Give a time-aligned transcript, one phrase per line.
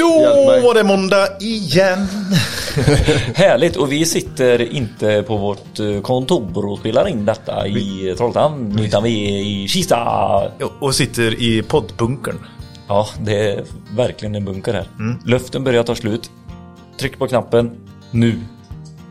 [0.00, 1.98] Då var det måndag igen.
[3.34, 8.78] Härligt och vi sitter inte på vårt eh, kontor och spelar in detta i Trollhättan
[8.80, 10.50] utan vi är i Kista.
[10.80, 12.36] Och sitter i poddbunkern.
[12.88, 13.64] Ja, det är
[13.96, 14.88] verkligen en bunker här.
[14.98, 15.18] Mm.
[15.24, 16.30] Luften börjar ta slut.
[17.00, 17.70] Tryck på knappen
[18.10, 18.38] nu.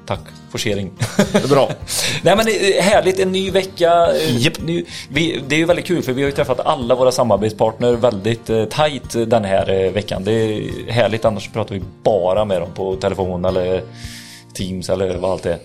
[0.10, 0.20] Tack,
[0.52, 0.92] forcering.
[1.32, 1.70] Det bra.
[2.24, 4.12] Nej men det är härligt, en ny vecka.
[4.16, 4.62] eh, Japp.
[4.62, 7.94] Ny, vi, det är ju väldigt kul för vi har ju träffat alla våra samarbetspartner
[7.94, 10.24] väldigt eh, tajt den här eh, veckan.
[10.24, 13.84] Det är härligt, annars pratar vi bara med dem på telefon eller
[14.54, 15.58] Teams eller vad allt är.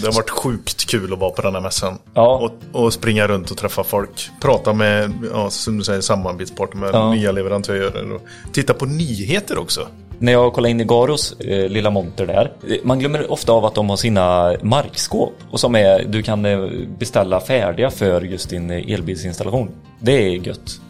[0.00, 1.98] Det har varit sjukt kul att vara på den här mässan.
[2.14, 2.36] Ja.
[2.72, 4.30] Och, och springa runt och träffa folk.
[4.40, 7.10] Prata med, ja, som du säger, samarbetspartner med Ja.
[7.14, 8.12] nya leverantörer.
[8.12, 8.20] Och
[8.52, 9.86] titta på nyheter också.
[10.18, 12.52] När jag kollar in i Garos eh, lilla monter där.
[12.68, 15.32] eh, Man glömmer ofta av att de har sina markskåp.
[15.50, 16.58] Och som är, du kan eh,
[16.98, 19.70] beställa färdiga för just din eh, elbilsinstallation.
[20.00, 20.80] Det är gött.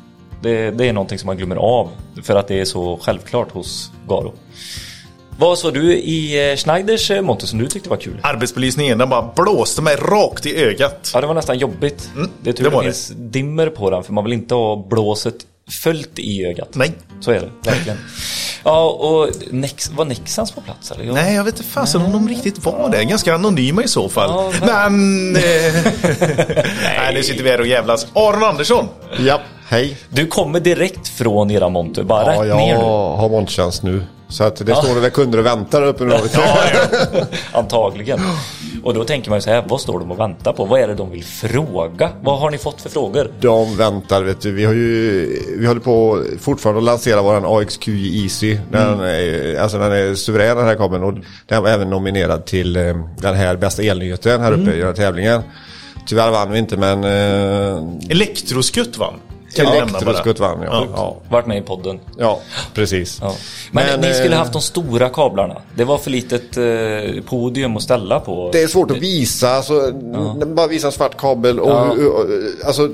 [0.42, 1.88] Det, det är någonting som man glömmer av.
[2.23, 4.32] För att det är så självklart hos Garo.
[5.38, 8.18] Vad såg du i Schneiders monter som du tyckte var kul?
[8.23, 11.10] Arbetsbelysningen, den bara blåste mig rakt i ögat.
[11.15, 12.10] Ja, det var nästan jobbigt.
[12.43, 12.82] det är tur det det.
[12.82, 15.35] finns dimmer på den för man vill inte ha blåset
[15.70, 16.68] följt i ögat.
[16.73, 16.93] Nej.
[17.20, 17.98] Så är det, verkligen.
[18.66, 21.04] Ja, och Nex, var Nexans på plats eller?
[21.04, 23.04] Jag- Nej, jag vet inte fasen om de riktigt var det.
[23.04, 24.52] Ganska anonyma i så fall.
[24.66, 25.37] Ja, men...
[25.37, 25.42] eh,
[26.98, 28.07] Nej, nu sitter vi här och jävlas.
[28.15, 28.88] Aron Andersson!
[29.18, 29.96] Ja, hej.
[30.09, 32.82] Du kommer direkt från era monter, bara Ja, rätt jag ner nu.
[32.85, 34.02] har monttjänst nu.
[34.35, 36.15] Så att det står det väl kunder och väntar där uppe nu.
[37.52, 38.21] Antagligen.
[38.85, 40.65] Och då tänker man ju så här, vad står de och väntar på?
[40.65, 42.10] Vad är det de vill fråga?
[42.23, 43.30] Vad har ni fått för frågor?
[43.41, 44.52] De väntar, vet du.
[44.52, 45.26] Vi har ju,
[45.59, 48.59] vi håller på fortfarande att lansera våran AXQI Easy.
[48.71, 51.15] Den, är, alltså den är suverän den här kabeln och
[51.46, 54.95] den var även nominerad till eh, den här bästa elnyheten här uppe i den här
[54.95, 55.43] tävlingen.
[56.07, 59.15] Tyvärr vann vi inte men eh, Elektroskutt vann.
[59.57, 59.99] Kan jag nämna bara.
[59.99, 60.69] Elektroskutt vann ja.
[60.73, 60.87] Ja.
[60.97, 61.16] ja.
[61.29, 62.01] Varit med i podden.
[62.19, 62.41] Ja,
[62.74, 63.19] precis.
[63.23, 63.35] Ja.
[63.71, 65.62] Men, Men, ni skulle eh, haft de stora kablarna.
[65.77, 68.50] Det var för litet eh, podium att ställa på.
[68.53, 69.93] Det är svårt att visa, alltså,
[70.47, 71.81] bara visa en svart kabel och, Ja.
[71.91, 72.26] och, och
[72.66, 72.88] alltså,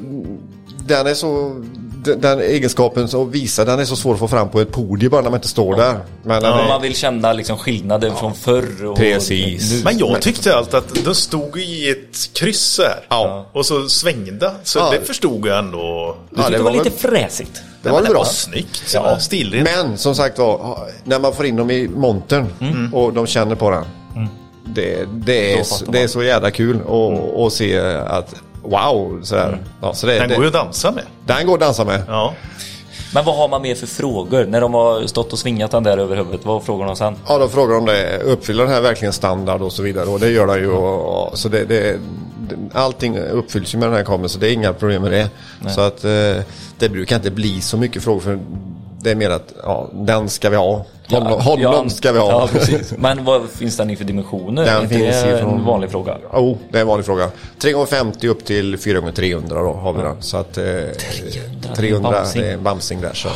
[0.86, 1.56] den är så,
[2.04, 5.10] den, den egenskapen att visa, den är så svår att få fram på ett podium
[5.10, 5.96] bara när man inte står där.
[6.22, 9.72] Men Om är, man vill känna liksom skillnaden från förr och Precis.
[9.72, 9.80] nu.
[9.84, 13.06] Men jag tyckte allt att de stod i ett kryss här.
[13.08, 13.46] Ja.
[13.52, 14.52] Och så svängde.
[14.62, 14.90] Så Ja.
[14.90, 16.16] det förstod jag ändå.
[16.30, 17.62] Du tyckte det det var, var lite fräsigt.
[17.82, 18.24] det var väl bra.
[18.24, 18.82] snyggt.
[18.94, 19.02] Ja.
[19.10, 19.18] Ja.
[19.18, 19.68] Stilrent.
[19.76, 22.94] Men som sagt var, när man får in dem i montern Mm.
[22.94, 23.84] och de känner på den.
[24.74, 29.58] Det, det, Då är, det är så jävla kul att att se att wow, sådär.
[29.82, 31.04] Ja, så det, Den det, går ju att dansa med.
[31.26, 32.02] den går att dansa med.
[32.08, 32.34] Ja.
[33.14, 34.44] Men vad har man mer för frågor?
[34.44, 37.16] När de har stått och svingat den där över huvudet, vad frågar de sen?
[37.28, 38.18] Ja, då frågar de det.
[38.18, 40.06] Uppfyller den här verkligen standard och så vidare?
[40.06, 40.70] Och det gör den ju.
[40.70, 41.98] Och, och, så det, det,
[42.72, 45.30] allting uppfylls ju med den här kameran så det är inga problem med det.
[45.70, 46.44] Så att eh,
[46.78, 48.38] det brukar inte bli så mycket frågor för
[49.02, 50.84] det är mer att ja, den ska vi ha.
[51.10, 52.30] Honom, honom Ja, ska vi ha.
[52.30, 52.94] Ja, precis.
[52.98, 54.64] Men vad finns den i för dimensioner?
[54.64, 56.16] Den är inte finns det ifrån- en vanlig fråga?
[56.32, 57.30] Oh, det är en vanlig fråga.
[57.58, 60.22] 3x50 upp till 4x300 då har vi den.
[60.22, 62.42] Så att eh, 300, 300 bamsing.
[62.42, 63.28] det är en bamsing där så.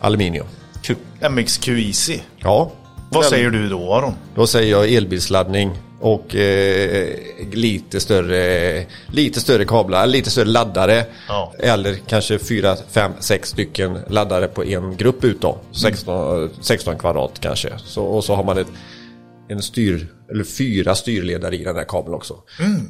[0.00, 0.46] Aluminium.
[0.82, 0.96] Kul.
[1.30, 2.18] MXQ Easy.
[2.38, 2.70] Ja.
[3.10, 4.14] Vad säger du då Aron?
[4.34, 7.08] Då säger jag elbilsladdning och eh,
[7.52, 11.04] lite större lite större kablar, lite större laddare.
[11.28, 11.52] Ja.
[11.58, 15.58] Eller kanske 4, 5, 6 stycken laddare på en grupp ut då.
[15.72, 17.72] 16, 16 kvadrat kanske.
[17.78, 18.68] Så, och så har man ett,
[19.48, 22.34] en styr, eller fyra styrledare i den här kabeln också.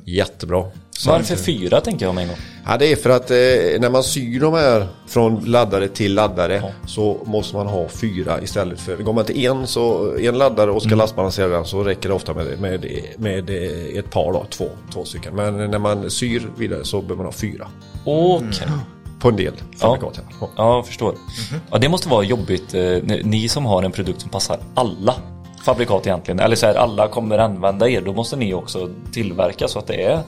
[0.04, 0.64] Jättebra.
[0.90, 2.36] Så Varför fyra tänker jag med en gång?
[2.66, 3.36] Ja, det är för att eh,
[3.80, 8.80] när man syr de här från laddare till laddare så måste man ha fyra istället
[8.80, 8.96] för.
[8.96, 12.34] Går man till en, så, en laddare och ska lastbalansera den så räcker det ofta
[12.34, 12.86] med, med,
[13.18, 15.34] med eh, ett par, då, två, två stycken.
[15.36, 17.68] Men när man syr vidare så behöver man ha fyra.
[18.04, 18.68] Okej.
[19.20, 20.20] På en del fabrikat.
[20.40, 20.48] Ja.
[20.56, 21.14] Ja, jag förstår.
[21.70, 22.74] Ja, det måste vara jobbigt.
[22.74, 22.82] eh,
[23.24, 25.14] Ni som har en produkt som passar alla
[25.64, 26.40] fabrikat egentligen.
[26.40, 28.00] Eller så här, alla kommer använda er.
[28.00, 30.22] Då måste ni också tillverka så att det är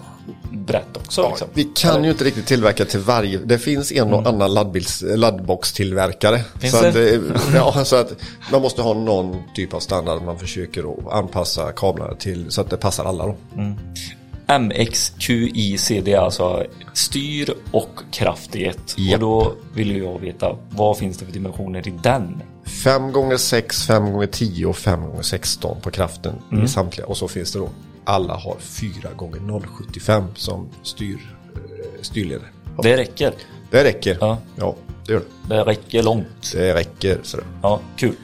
[0.50, 1.20] brett också.
[1.20, 1.48] Ja, liksom.
[1.54, 3.38] vi kan ju inte riktigt tillverka till varje.
[3.38, 6.40] Det finns en och annan laddbils, laddboxtillverkare.
[6.60, 7.14] Finns så, att, det?
[7.14, 7.20] eh,
[7.54, 8.12] ja, så att
[8.52, 10.22] man måste ha någon typ av standard.
[10.22, 13.26] Man försöker att anpassa kablarna till så att det passar alla.
[13.26, 13.34] Då.
[14.58, 18.94] MXQIC det är alltså styr och kraft i ett.
[18.98, 19.14] Japp.
[19.14, 22.42] Och då vill jag veta vad finns det för dimensioner i den?
[22.66, 26.34] 5 gånger 6 5 gånger 10 och 5 gånger 16 på kraften
[26.64, 27.06] i samtliga.
[27.06, 27.70] Och så finns det då.
[28.04, 32.48] Alla har 4 gånger 0,75 som styr, eh, styrledare.
[32.82, 33.32] Det räcker.
[33.70, 34.18] Det räcker.
[34.20, 34.38] Ja.
[34.56, 35.54] ja, det gör det.
[35.54, 36.52] Det räcker långt.
[36.54, 37.18] Det räcker.
[37.22, 37.38] Så.
[37.62, 38.14] Ja, kul.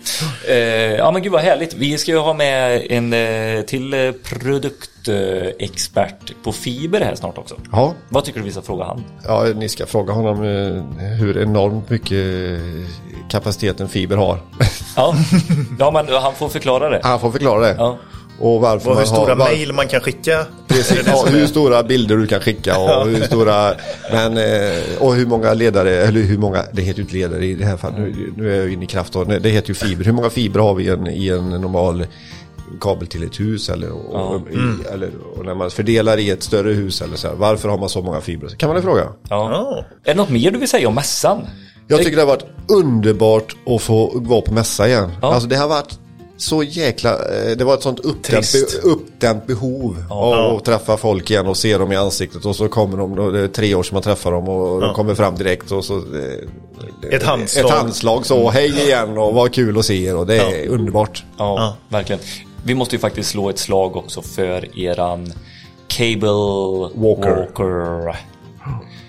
[0.48, 0.54] Eh,
[0.94, 1.74] ja men gud vad härligt.
[1.74, 4.12] Vi ska ju ha med en eh, till eh,
[5.12, 7.54] produktexpert på fiber här snart också.
[7.72, 9.04] Ja, Vad tycker du vi ska fråga han?
[9.24, 10.82] ja, ni ska fråga honom eh,
[11.18, 12.60] hur enormt mycket
[13.30, 14.38] kapacitet en fiber har.
[14.96, 15.14] Ja.
[15.78, 17.00] ja, men han får förklara det.
[17.02, 17.74] Han får förklara det.
[17.78, 17.98] Ja.
[18.42, 20.46] Och varför Och hur man har- stora var- mejl man kan skicka.
[20.68, 23.74] Precis, ja, hur stora bilder du kan skicka och hur stora,
[24.12, 27.54] men, eh, och hur många ledare, eller hur många, det heter ju inte ledare i
[27.54, 30.04] det här fallet, nu, nu är jag inne i kraft och det heter ju fiber.
[30.04, 32.06] Hur många fiber har vi i en, i en normal
[32.80, 36.72] kabel till ett hus eller, och, i, eller och när man fördelar i ett större
[36.72, 38.50] hus eller så här, varför har man så många fibrer?
[38.50, 39.02] Kan man det fråga?
[39.02, 39.08] Ja.
[39.50, 39.84] Ja.
[40.04, 41.40] Är det något mer du vill säga om mässan?
[41.88, 45.10] Jag tycker det har varit underbart att få vara på mässa igen.
[45.22, 45.34] Ja.
[45.34, 45.98] Alltså det har varit
[46.42, 51.30] så jäkla, eh, det var ett sånt uppdämt, be, uppdämt behov av att träffa folk
[51.30, 53.94] igen och se dem i ansiktet och så kommer de, det är tre år som
[53.94, 57.64] man träffar dem och de kommer fram direkt och så eh, Ett handslag.
[57.64, 61.24] Ett handslag så, hej igen och vad kul att se er och det är underbart.
[61.36, 62.20] Ja, verkligen.
[62.64, 65.32] Vi måste ju faktiskt slå ett slag också för eran
[65.86, 66.28] Cable
[66.94, 67.36] Walker.
[67.36, 68.16] Walker.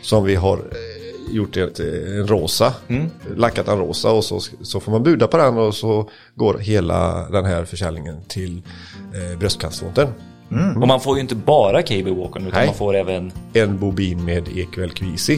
[0.01, 0.61] Som vi har eh,
[1.33, 1.85] gjort ett, eh,
[2.19, 2.73] en rosa,
[3.35, 7.29] lackat en rosa och så, så får man buda på den och så går hela
[7.29, 8.61] den här försäljningen till
[9.13, 10.07] eh, bröstcancerfonden.
[10.81, 12.65] Och man får ju inte bara Cable Walker utan Nej.
[12.65, 15.29] man får även en bobin med Equal QC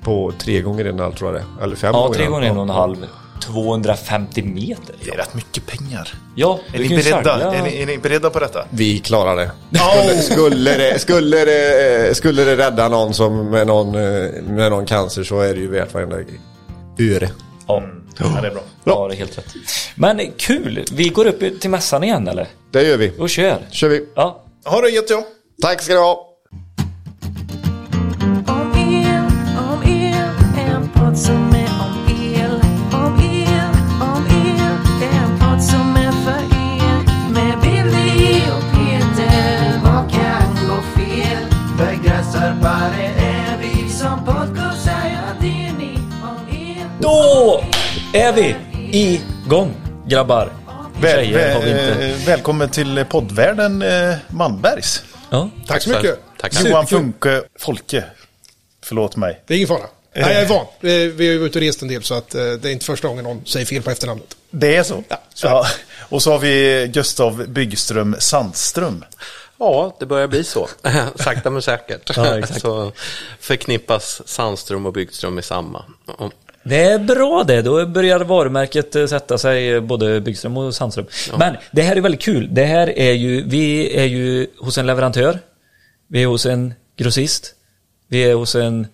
[0.00, 1.64] på tre gånger en halv tror jag det.
[1.64, 2.30] Eller fem ja, gånger tre en.
[2.30, 2.96] gånger en och en halv.
[3.42, 4.94] 250 meter.
[5.04, 6.14] Det är rätt mycket pengar.
[6.34, 7.52] Ja, Är ni, beredda?
[7.54, 8.66] Är, ni, är ni beredda på detta?
[8.70, 9.50] Vi klarar det.
[9.78, 14.86] Skulle, skulle, det, skulle, det, skulle det rädda någon som med någon, eh, med någon
[14.86, 16.16] cancer så är det ju värt varenda
[16.98, 17.30] öre.
[17.66, 17.82] Ja.
[18.18, 18.62] Ja, det är bra.
[18.84, 19.54] ja, det är helt rätt.
[19.94, 20.84] Men kul!
[20.92, 22.46] Vi går upp till mässan igen eller?
[22.70, 23.12] Det gör vi.
[23.18, 23.58] Och kör.
[23.70, 24.06] kör vi.
[24.14, 24.44] Ja.
[24.64, 25.24] Ha det gött ja.
[25.62, 26.31] Tack ska du ha.
[48.14, 48.56] Är vi
[48.92, 49.74] igång
[50.06, 50.52] grabbar.
[51.00, 51.94] Väl, Tjejer har vi inte.
[51.94, 55.02] väl, välkommen till poddvärlden eh, Malmbergs.
[55.30, 55.50] Ja.
[55.66, 56.18] Tack så mycket.
[56.40, 56.68] Tackar.
[56.68, 58.04] Johan Funke Folke.
[58.82, 59.42] Förlåt mig.
[59.46, 59.86] Det är ingen fara.
[60.14, 60.66] Nej, jag är van.
[60.80, 63.08] Vi har ju varit och rest en del så att eh, det är inte första
[63.08, 64.36] gången någon säger fel på efternamnet.
[64.50, 65.04] Det är så?
[65.08, 65.66] Ja, så ja.
[66.08, 69.04] Och så har vi Gustav Byggström Sandström.
[69.58, 70.68] Ja, det börjar bli så.
[71.16, 72.16] Sakta men säkert.
[72.16, 72.60] Ja, exakt.
[72.60, 72.92] så
[73.40, 75.84] förknippas Sandström och Byggström med samma.
[76.64, 81.06] Det är bra det, då börjar varumärket eh, sätta sig eh, både Byggström och Sandström.
[81.38, 82.48] Men det här är väldigt kul.
[82.54, 85.38] Det här är ju, vi är ju hos en leverantör.
[86.08, 87.54] Vi är hos en grossist.
[88.08, 88.86] Vi är hos en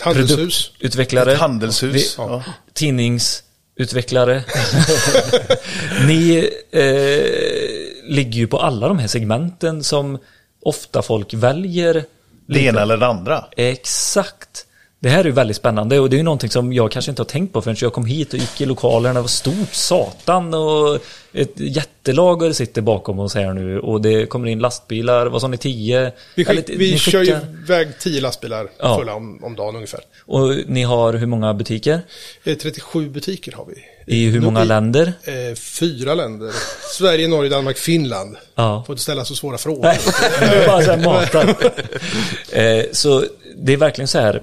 [0.00, 0.36] Handelshus.
[0.68, 1.32] produktutvecklare.
[1.32, 1.94] Ett handelshus.
[1.94, 2.42] Vi, Ja.
[2.72, 4.44] Tidningsutvecklare.
[6.06, 10.18] Ni eh, ligger ju på alla de här segmenten som
[10.62, 12.04] ofta folk väljer.
[12.46, 13.44] Det ena eller det andra.
[13.56, 14.66] Exakt.
[15.04, 17.22] Det här är ju väldigt spännande och det är ju någonting som jag kanske inte
[17.22, 19.14] har tänkt på förrän jag kom hit och gick i lokalerna.
[19.14, 20.98] Det var stort satan och
[21.32, 25.26] ett jättelager sitter bakom oss här nu och det kommer in lastbilar.
[25.26, 26.12] Vad sa ni, tio?
[26.34, 28.98] Vi, Eller, skick, ni vi kör ju skickar- iväg 10 lastbilar Ja.
[28.98, 30.00] fulla om, om dagen ungefär.
[30.26, 32.00] Och ni har hur många butiker?
[32.44, 33.74] Eh, 37 butiker har vi.
[34.16, 35.12] I hur många I- länder?
[35.24, 36.50] Eh, fyra länder.
[36.98, 38.36] Sverige, Norge, Danmark, Finland.
[38.54, 38.84] Ja.
[38.86, 39.82] Får inte ställa så svåra frågor.
[39.82, 39.98] Nej,
[40.66, 41.48] bara så här matar.
[42.80, 43.24] eh, så
[43.56, 44.42] det är verkligen så här.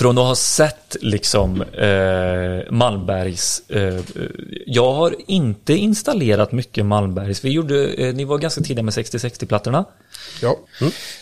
[0.00, 3.62] Från att ha sett liksom eh, Malmbergs.
[3.68, 4.00] Eh,
[4.66, 7.44] jag har inte installerat mycket Malmbergs.
[7.44, 9.84] Vi gjorde, eh, ni var ganska tidiga med 6060-plattorna.
[10.42, 10.58] Ja.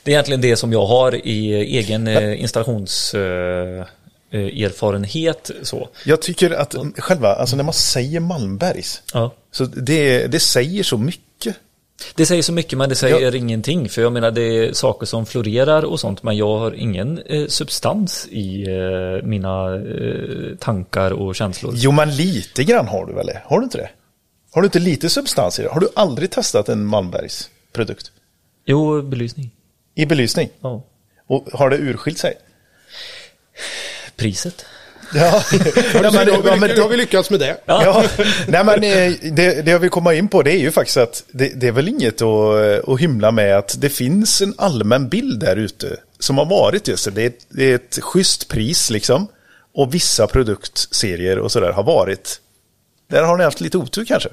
[0.02, 3.14] Det är egentligen det som jag har i egen eh, installations...
[3.14, 3.85] Eh,
[4.30, 5.88] eh, erfarenhet så.
[6.04, 9.02] Jag tycker att själva, alltså när man säger Malmbergs.
[9.12, 9.35] Ja.
[9.52, 11.25] Så det, det säger så mycket.
[12.14, 13.88] Det säger så mycket men det säger ingenting.
[13.88, 16.23] För jag menar det är saker som florerar och sånt.
[16.23, 21.73] Men jag har ingen eh, substans i eh, mina eh, tankar och känslor.
[21.76, 23.31] Jo, men lite grann har du väl?
[23.45, 23.90] Har du inte det?
[24.50, 25.69] Har du inte lite substans i det?
[25.69, 28.12] Har du aldrig testat en Malmbergs produkt?
[28.64, 29.50] Jo, belysning.
[29.95, 30.49] I belysning?
[30.61, 30.83] Ja.
[31.26, 32.35] Och har det urskilt sig?
[34.17, 34.64] Priset.
[35.14, 35.58] Ja, Ja,
[36.02, 37.60] ja, men, då, har vi, ja, men, då har vi lyckats med det.
[37.66, 38.04] ja.
[38.48, 41.24] Nej, men eh, det, det jag vill komma in på det är ju faktiskt att
[41.32, 45.40] det, det är väl inget att, att hymla med att det finns en allmän bild
[45.40, 47.10] där ute som har varit just det.
[47.10, 49.28] Det är, ett- det är ett schysst pris liksom.
[49.74, 52.40] Och vissa produktserier och sådär har varit.
[53.10, 54.28] Där har ni haft lite otur kanske.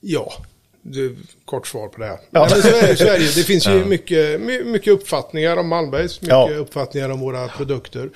[0.00, 0.32] Ja,
[0.82, 1.10] det är
[1.44, 2.18] kort svar på det här.
[2.30, 2.48] Ja.
[2.50, 5.56] Nej, men så är det, så är det, det finns ju mycket, my- mycket uppfattningar
[5.56, 6.50] om Malmbergs, mycket Ja.
[6.56, 8.10] uppfattningar om våra produkter.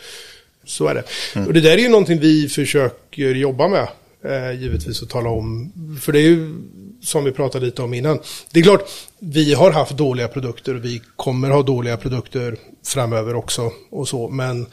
[0.65, 1.05] Så är det.
[1.35, 1.49] Mm.
[1.49, 3.89] Och det där är ju någonting vi försöker jobba med,
[4.25, 5.73] eh, givetvis att tala om.
[6.01, 6.55] För det är ju
[7.03, 8.19] som vi pratade lite om innan.
[8.51, 12.57] Det är klart, vi har haft dåliga produkter och vi kommer ha dåliga produkter
[12.87, 14.29] framöver också och så.
[14.29, 14.67] Men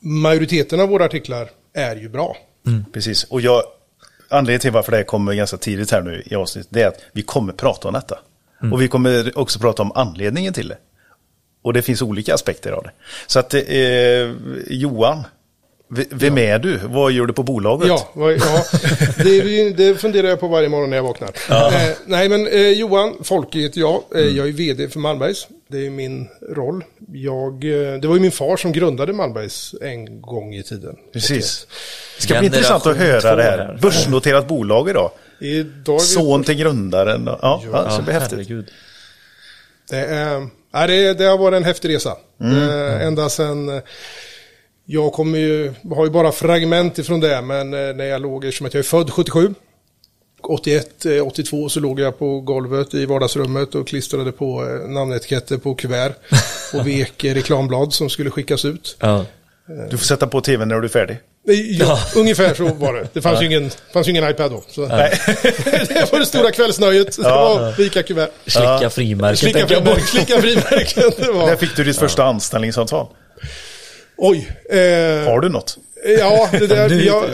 [0.00, 2.36] majoriteten av våra artiklar är ju bra.
[2.92, 3.62] Precis, och jag,
[4.28, 7.22] anledningen till varför det kommer ganska tidigt här nu i avsnittet, det är att vi
[7.22, 8.18] kommer prata om detta.
[8.72, 10.76] Och vi kommer också prata om anledningen till det.
[11.62, 12.90] Och det finns olika aspekter av det.
[13.26, 13.62] Så att eh,
[14.68, 15.24] Johan,
[16.10, 16.80] vem är du?
[16.84, 17.88] Vad gör du på bolaget?
[17.88, 18.64] Ja, ja
[19.24, 21.28] det, det funderar jag på varje morgon när jag vaknar.
[21.50, 23.94] Eh, nej, men eh, Johan Folke heter jag.
[24.14, 24.36] Eh, Mm.
[24.36, 25.48] Jag är vd för Malmbergs.
[25.68, 26.84] Det är min roll.
[27.12, 30.96] Jag, eh, det var ju min far som grundade Malmbergs en gång i tiden.
[31.12, 31.66] Precis.
[32.16, 33.78] Det ska bli intressant att höra det här.
[33.82, 35.10] Börsnoterat bolag idag.
[35.40, 37.22] Idag Son till grundaren.
[37.42, 38.32] Ja, ja, det ska bli häftigt.
[38.32, 38.70] herregud.
[39.90, 42.16] Det, är, ja, det, det har varit en häftig resa.
[42.40, 42.56] Mm.
[42.56, 43.82] Eh, ända sedan, eh,
[44.84, 48.66] jag kommer ju, har ju bara fragment ifrån det, men eh, när jag låg, eftersom
[48.66, 49.54] att jag är född 77,
[50.42, 55.56] 81, eh, 82 så låg jag på golvet i vardagsrummet och klistrade på eh, namnetiketter
[55.56, 56.14] på kuvert
[56.74, 58.96] och vek reklamblad som skulle skickas ut.
[59.00, 59.24] Ja.
[59.90, 61.18] Du får sätta på tvn när du är färdig.
[61.78, 63.08] Ja, ungefär så var det.
[63.12, 64.64] Det fanns ju ingen, fanns ju ingen iPad då.
[64.68, 64.80] Så.
[64.86, 67.16] det var det stora kvällsnöjet.
[67.16, 68.30] Det var vika kuvert.
[68.46, 70.06] Slicka frimärken Slicka frimärken.
[70.06, 71.10] Slicka frimärken.
[71.16, 71.46] Det var.
[71.46, 73.06] Där fick du ditt första anställningsavtal.
[74.16, 74.48] Oj.
[74.70, 74.78] Eh,
[75.30, 75.78] Har du något?
[76.18, 77.24] Ja, det där, jag,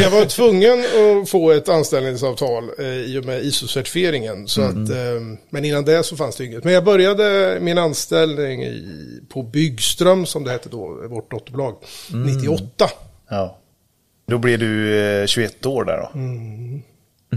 [0.00, 0.84] jag var tvungen
[1.22, 4.46] att få ett anställningsavtal eh, i och med ISO-certifieringen.
[4.46, 5.20] Så att, eh,
[5.50, 6.64] men innan det så fanns det inget.
[6.64, 8.84] Men jag började min anställning i,
[9.28, 11.74] på Byggström, som det hette då, vårt dotterbolag,
[12.12, 12.90] 98.
[13.30, 13.58] Ja.
[14.28, 16.10] Då blev du eh, 21 år där då.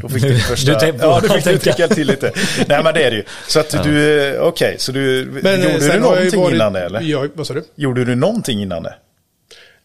[0.01, 0.73] Då fick du, första...
[0.73, 2.31] Du tänkte- ja, du fick tycka till lite.
[2.67, 3.23] Nej, men det är det ju.
[3.47, 6.73] Så att du, eh, okej, så du, Men, eh, gjorde du jag någonting varit- innan
[6.73, 7.01] det eller?
[7.01, 7.63] Ja, vad sa du?
[7.75, 8.93] Gjorde du någonting innan det?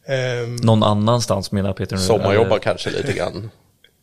[0.09, 2.03] Ehm, Någon annanstans menar Peter nu.
[2.03, 3.51] Sommarjobba Eller kanske lite grann.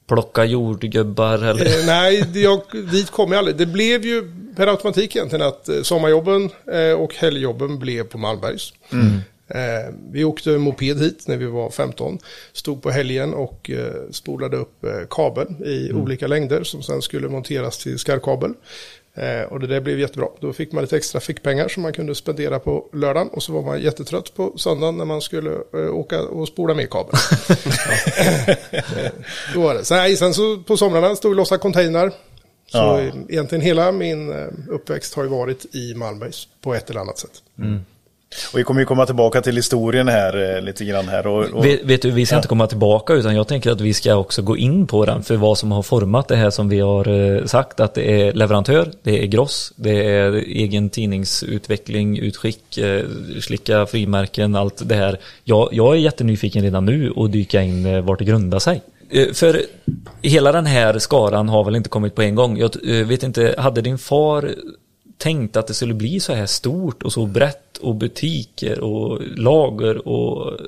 [0.08, 1.66] Plocka jordgubbar eller?
[1.66, 3.58] Eh, nej, jag, dit kom jag aldrig.
[3.58, 8.74] Det blev ju per automatik egentligen att eh, sommarjobben eh, och helgjobben blev på Malmbergs.
[9.56, 12.20] Eh, vi åkte moped hit när vi var 15.
[12.54, 17.30] Stod på helgen och eh, spolade upp eh, kabel i olika längder som sen skulle
[17.30, 18.54] monteras till skarvkabel.
[19.14, 20.28] Eh, och det där blev jättebra.
[20.40, 23.28] Då fick man lite extra fickpengar som man kunde spendera på lördagen.
[23.28, 26.90] Och så var man jättetrött på söndagen när man skulle eh, åka och spola med
[26.90, 27.18] kabeln.
[29.54, 29.90] Då var det.
[29.92, 32.10] Nej, sen så på somrarna stod vi och lossade container.
[32.72, 33.02] Så Ja.
[33.30, 37.32] egentligen hela min eh, uppväxt har ju varit i Malmbergs på ett eller annat sätt.
[38.54, 41.28] Och vi kommer ju komma tillbaka till historien här eh, lite grann här.
[41.28, 43.94] Och, och, Vet, vet du, vi ska inte komma tillbaka utan jag tänker att vi
[43.94, 46.80] ska också gå in på den för vad som har format det här som vi
[46.80, 52.78] har eh, sagt att det är leverantör, det är gross, det är egen tidningsutveckling, utskick,
[52.78, 53.06] eh,
[53.42, 55.20] slicka frimärken, allt det här.
[55.44, 58.82] Jag, jag är jättenyfiken redan nu och dyka in vart det grundar sig.
[59.34, 59.62] För
[60.22, 62.58] hela den här skaran har väl inte kommit på en gång.
[62.58, 62.72] Jag
[63.06, 64.52] vet inte, hade din far
[65.22, 70.08] tänkt att det skulle bli så här stort och så brett och butiker och lager
[70.08, 70.60] och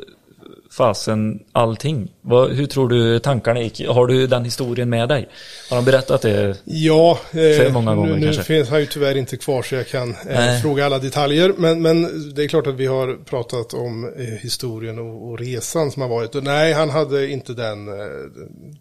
[0.78, 2.12] fasen allting.
[2.22, 3.88] Vad, hur tror du tankarna gick?
[3.88, 5.30] Har du den historien med dig?
[5.70, 6.58] Har de berättat det?
[6.64, 9.88] Ja, För eh, många gånger nu, nu finns han ju tyvärr inte kvar så jag
[9.88, 11.54] kan eh, fråga alla detaljer.
[11.58, 15.92] Men, men det är klart att vi har pratat om eh, historien och, och resan
[15.92, 16.36] som har varit.
[16.36, 17.96] Och nej, han hade inte den eh,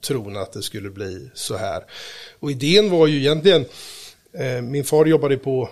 [0.07, 1.83] tron att det skulle bli så här.
[2.41, 3.64] Och idén var ju egentligen,
[4.62, 5.68] min far jobbade på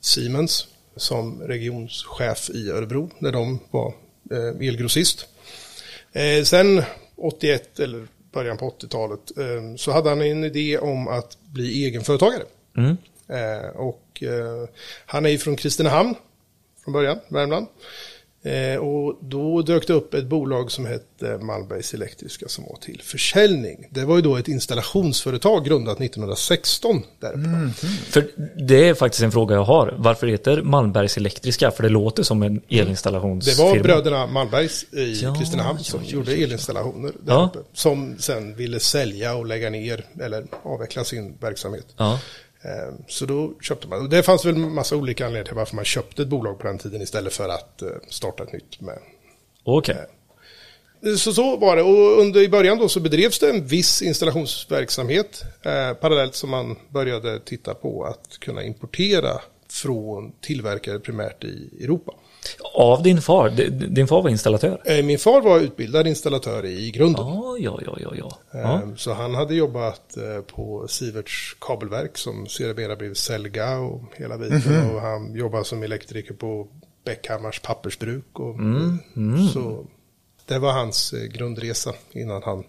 [0.00, 0.66] Siemens
[0.96, 3.94] som regionschef i Örebro när de var
[4.30, 5.26] eh, elgrossist.
[6.12, 6.82] Eh, sen
[7.16, 12.42] 81 eller början på 80-talet eh, så hade han en idé om att bli egenföretagare.
[12.76, 12.96] Mm.
[13.28, 14.68] Eh, och eh,
[15.06, 16.14] han är ju från Kristinehamn
[16.84, 17.66] från början, Värmland.
[18.44, 23.00] Eh, och då dök det upp ett bolag som hette Malmbergs Elektriska som var till
[23.04, 23.86] försäljning.
[23.90, 27.84] Det var ju då ett installationsföretag grundat 1916 där uppe.
[28.10, 28.28] För
[28.66, 29.94] det är faktiskt en fråga jag har.
[29.98, 31.70] Varför heter Malmbergs Elektriska?
[31.70, 33.70] För det låter som en elinstallationsfirma.
[33.70, 37.50] Det var bröderna Malmbergs i Ja, Kristinehamn som ja, gjorde elinstallationer där Ja.
[37.54, 37.68] uppe.
[37.72, 41.86] Som sen ville sälja och lägga ner eller avveckla sin verksamhet.
[41.96, 42.20] Ja.
[42.64, 44.08] Eh, Så då köpte man.
[44.08, 47.02] Det fanns väl massa olika anledningar till varför man köpte ett bolag på den tiden
[47.02, 48.98] istället för att eh, starta ett nytt med.
[49.64, 50.06] Okej.
[51.18, 51.82] Så så var det.
[51.82, 56.76] Och under i början då så bedrevs det en viss installationsverksamhet eh, parallellt som man
[56.88, 59.40] började titta på att kunna importera
[59.70, 62.12] från tillverkare primärt i Europa.
[62.74, 63.50] Av din far?
[63.70, 64.82] Din far var installatör?
[64.84, 67.26] Eh, Min far var utbildad installatör i grunden.
[67.26, 68.38] Ja, ja, ja, ja.
[68.52, 68.74] ja.
[68.74, 74.38] Eh, Så han hade jobbat eh, på Siverts kabelverk som sedermera blev Selga och hela
[74.38, 74.90] biten.
[74.90, 76.68] Och han jobbade som elektriker på
[77.04, 78.38] Bäckhammars pappersbruk.
[78.40, 78.56] Och,
[79.52, 79.86] Så
[80.46, 82.64] det var hans grundresa innan han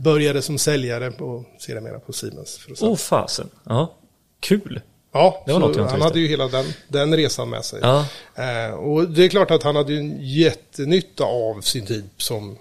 [0.00, 2.60] började som säljare och sedermera på Siemens.
[2.80, 3.48] Åh fasen.
[3.64, 3.94] Ja.
[4.40, 4.80] Kul.
[5.12, 7.78] Ja, Det var något han hade ju hela den, den resan med sig.
[7.82, 8.06] Ja.
[8.34, 12.58] Eh, och det är klart att han hade ju en jättenytta av sin tid som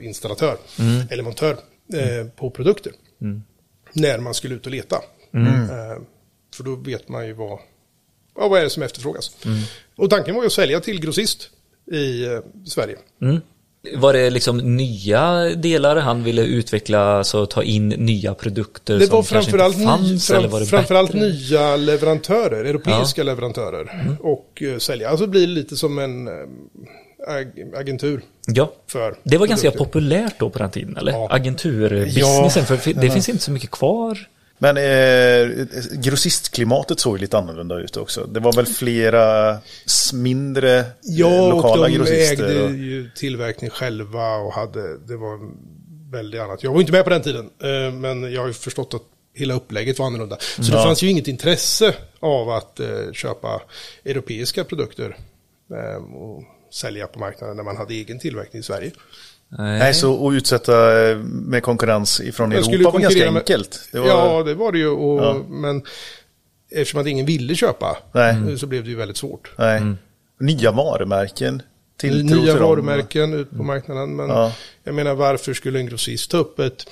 [0.00, 1.06] installatör, Mm.
[1.10, 1.56] eller montör.
[1.94, 2.92] eh, på produkter.
[3.92, 4.96] När man skulle ut och leta.
[5.34, 6.02] Eh,
[6.56, 7.58] för då vet man ju vad,
[8.38, 9.36] ja, vad är det som efterfrågas.
[9.96, 11.50] Och tanken var ju att sälja till grossist
[11.92, 12.98] i eh, Sverige.
[13.94, 19.16] Var det liksom nya delar han ville utveckla, så ta in nya produkter Det som
[19.16, 20.30] var framförallt, inte fanns?
[20.30, 21.26] eller var det fram, framförallt bättre?
[21.28, 24.16] nya leverantörer, europeiska leverantörer.
[24.20, 25.08] Och eh, sälja.
[25.10, 26.32] Alltså blir lite som en eh,
[27.28, 28.72] ag- agentur Ja.
[28.86, 31.12] för Det var ganska populärt då på den tiden, eller?
[31.12, 31.28] Ja.
[31.30, 34.18] Agenturbusinessen, för det finns inte så mycket kvar.
[34.58, 38.26] Men eh, grossistklimatet såg ju lite annorlunda ut också.
[38.26, 39.56] Det var väl flera
[40.14, 42.44] mindre Ja, och lokala de grossister.
[42.44, 45.38] ägde och- ju tillverkning själva och hade, det var
[46.12, 46.62] väldigt annat.
[46.62, 49.02] Jag var inte med på den tiden, eh, men jag har ju förstått att
[49.34, 50.36] hela upplägget var annorlunda.
[50.40, 50.84] Så det Ja.
[50.84, 53.62] fanns ju inget intresse av att eh, köpa
[54.04, 55.16] europeiska produkter
[55.72, 58.90] eh, och sälja på marknaden när man hade egen tillverkning i Sverige.
[59.48, 63.88] Nej, så att utsätta eh, med konkurrens ifrån Europa var ganska med- enkelt.
[63.92, 64.88] Det var, Ja, det var det ju.
[64.88, 65.42] Och, Ja.
[65.48, 65.82] Men
[66.70, 68.36] eftersom att ingen ville köpa Nej.
[68.50, 69.52] eh, så blev det ju väldigt svårt.
[69.58, 69.82] nej.
[70.40, 71.62] Nya varumärken.
[71.98, 72.68] Tilltro Nya till dem.
[72.68, 74.16] varumärken ut på marknaden.
[74.16, 74.52] Men Ja.
[74.84, 76.86] jag menar varför skulle en grossist ta upp ett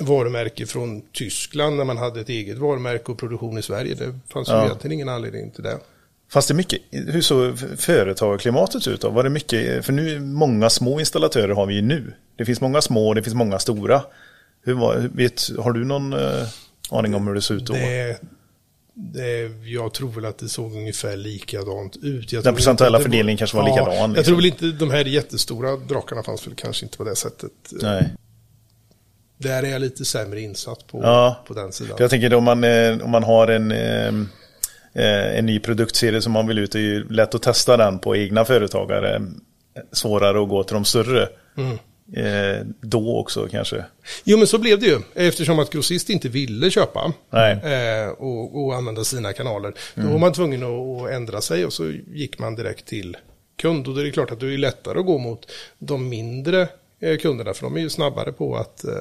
[0.00, 3.94] varumärke från Tyskland när man hade ett eget varumärke och produktion i Sverige?
[3.94, 4.64] Det fanns ju Ja.
[4.64, 5.78] egentligen ingen anledning till det.
[6.32, 9.10] Fast det mycket, hur såg företagarklimatet ut då?
[9.10, 12.14] Var det mycket, för nu många små installatörer har vi ju nu.
[12.36, 14.02] Det finns många små och det finns många stora.
[14.64, 16.48] Hur var, vet, har du någon eh,
[16.90, 17.72] aning om hur det såg ut då?
[17.72, 18.20] det,
[18.94, 22.32] det jag tror väl att det såg ungefär likadant ut.
[22.32, 24.24] Jag Den procentuella fördelningen kanske var likadan, Jag liksom.
[24.24, 27.52] tror väl inte de här jättestora drakarna fanns väl kanske inte på det sättet.
[27.70, 28.12] Nej.
[29.38, 31.44] Där är jag lite sämre insatt på, Ja.
[31.46, 31.96] på den sidan.
[31.98, 34.12] Jag tänker om man, eh, om man har en, eh, eh,
[35.00, 38.16] en ny produktserie som man vill ut, det är ju lätt att testa den på
[38.16, 39.14] egna företagare.
[39.16, 39.22] Eh,
[39.92, 41.28] Svårare att gå till de större.
[41.56, 41.78] Mm.
[42.16, 43.84] Eh, då också kanske.
[44.24, 44.98] Jo men så blev det ju.
[45.14, 49.72] Eftersom att grossist inte ville köpa eh, och, och använda sina kanaler.
[49.94, 50.06] Mm.
[50.06, 53.16] Då var man tvungen att, att ändra sig och så gick man direkt till
[53.62, 53.88] kund.
[53.88, 56.68] Och då är det klart att det är lättare att gå mot de mindre
[57.00, 57.54] eh, kunderna.
[57.54, 58.92] För de är ju snabbare på att eh,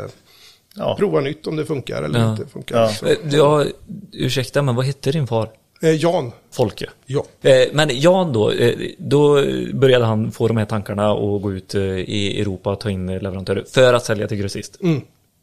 [0.75, 0.95] Ja.
[0.99, 2.31] prova nytt om det funkar eller Ja.
[2.31, 2.81] inte funkar.
[2.81, 2.89] Ja.
[2.89, 3.65] Så, Eh, Ja,
[4.11, 5.49] ursäkta, men vad hette din far?
[5.81, 6.89] Eh, Jan, Folke.
[7.05, 7.25] ja.
[7.41, 9.33] Eh, Men Jan då, eh, då
[9.73, 13.07] började han få de här tankarna och gå ut eh, i Europa och ta in
[13.07, 14.77] leverantörer för att sälja till grossist.
[14.81, 15.01] Mm.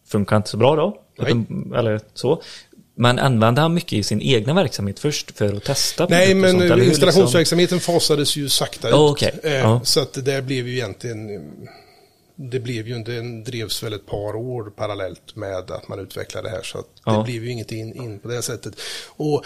[0.08, 0.96] Funkar inte så bra då?
[1.18, 1.44] Nej.
[1.78, 2.42] Eller så.
[2.94, 6.62] Men använde han mycket i sin egna verksamhet först för att testa Nej, men sånt,
[6.62, 6.88] eh, liksom?
[6.90, 8.94] installationsverksamheten fasades ju sakta ut.
[8.94, 9.32] Ja, okej.
[9.42, 9.80] Eh, Ja.
[9.84, 11.18] Så att det blev ju egentligen,
[12.40, 16.48] det blev ju inte, den drevs väl ett par år parallellt med att man utvecklade
[16.48, 16.62] det här.
[16.62, 17.22] Så att det Ja.
[17.22, 18.74] blev ju inget in, in på det sättet.
[19.16, 19.44] Och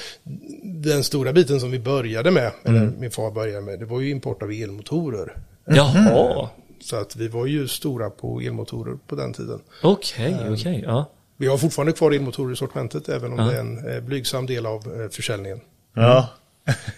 [0.62, 2.76] den stora biten som vi började med, Mm.
[2.82, 5.36] eller min far började med, det var ju import av elmotorer.
[5.66, 6.48] Jaha,
[6.80, 9.60] Så att vi var ju stora på elmotorer på den tiden.
[9.82, 11.10] okej, okej, ja.
[11.36, 14.66] Vi har fortfarande kvar elmotorer i sortimentet, även om det är en eh, blygsam del
[14.66, 15.60] av eh, försäljningen.
[15.94, 16.28] Ja.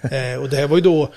[0.03, 1.09] Eh, och det här var ju då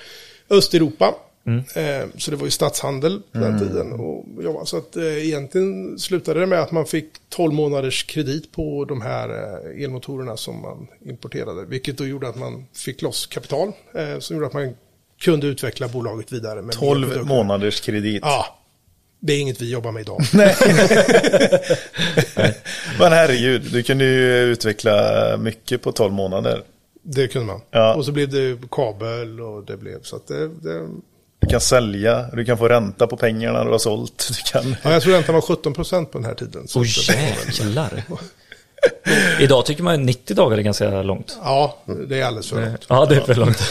[0.49, 1.15] Östeuropa.
[1.47, 3.93] Eh, så det var ju statshandel på den tiden.
[3.93, 8.51] Och, ja, så att eh, egentligen slutade det med att man fick 12 månaders kredit
[8.51, 11.65] på de här eh, elmotorerna som man importerade.
[11.65, 13.71] Vilket då gjorde att man fick loss kapital.
[13.93, 14.75] Eh, som gjorde att man
[15.19, 16.55] kunde utveckla bolaget vidare.
[16.55, 17.27] Med mer 12 produkter.
[17.27, 18.19] månaders kredit.
[18.21, 18.45] Ja,
[19.19, 20.21] det är inget vi jobbar med idag.
[22.99, 26.63] Men herregud, du kunde ju utveckla mycket på 12 månader.
[27.01, 27.61] Det kunde man.
[27.71, 27.95] Ja.
[27.95, 30.87] Och så blev det kabel och det blev så att det, det
[31.39, 34.29] Du kan sälja, du kan få ränta på pengarna du har sålt.
[34.29, 34.75] Du kan...
[34.83, 36.67] ja, jag tror räntan var 17 procent på den här tiden.
[36.75, 36.89] Åh väl-
[37.47, 38.03] jäklar.
[39.39, 41.37] Idag tycker man 90 dagar är ganska långt.
[41.43, 41.77] Ja,
[42.09, 42.85] det är alldeles för långt.
[42.89, 43.61] Ja, det är för långt.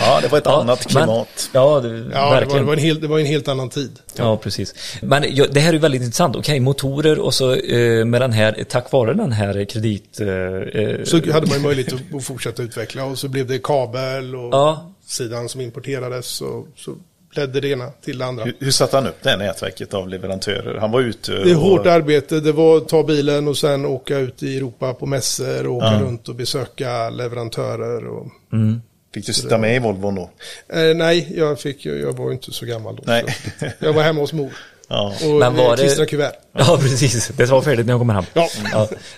[0.00, 1.50] Ja, det var ett Ja, annat men- klimat.
[1.52, 3.98] ja, det, Ja, det var, det, var en hel, det var en helt annan tid.
[4.16, 4.74] Ja, precis.
[5.02, 6.36] Men ja, det här är ju väldigt intressant.
[6.36, 10.20] Okej, motorer och så eh, med den här, tack vare den här kredit...
[10.20, 13.58] Eh, eh, Så hade man ju möjlighet att, att fortsätta utveckla och så blev det
[13.62, 14.92] kabel och Ja.
[15.06, 16.96] Sidan som importerades och så
[17.32, 18.44] ledde det ena till det andra.
[18.44, 20.78] Hur, hur satte han upp det här nätverket av leverantörer?
[20.80, 21.62] Han var ute Det är och...
[21.62, 25.66] hårt arbete, det var att ta bilen och sen åka ut i Europa på mässor
[25.66, 26.00] och åka Ja.
[26.00, 28.06] runt och besöka leverantörer.
[28.06, 28.26] Och,
[29.14, 30.30] Fick du sitta med i Volvo då?
[30.78, 33.02] eh, nej, jag, fick, ju- jag var ju inte så gammal då.
[33.06, 33.24] Nej.
[33.58, 34.50] Så jag var hemma hos mor
[34.88, 35.14] Ja.
[35.24, 36.32] och Men var eh, det- klistrade kuvert.
[36.58, 37.28] Ja, precis.
[37.36, 38.24] Det var färdigt när jag kommer hem.
[38.34, 38.48] Ja.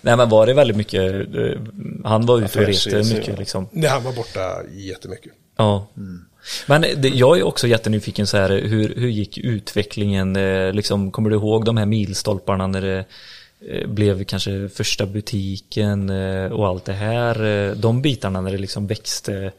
[0.02, 1.02] Nej, men var det väldigt mycket...
[1.34, 1.60] Eh,
[2.04, 3.34] han var ute och reste mycket ja.
[3.38, 3.68] liksom.
[3.72, 5.32] Nej, han var borta jättemycket.
[5.58, 5.86] Ja.
[6.66, 10.36] Men det, jag är också jättenyfiken så här, hur, hur gick utvecklingen?
[10.36, 13.04] Eh, liksom, kommer du ihåg de här milstolparna när det
[13.68, 17.74] eh, blev kanske första butiken eh, och allt det här?
[17.74, 19.52] De bitarna när det liksom växte.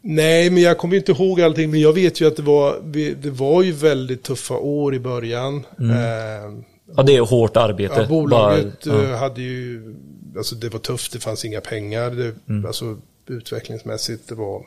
[0.00, 1.70] Nej, men jag kommer inte ihåg allting.
[1.70, 2.80] Men jag vet ju att det var,
[3.22, 5.66] det var ju väldigt tuffa år i början.
[5.78, 5.90] Mm.
[5.96, 6.64] Eh,
[6.96, 7.94] Ja, det är hårt arbete.
[8.00, 9.94] Ja, bolaget Bara- eh, hade ju,
[10.36, 12.66] alltså det var tufft, det fanns inga pengar, det, Mm.
[12.66, 14.66] alltså utvecklingsmässigt, det var,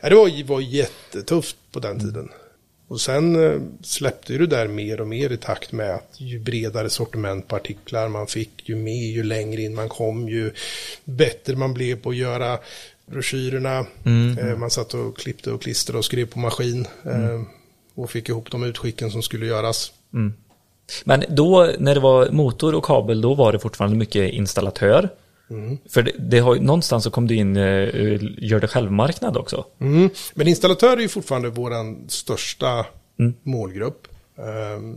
[0.00, 2.06] ja, det var, var jättetufft på den Mm.
[2.06, 2.28] tiden.
[2.88, 6.38] Och sen eh, släppte ju det där mer och mer i takt med att ju
[6.38, 10.52] bredare sortiment på artiklar man fick, ju mer, ju längre in man kom, ju
[11.04, 12.58] bättre man blev på att göra
[13.06, 13.86] broschyrerna.
[14.04, 14.38] Mm.
[14.38, 16.86] Eh, man satt och klippte och klistrade och skrev på maskin.
[17.04, 17.34] Mm.
[17.34, 17.46] Eh,
[17.94, 19.92] och fick ihop de utskicken som skulle göras.
[21.04, 25.08] Men då när det var motor och kabel då var det fortfarande mycket installatör.
[25.50, 25.78] Mm.
[25.90, 27.62] För det, det har, ju- någonstans så kom det in eh,
[28.38, 29.64] gör det själv-marknad också.
[29.80, 30.10] Mm.
[30.34, 32.86] Men installatör är ju fortfarande vår största
[33.18, 33.34] Mm.
[33.42, 34.08] målgrupp.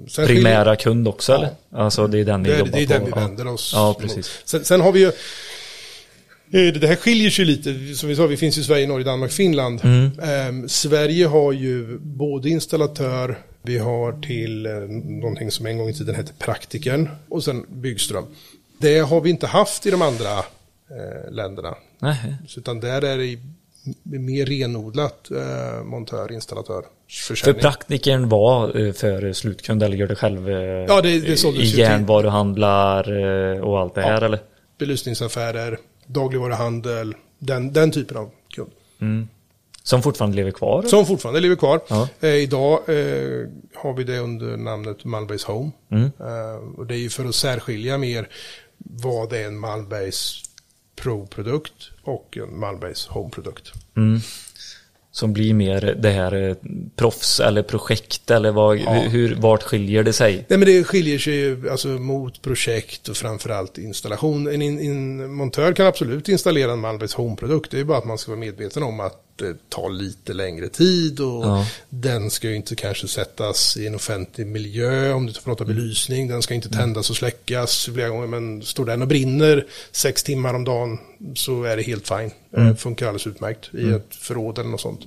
[0.08, 1.50] Sen Primära kund också eller?
[1.72, 2.94] Alltså det är den skiljer- det, jobbar det är på.
[2.94, 3.16] den vi Ja.
[3.16, 3.98] vänder oss Ja, mot.
[4.00, 4.42] precis.
[4.46, 8.38] Sen, sen har vi ju eh, det här skiljer sig lite, som vi sa, vi
[8.38, 9.82] finns i Sverige, Norge, Danmark, Finland.
[9.84, 10.12] Mm.
[10.24, 14.72] Ehm, Sverige har ju både installatör, vi har till eh,
[15.22, 18.26] någonting som en gång i tiden hette Praktikern och sen Byggström.
[18.80, 21.76] Det har vi inte haft i de andra eh, länderna.
[22.00, 22.36] Nej.
[22.48, 23.40] Så Utan där är det
[24.20, 26.84] mer renodlat eh, montör, installatör,
[27.44, 30.56] För praktikern var eh, för slutkund eller gör det själv eh,
[30.88, 33.12] Ja, det- det såldes i järnvaruhandlar
[33.56, 34.40] eh, och allt det här eller?
[34.78, 38.72] belysningsaffärer, dagligvaruhandel, den, den typen av kund.
[39.84, 40.84] Som fortfarande lever kvar?
[40.84, 41.82] Som fortfarande lever kvar.
[41.88, 42.08] Ja.
[42.22, 45.72] Eh, idag eh, har vi det under namnet Malmbergs Home.
[45.92, 46.04] Mm.
[46.20, 48.28] Eh, och det är ju för att särskilja mer
[48.80, 50.44] vad det är en Malmbergs
[50.96, 53.72] Pro-produkt och en Malmbergs Home-produkt.
[55.12, 56.56] Som blir mer det här eh,
[56.96, 60.46] proffs eller projekt eller vad, hur, vart skiljer det sig?
[60.48, 64.48] Nej men det skiljer sig ju alltså, mot projekt och framförallt installation.
[64.48, 67.72] En, in, en montör kan absolut installera en Malmbergs Home-produkt.
[67.72, 71.20] Det är bara att man ska vara medveten om att det tar lite längre tid
[71.20, 71.66] och Ja.
[71.90, 76.28] den ska ju inte kanske sättas i en offentlig miljö om du pratar belysning.
[76.28, 80.54] Den ska inte tändas och släckas flera gånger men står den och brinner sex timmar
[80.54, 80.98] om dagen
[81.36, 82.32] så är det helt fine.
[82.58, 85.02] Eh, funkar alldeles utmärkt i ett förråd eller något sånt.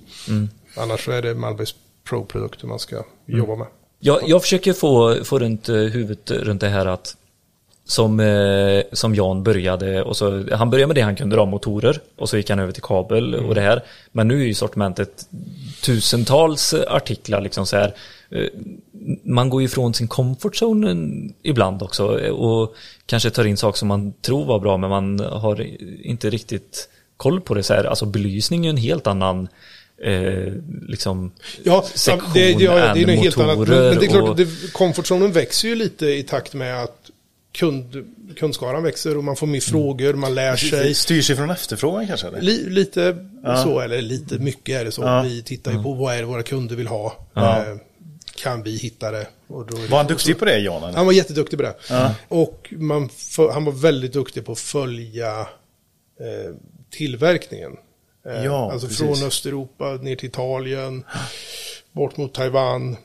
[0.77, 1.75] Annars så är det Malmbergs
[2.09, 3.67] Pro-produkter man ska jobba med.
[3.99, 7.17] Jag, jag försöker få, få runt eh, huvudet runt det här att
[7.85, 12.01] som, eh, som Jan började och så, han började med det han kunde då, motorer
[12.17, 13.83] och så gick han över till kabel och det här.
[14.13, 15.27] Men nu är ju sortimentet
[15.85, 17.95] tusentals artiklar liksom så här.
[18.31, 18.47] Eh,
[19.25, 21.11] Man går ju ifrån sin comfort zone
[21.43, 22.75] ibland också eh, och
[23.07, 25.67] kanske tar in saker som man tror var bra men man har
[26.03, 27.85] inte riktigt koll på det så här.
[27.85, 29.49] Alltså belysning är en helt annan
[30.05, 30.53] eh,
[30.89, 33.49] liksom Ja, sektion det, ja, det är än något helt annat.
[33.49, 36.83] Men, motorer men det är klart, och- det, comfortzonen växer ju lite i takt med
[36.83, 37.11] att
[37.53, 40.89] kund, kundskaran växer och man får mer frågor, man lär sig.
[40.89, 42.41] Det styrs ju från efterfrågan kanske?
[42.41, 43.29] Li, lite
[43.65, 45.03] så, eller lite mycket är det så.
[45.03, 45.23] Ja.
[45.23, 47.17] Vi tittar ju på vad är det våra kunder vill ha.
[47.35, 47.59] Ja.
[47.67, 47.77] Eh,
[48.37, 49.27] kan vi hitta det?
[49.49, 50.95] Det Var han duktig på det, Jan?
[50.95, 51.75] Han var jätteduktig på det.
[52.29, 53.09] Och man,
[53.53, 55.41] han var väldigt duktig på att följa
[56.21, 56.55] eh,
[56.91, 57.73] tillverkningen.
[58.27, 59.03] Eh, Ja, alltså precis.
[59.19, 61.05] från Östeuropa ner till Italien,
[61.93, 62.97] bort mot Taiwan,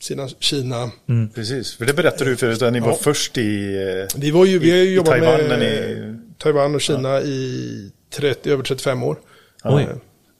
[0.00, 0.90] sina, Kina.
[1.34, 2.98] Precis, för det berättade du förut att ni var Ja.
[3.00, 3.76] först i...
[4.16, 8.50] Vi, var ju, vi har ju jobbat Taiwan med ni- Taiwan och Kina i 30,
[8.50, 9.18] över 35 år.
[9.64, 9.86] Oj.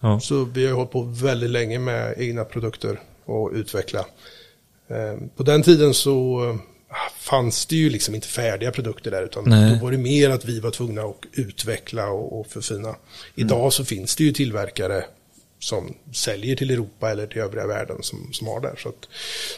[0.00, 0.20] Ja.
[0.20, 3.98] Så vi har hållit på väldigt länge med egna produkter och utveckla.
[4.90, 6.56] Eh, På den tiden så eh,
[7.20, 9.74] fanns det ju liksom inte färdiga produkter där utan Nej.
[9.78, 12.94] då var det mer att vi var tvungna att utveckla och, och förfina.
[13.34, 15.04] Idag så finns det ju tillverkare
[15.58, 18.74] som säljer till Europa eller till övriga världen som, som har det.
[18.78, 19.08] Så att,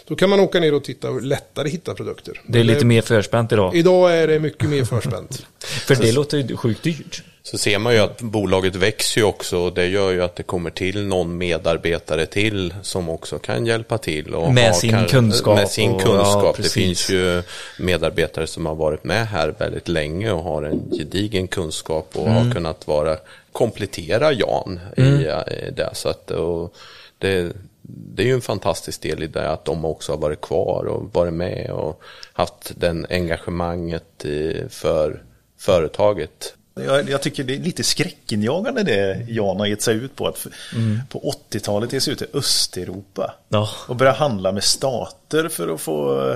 [0.06, 2.42] då kan man åka ner och titta och lättare hitta produkter.
[2.46, 3.76] Det är lite mer förspänt idag.
[3.76, 5.46] Idag är det mycket mer förspänt.
[5.60, 7.22] För det låter ju sjukt dyrt.
[7.50, 10.42] Så ser man ju att bolaget växer ju också och det gör ju att det
[10.42, 14.34] kommer till någon medarbetare till som också kan hjälpa till.
[14.34, 16.54] Och Med sin kan- kunskap Med sin och- kunskap.
[16.58, 17.42] ja, det finns ju
[17.78, 22.46] medarbetare som har varit med här väldigt länge och har en gedigen kunskap och Mm.
[22.46, 23.16] har kunnat vara,
[23.52, 25.90] komplettera Jan i, i det.
[25.92, 26.74] Så att, och
[27.18, 30.84] det, det är ju en fantastisk del i det att de också har varit kvar
[30.84, 32.00] och varit med och
[32.32, 35.22] haft den engagemanget i, för
[35.58, 36.54] företaget.
[36.84, 40.26] Jag, jag tycker det är lite skräckinjagande det Jan har gett sig ut på.
[40.28, 40.74] Att f-
[41.08, 43.34] På 80-talet ge sig ut i Östeuropa.
[43.48, 43.68] Ja.
[43.88, 46.30] Och börja handla med stater för att få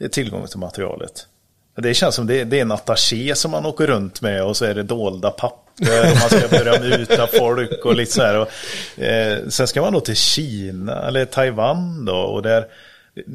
[0.00, 1.26] eh, tillgång till materialet.
[1.76, 4.64] Det känns som det, det är en attaché som man åker runt med och så
[4.64, 8.38] är det dolda papper och man ska börja muta folk och lite så här.
[8.38, 8.48] Och,
[9.02, 12.64] eh, sen ska man då till Kina eller Taiwan då och där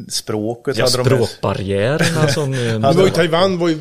[0.10, 2.54] språket Ja, hade de med- språkbarriärerna som...
[2.54, 3.80] eh, Det var ju Taiwan var ju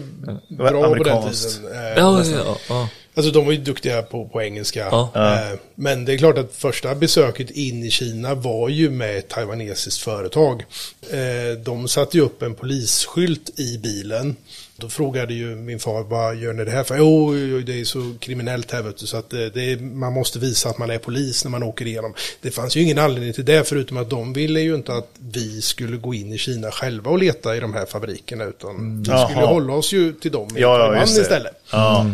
[0.48, 1.72] bra på den tiden.
[1.72, 2.88] Eh, Ja, ja, ja.
[3.14, 4.78] Alltså de var ju duktiga på, på engelska.
[4.90, 5.10] Ja.
[5.14, 9.28] Eh, Men det är klart att första besöket in i Kina var ju med ett
[9.28, 10.64] taiwanesiskt företag.
[11.10, 14.36] Eh, De satte ju upp en polisskylt i bilen.
[14.78, 16.96] Då frågade ju min far, vad gör ni det här för?
[16.96, 20.12] Jo, jo, det är så kriminellt här vet du, så att eh, det är, man
[20.12, 22.14] måste visa att man är polis när man åker igenom.
[22.40, 25.62] Det fanns ju ingen anledning till det, förutom att de ville ju inte att vi
[25.62, 29.18] skulle gå in i Kina själva och leta i de här fabrikerna, utan vi skulle
[29.18, 29.46] ju Jaha.
[29.46, 31.52] hålla oss ju till dem i Ja, ja, istället.
[31.72, 32.06] Ja.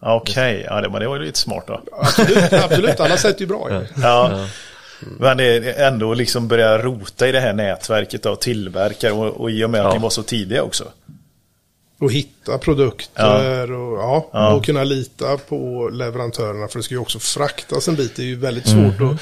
[0.00, 1.80] Okej, ja, det, var, det var ju lite smart då.
[1.92, 3.00] Absolut, absolut.
[3.00, 3.68] alla sätt är ju bra.
[3.70, 4.02] ju.
[4.02, 4.46] Ja.
[5.18, 9.50] Men det är ändå liksom börja rota i det här nätverket av tillverkare och, och
[9.50, 9.92] i och med att Ja.
[9.94, 10.84] ni var så tidiga också.
[11.98, 14.54] Och hitta produkter och, ja, Ja.
[14.54, 16.68] och kunna lita på leverantörerna.
[16.68, 18.16] För det ska ju också fraktas en bit.
[18.16, 19.20] Det är ju väldigt svårt att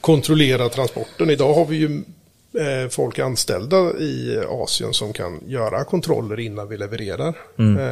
[0.00, 1.30] kontrollera transporten.
[1.30, 2.02] Idag har vi ju
[2.58, 7.34] eh, folk anställda i Asien som kan göra kontroller innan vi levererar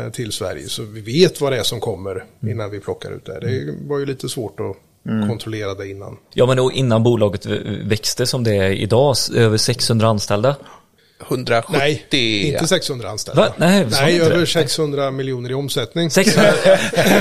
[0.07, 0.68] eh, till Sverige.
[0.68, 3.40] Så vi vet vad det är som kommer innan vi plockar ut det.
[3.40, 4.77] Det var ju lite svårt att
[5.29, 6.16] kontrollera det innan.
[6.35, 7.46] Ja men då innan bolaget
[7.85, 10.57] växte som det är idag, över 600 anställda.
[11.29, 11.79] 170.
[11.79, 13.43] Nej, inte 600 anställda.
[13.43, 13.55] Va?
[13.57, 16.11] Nej, Nej över 600 miljoner i omsättning.
[16.11, 16.53] 600,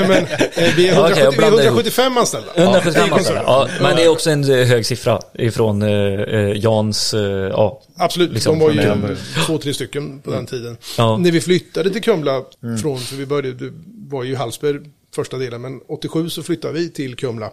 [0.07, 1.67] Men eh, vi är, Ja, okej, 170, jag vi är blandar ihop.
[1.67, 2.47] 175 anställda.
[2.55, 3.43] 175 anställda.
[3.45, 7.81] Ja, men det är också en eh, hög siffra ifrån eh, eh, Jans, eh, ja.
[7.97, 9.17] Absolut, Liksom de var ju början.
[9.45, 10.77] två, tre stycken på den tiden.
[10.97, 11.17] Ja.
[11.17, 12.41] När vi flyttade till Kumla,
[12.81, 13.73] från, för vi började, det
[14.09, 14.79] var ju Hallsberg
[15.15, 17.45] första delen, men 87 så flyttade vi till Kumla.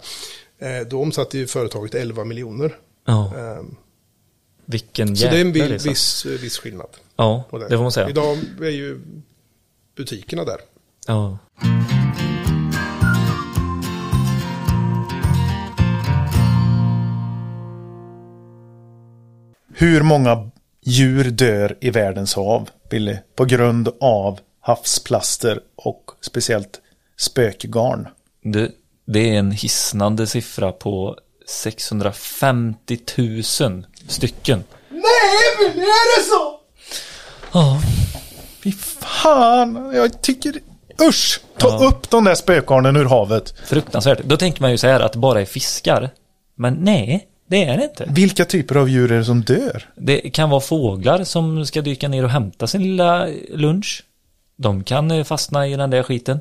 [0.62, 2.76] Eh, då omsatte ju företaget 11 miljoner.
[3.06, 3.32] ja.
[4.70, 5.88] Vilken så det är en jäkla vi- resa.
[5.88, 6.88] viss, eh, viss skillnad.
[7.16, 8.08] Ja, på det får man säga.
[8.08, 9.00] Idag är ju
[9.96, 10.58] butikerna där.
[11.06, 11.38] Ja.
[19.74, 20.50] Hur många
[20.82, 23.16] djur dör i världens hav, Billy?
[23.34, 26.80] På grund av havsplaster och speciellt
[27.18, 28.08] spökgarn.
[28.42, 28.70] Det,
[29.06, 32.98] det är en hisnande siffra på 650
[33.60, 34.64] 000 stycken.
[34.90, 35.02] Nej,
[35.72, 36.60] Billy, är det så?
[37.52, 37.80] Ja,
[38.64, 40.52] Fy fan, jag tycker...
[41.08, 41.40] Usch!
[41.58, 41.88] Ta Ja.
[41.88, 43.54] upp de där spökgarnen ur havet.
[43.66, 44.18] fruktansvärt.
[44.24, 46.10] Då tänker man ju så här att det bara är fiskar.
[46.54, 48.06] Men nej, det är det inte.
[48.08, 49.88] Vilka typer av djur är det som dör?
[49.96, 54.02] Det kan vara fåglar som ska dyka ner och hämta sin lilla lunch.
[54.56, 56.40] De kan eh, fastna i den där skiten.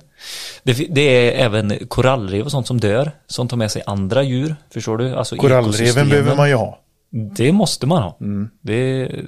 [0.64, 3.12] Det, det är även korallrev och sånt som dör.
[3.28, 4.56] Som tar med sig andra djur.
[4.74, 5.16] Förstår du?
[5.16, 6.80] Alltså Korallreven behöver man ju ha.
[7.10, 8.18] Det måste man ha.
[8.62, 9.26] Det är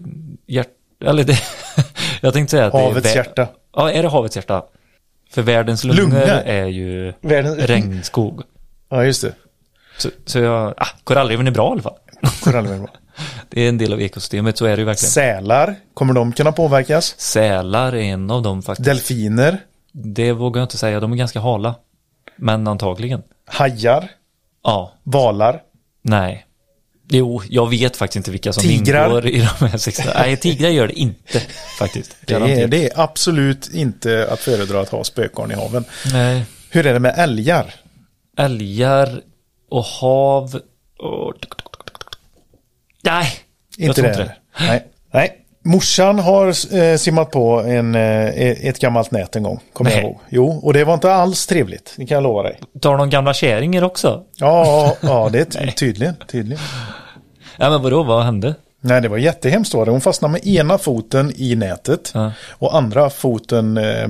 [0.47, 0.67] hjärt...
[1.05, 1.39] Eller det...
[2.21, 3.15] Jag tänkte säga att Havets det är...
[3.15, 3.47] hjärta.
[3.75, 4.63] Ja, är det havets hjärta?
[5.31, 6.21] För världens lungor, Lungor?
[6.29, 8.41] är ju Världens- regnskog.
[8.89, 9.33] Ja, just det.
[9.97, 10.73] Så, så jag...
[10.77, 11.95] Ah, korallreven är bra i alla fall.
[12.43, 12.87] Korallreven.
[13.49, 15.11] Det är en del av ekosystemet, så är det ju verkligen.
[15.11, 17.15] Sälar, kommer de kunna påverkas?
[17.19, 18.85] Sälar är en av dem faktiskt.
[18.85, 19.57] Delfiner,
[19.91, 21.75] Det vågar jag inte säga, de är ganska hala.
[22.35, 23.23] Men antagligen.
[23.45, 24.07] hajar,
[24.63, 25.61] Ja, valar.
[26.01, 26.45] nej.
[27.13, 29.05] Jo, jag vet faktiskt inte vilka som Tigrar?
[29.07, 30.05] ingår i de här 16.
[30.15, 31.39] Nej, tigrar gör det inte
[31.79, 32.15] faktiskt.
[32.25, 35.85] Det är, det är absolut inte att föredra att ha spökgarn i haven.
[36.13, 36.45] Nej.
[36.69, 37.73] Hur är det med älgar?
[38.37, 39.21] Älgar
[39.69, 40.59] och hav
[40.99, 41.33] och...
[43.03, 43.33] Nej,
[43.77, 44.13] jag Inte tror det?
[44.21, 44.65] inte det.
[44.67, 44.87] Nej.
[45.13, 45.40] Nej.
[45.63, 48.25] Morsan har eh, simmat på en, eh,
[48.67, 50.19] ett gammalt nät en gång, kommer jag ihåg.
[50.29, 52.59] Jo, och det var inte alls trevligt, det kan jag lova dig.
[52.81, 54.23] Tar de gamla kärringar också?
[54.35, 56.63] Ja, ja det är ty- tydligen, tydligen.
[57.57, 58.55] Ja, men vadå, vad hände?
[58.83, 59.91] Nej, det var jättehemskt var det.
[59.91, 62.31] Hon fastnade med ena foten i nätet Ja.
[62.51, 64.03] och andra foten eh,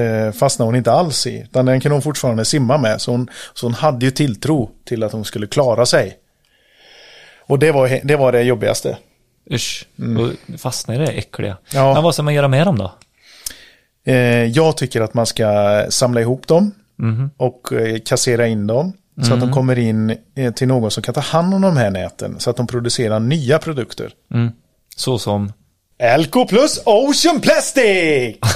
[0.00, 1.40] eh, fastnade hon inte alls i.
[1.40, 3.00] Utan den kunde hon fortfarande simma med.
[3.00, 6.16] Så hon, så hon hade ju tilltro till att hon skulle klara sig.
[7.46, 8.96] Och det var det, var det jobbigaste.
[9.50, 10.36] Usch, mm.
[10.58, 11.56] fastnar i det äckliga.
[11.74, 11.94] Ja.
[11.94, 12.92] Men vad ska man göra med dem då?
[14.04, 17.30] Eh, jag tycker att man ska samla ihop dem Mhm.
[17.36, 18.92] och eh, kassera in dem.
[19.22, 21.90] Så att de kommer in eh, till någon som kan ta hand om de här
[21.90, 22.40] näten.
[22.40, 24.10] Så att de producerar nya produkter.
[24.34, 24.52] Mm.
[24.96, 25.52] Så som...
[25.98, 28.36] Elko plus Ocean Plastic!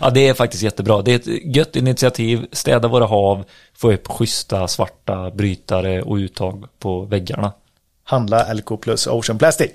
[0.00, 1.02] Ja, det är faktiskt jättebra.
[1.02, 2.46] Det är ett gött initiativ.
[2.52, 3.44] Städa våra hav,
[3.76, 7.52] få upp schyssta svarta brytare och uttag på väggarna.
[8.08, 9.70] Handla Elko plus Ocean Plastic.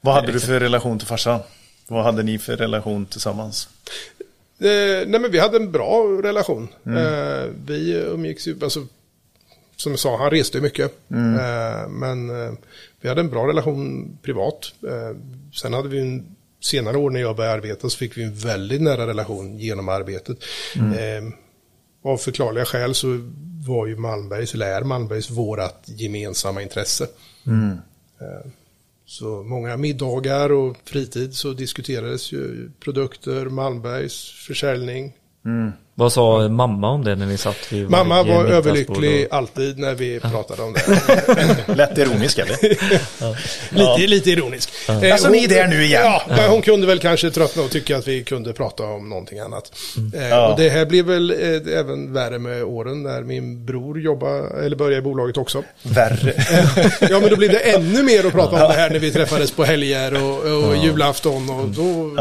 [0.00, 1.40] Vad hade du för relation till farsan?
[1.88, 3.68] Vad hade ni för relation tillsammans?
[4.58, 6.68] Eh, nej men vi hade en bra relation.
[6.86, 6.98] Mm.
[6.98, 8.86] Eh, vi umgicks ju, alltså,
[9.76, 11.10] som jag sa, han reste mycket.
[11.10, 11.34] Mm.
[11.34, 12.52] Eh, men eh,
[13.00, 14.72] vi hade en bra relation privat.
[14.88, 15.16] Eh,
[15.54, 18.82] sen hade vi en senare år när jag började arbeta så fick vi en väldigt
[18.82, 20.38] nära relation genom arbetet.
[20.76, 21.26] Mm.
[21.26, 21.32] Eh,
[22.04, 23.30] av förklarliga skäl så
[23.66, 27.06] var ju Malmbergs, eller är Malmbergs, vårat gemensamma intresse.
[27.46, 27.70] Mm.
[28.20, 28.50] Eh,
[29.06, 35.12] Så många middagar och fritid så diskuterades ju produkter, Malmbergs försäljning.
[35.98, 39.94] Vad sa mamma om det när ni satt vid Mamma var överlycklig och- alltid när
[39.94, 41.64] vi pratade om det.
[41.74, 42.56] Lätt ironisk eller?
[43.74, 44.70] lite, lite ironisk.
[44.88, 46.02] Eh, Alltså, ni är där nu igen.
[46.04, 49.38] Ja, men hon kunde väl kanske tröttna och tycka att vi kunde prata om någonting
[49.38, 49.72] annat.
[50.14, 50.48] Eh, Ja.
[50.52, 54.76] Och det här blev väl eh, även värre med åren när min bror jobbade, eller
[54.76, 55.62] började i bolaget också.
[55.82, 56.34] Värre.
[57.10, 59.50] Ja, men då blev det ännu mer att prata om det här när vi träffades
[59.50, 62.16] på helger och, och julafton och då...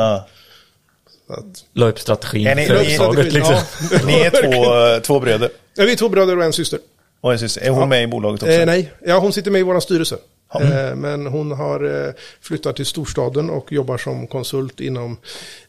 [1.30, 1.36] Ja.
[1.36, 3.56] Att, La upp strategin Är ni- för ni- uppdraget liksom.
[3.92, 4.00] Ja.
[4.06, 4.30] Ni är
[5.00, 5.50] två, två bröder.
[5.76, 6.80] Ja, vi är två bröder och en syster.
[7.22, 7.62] Och en syster.
[7.62, 8.54] Är hon med i bolaget också?
[8.56, 10.18] Eh, nej, ja, hon sitter med i vår styrelse.
[10.54, 15.18] Eh, men hon har eh, flyttat till storstaden och jobbar som konsult inom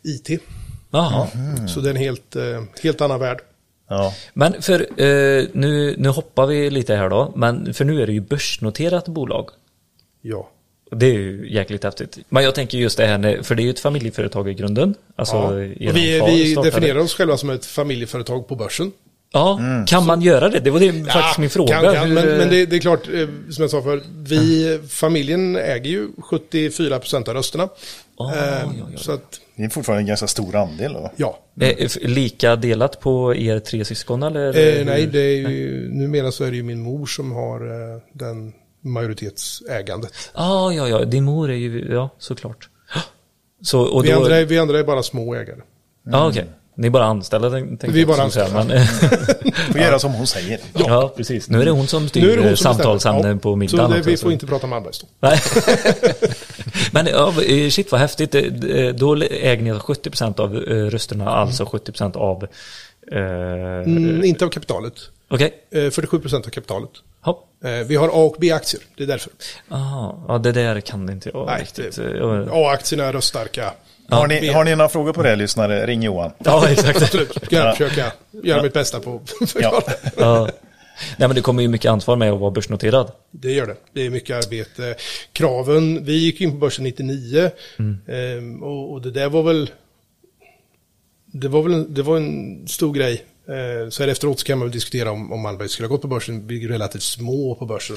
[0.02, 0.40] IT.
[0.90, 1.26] Jaha.
[1.68, 3.38] Så det är en helt, eh, helt annan värld.
[3.88, 4.14] Ja.
[4.34, 8.12] Men för eh, nu, nu hoppar vi lite här då, men för nu är det
[8.12, 9.50] ju börsnoterat bolag.
[10.22, 10.50] Ja.
[10.90, 12.18] Det är ju jäkligt häftigt.
[12.28, 14.94] Men jag tänker just det här, för det är ju ett familjeföretag i grunden.
[15.16, 15.90] Alltså, ja.
[15.90, 18.92] Och vi vi definierar oss själva som ett familjeföretag på börsen.
[19.32, 20.60] Ja, kan man göra det?
[20.60, 21.80] Det var det faktiskt min fråga.
[21.82, 25.56] Kan, kan, men men det, det är klart, eh, som jag sa för vi, familjen
[25.56, 27.68] äger ju 74% av rösterna.
[28.16, 28.98] Ah, Eh, ja, ja.
[28.98, 31.12] Så att, Det är fortfarande en ganska stor andel då.
[31.16, 31.38] ja.
[31.60, 34.78] Eh, f- Lika delat på er tre syskon eller?
[34.78, 38.00] Eh, nej, det är ju, numera så är det ju min mor som har eh,
[38.12, 40.12] den majoritetsägandet.
[40.34, 42.68] Ah, ja, ja, din mor är ju, ja, såklart.
[43.62, 45.60] Så, och Vi då, andra, är, vi andra är bara små ägare.
[46.10, 46.44] Ja, okej.
[46.74, 48.64] Ni är bara anställda, tänk- tänkte Vi är jag bara anställda.
[48.64, 48.86] Men,
[49.72, 50.60] Får göra som hon säger.
[50.72, 51.12] ja.
[51.16, 51.48] precis.
[51.48, 53.40] Nu är det hon som styr Nu är det hon som samtalsämnen bestämmer.
[53.40, 55.06] på Ja, middagen Så det, vi får inte prata om Malmbergs då.
[55.20, 55.40] Nej.
[56.92, 58.34] Men ja, eh, shit vad häftigt.
[58.34, 58.42] Eh,
[58.94, 60.60] Då äger ni 70% av eh,
[60.90, 62.42] rösterna, alltså 70% av...
[63.12, 63.18] Eh,
[63.86, 64.94] Mm, inte av kapitalet.
[65.28, 65.54] Okej.
[65.70, 66.90] Eh, 47% av kapitalet.
[67.20, 67.48] Hopp.
[67.64, 69.32] Eh, Vi har A och B-aktier, det är därför.
[69.70, 70.24] Aha.
[70.28, 71.96] Ja, det där kan inte jag Nej, riktigt.
[71.96, 73.72] det- eh, jag- A-aktierna är röststarka.
[74.10, 75.86] Har ni, har ni några frågor på det lyssnare?
[75.86, 76.30] Ring Johan.
[76.38, 77.02] Ja, exakt.
[77.02, 78.12] Absolut, ska jag försöka
[78.42, 79.82] göra mitt bästa på att förklara.
[80.16, 80.48] Ja.
[81.18, 83.12] Nej, men det kommer ju mycket ansvar med att vara börsnoterad.
[83.30, 83.76] Det gör det.
[83.92, 84.94] Det är mycket arbete.
[85.32, 87.50] Kraven, vi gick in på börsen 99
[88.08, 89.70] ehm, och, och det där var väl
[91.26, 93.24] det var väl en, det var en stor grej.
[93.48, 96.02] Eh, så här efteråt så kan man väl diskutera om, om Malmberg skulle ha gått
[96.02, 96.46] på börsen.
[96.46, 97.96] Vi är relativt små på börsen.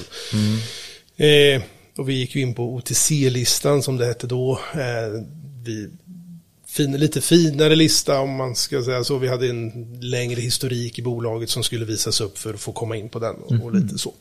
[1.16, 1.62] Eh,
[1.98, 4.60] och vi gick ju in på OTC-listan som det hette då.
[4.74, 5.22] Eh,
[5.64, 5.88] vi,
[6.72, 9.18] fin, lite finare lista om man ska säga så.
[9.18, 12.96] Vi hade en längre historik i bolaget som skulle visas upp för att få komma
[12.96, 14.12] in på den och, och lite så.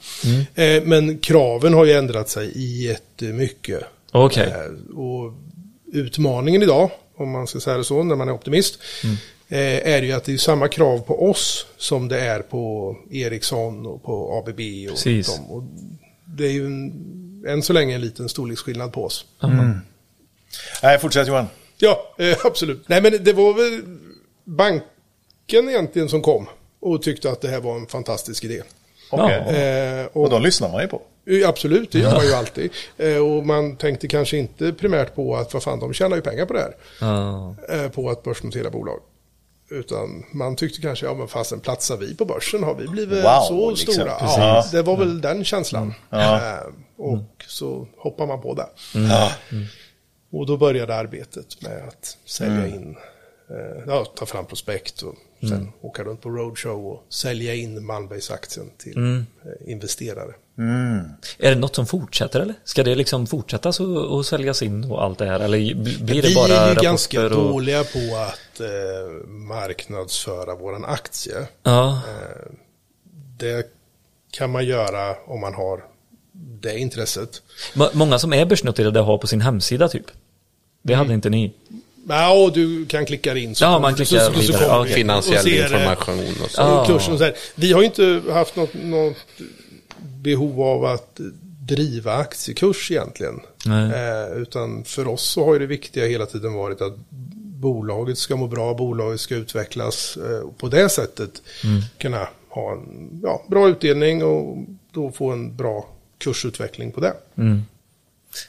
[0.55, 3.83] Eh, men kraven har ju ändrat sig jättemycket.
[4.11, 4.47] Okej.
[4.47, 5.33] Eh, och
[5.93, 9.09] utmaningen idag, om man ska säga det så, när man är optimist, eh,
[9.57, 14.03] är ju att det är samma krav på oss som det är på Ericsson och
[14.03, 14.59] på ABB
[14.89, 15.35] och Precis.
[15.35, 15.51] dem.
[15.51, 15.63] Och
[16.25, 19.25] det är ju en, än så länge en liten storleksskillnad på oss.
[20.83, 21.45] Nej, fortsätt Johan.
[21.77, 22.89] Ja, eh, absolut.
[22.89, 23.81] Nej, men det var väl
[24.43, 26.45] banken egentligen som kom
[26.79, 28.61] och tyckte att det här var en fantastisk idé.
[29.11, 29.43] Okej.
[29.47, 29.53] Ja.
[29.55, 31.01] Eh, och Och de lyssnar man ju på.
[31.25, 32.71] Ja, Absolut, det gör man ju alltid.
[32.97, 36.45] Eh, Och man tänkte kanske inte primärt på att vad fan, de tjänar ju pengar
[36.45, 36.75] på det här.
[37.01, 37.55] Ja.
[37.69, 38.99] eh, På att börsnotera bolag.
[39.71, 42.63] Utan man tyckte kanske, ja men fasen platsar vi på börsen?
[42.63, 43.93] Har vi blivit Wow, så liksom.
[43.93, 44.15] stora?
[44.19, 44.37] Precis.
[44.37, 45.93] Ja, det var väl den känslan.
[46.09, 46.35] Ja.
[46.37, 46.63] Eh,
[46.97, 48.67] Och så hoppar man på det.
[48.93, 49.31] Ja.
[50.31, 52.95] Och då började arbetet med att sälja in,
[53.49, 55.15] eh, ja, ta fram prospekt och
[55.49, 60.33] sen åka runt på roadshow och sälja in Malmbergsaktien till eh, investerare.
[61.37, 62.55] Är det något som fortsätter eller?
[62.63, 65.39] Ska det liksom fortsätta så, och säljas in och allt det här?
[65.39, 67.29] Eller bl- blir det Vi bara är ju rapporter ganska och...
[67.31, 71.47] dåliga på att eh, marknadsföra våran aktie.
[71.63, 72.01] Ja,
[73.37, 73.67] Det
[74.31, 75.83] kan man göra om man har
[76.33, 77.41] det intresset.
[77.75, 80.05] Må- många som är börsnoterade har på sin hemsida typ.
[80.81, 81.05] Det Mm.
[81.05, 81.53] hade inte ni.
[82.07, 83.55] Ja, och du kan klicka in.
[83.55, 84.57] Så Ja, man klickar så, så, så vidare.
[84.57, 84.95] kommer Ja, vi okej.
[84.95, 86.61] Finansiell information och så.
[86.61, 86.85] Ja.
[86.87, 87.35] kursen och så här.
[87.55, 89.15] Vi har ju inte haft något, något
[90.21, 91.19] behov av att
[91.67, 93.39] driva aktiekurs egentligen.
[93.65, 93.91] Nej.
[93.91, 96.93] Eh, utan för oss så har ju det viktiga hela tiden varit att
[97.61, 101.81] bolaget ska må bra, bolaget ska utvecklas eh, och på det sättet Mm.
[101.97, 104.57] kunna ha en ja, bra utdelning och
[104.93, 105.87] då få en bra
[106.17, 107.13] kursutveckling på det.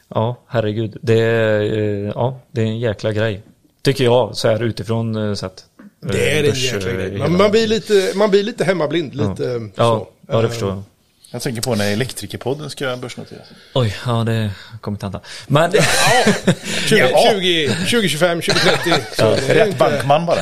[0.09, 0.97] Ja, herregud.
[1.03, 3.43] Det är, eh, ja, det är en jäkla grej.
[3.83, 5.65] Tycker jag, så här utifrån eh, sett.
[6.01, 7.19] Det är en Börs, jäkla eh, grej.
[7.19, 9.15] Man, man, blir lite, man blir lite hemmablind.
[9.15, 10.09] Lite Ja, så.
[10.29, 10.83] ja, det Eh, förstår jag.
[11.35, 13.47] Jag tänker på när Elektrikerpodden ska börsnoteras.
[13.75, 15.21] Oj, ja det kommer inte hända.
[15.47, 15.79] Men 20,
[16.97, 17.31] Ja.
[17.33, 18.93] 20, 2025, 2030.
[19.17, 20.39] Så det är Rätt inte- bankman bara.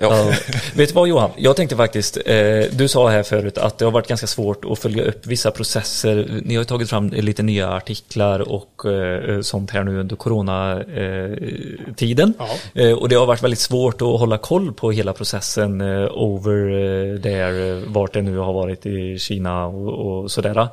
[0.00, 0.32] Ja.
[0.74, 1.30] Vet du vad Johan?
[1.36, 2.34] Jag tänkte faktiskt, eh,
[2.72, 6.40] du sa här förut att det har varit ganska svårt att följa upp vissa processer.
[6.44, 12.34] Ni har ju tagit fram lite nya artiklar och eh, sånt här nu under coronatiden.
[12.38, 12.48] Ja.
[12.82, 16.68] Eh, och det har varit väldigt svårt att hålla koll på hela processen eh, over
[16.68, 20.68] eh, there, eh, vart det nu har varit i Kina och, och sådär.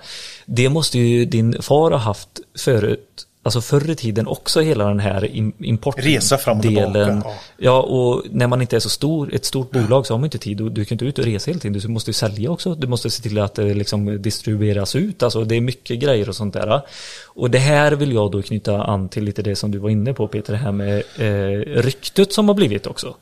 [0.46, 2.30] Det måste ju din far ha haft
[2.60, 3.26] förut.
[3.44, 6.12] Alltså förr i tiden också hela den här im- importdelen.
[6.14, 7.36] Resa fram och tillbaka, ja.
[7.58, 10.38] Ja, och när man inte är så stor, ett stort bolag så har man inte
[10.38, 10.62] tid.
[10.62, 11.82] och Du kan inte ut och resa hela tiden.
[11.82, 12.76] Du måste ju sälja också.
[12.76, 15.24] Du måste se till att det liksom distribueras ut.
[15.24, 16.82] Alltså det är mycket grejer och sånt där.
[17.26, 20.14] Och det här vill jag då knyta an till lite det som du var inne
[20.14, 23.16] på Peter, det här med eh, ryktet som har blivit också.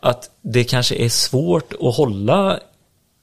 [0.00, 2.60] Att det kanske är svårt att hålla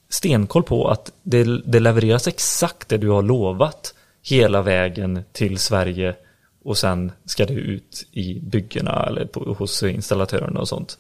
[0.10, 3.93] stenkoll på att det, det levereras exakt det du har lovat
[4.24, 6.16] hela vägen till Sverige
[6.64, 10.97] och sen ska det ut i byggena eller på, hos installatörerna och sånt.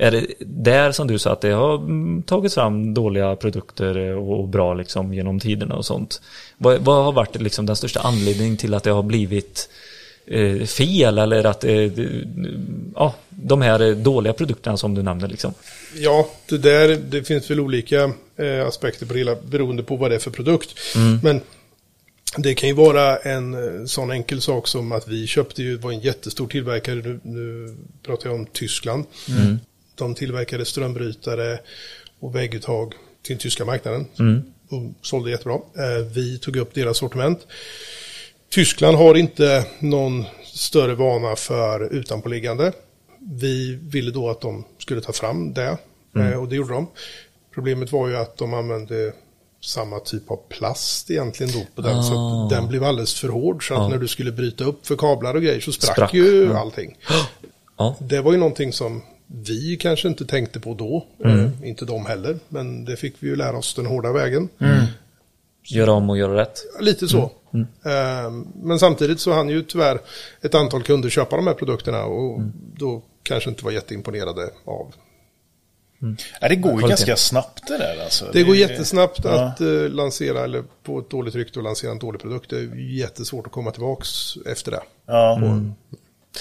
[0.00, 4.48] Är det där som du sa att det har mm, tagits fram dåliga produkter och,
[4.48, 6.20] bra liksom genom tiderna och sånt?
[6.58, 9.68] Vad, vad har varit liksom den största anledningen till att det har blivit
[10.26, 12.24] eh, fel eller att eh, det-
[12.94, 15.54] ja, de här dåliga produkterna som du nämner liksom?
[15.96, 20.10] Ja, det där, det finns väl olika eh, aspekter på det hela beroende på vad
[20.10, 20.74] det är för produkt.
[21.22, 21.40] Men
[22.36, 25.92] det kan ju vara en eh, sån enkel sak som att vi köpte ju, var
[25.92, 29.04] en jättestor tillverkare, nu, nu pratar jag om Tyskland.
[29.94, 31.58] De tillverkade strömbrytare
[32.20, 34.06] och vägguttag till den tyska marknaden.
[34.70, 35.54] Och sålde jättebra.
[35.54, 37.46] Eh, vi tog upp deras sortiment.
[38.50, 42.72] Tyskland har inte någon större vana för utanpåliggande.
[43.18, 45.78] Vi ville då att de skulle ta fram det
[46.16, 46.86] eh, och det gjorde de.
[47.58, 49.12] Problemet var ju att de använde
[49.60, 52.02] samma typ av plast egentligen då på den.
[52.04, 52.12] Så
[52.44, 55.34] att den blev alldeles för hård så att när du skulle bryta upp för kablar
[55.34, 56.58] och grejer så sprack, Sprack, ju ja.
[56.58, 56.96] allting.
[57.76, 61.06] Ja, Det var ju någonting som vi kanske inte tänkte på då.
[61.24, 62.38] Eh, inte de heller.
[62.48, 64.48] Men det fick vi ju lära oss den hårda vägen.
[65.64, 66.58] göra om och göra rätt.
[66.80, 67.30] Lite så.
[67.84, 68.30] Eh,
[68.62, 70.00] Men samtidigt så hann ju tyvärr
[70.42, 72.40] ett antal kunder köpa de här produkterna och
[72.76, 74.94] då kanske inte var jätteimponerade av.
[76.40, 76.88] Ja, det går ju Kvaliteten.
[76.88, 78.24] ganska snabbt det där alltså.
[78.32, 79.30] Det går jättesnabbt Ja.
[79.30, 82.50] att eh, lansera eller på ett dåligt rykte och lansera en dålig produkt.
[82.50, 84.08] Det är jättesvårt att komma tillbaks
[84.46, 84.80] efter det.
[85.06, 85.40] Ja.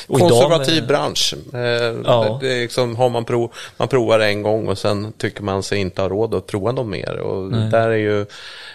[0.08, 1.34] Och idag Konservativ med- bransch.
[1.54, 1.60] Eh,
[2.06, 2.38] Ja.
[2.42, 5.80] det är liksom, har man, prov, man provar en gång och sen tycker man sig
[5.80, 7.18] inte ha råd att prova något mer.
[7.18, 8.26] Och där är ju,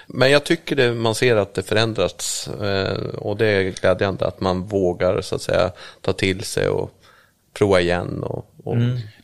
[0.07, 4.41] men jag tycker det, man ser att det förändrats eh, och det är glädjande att
[4.41, 5.71] man vågar så att säga
[6.01, 6.91] ta till sig och
[7.53, 8.23] prova igen.
[8.23, 8.77] Och, och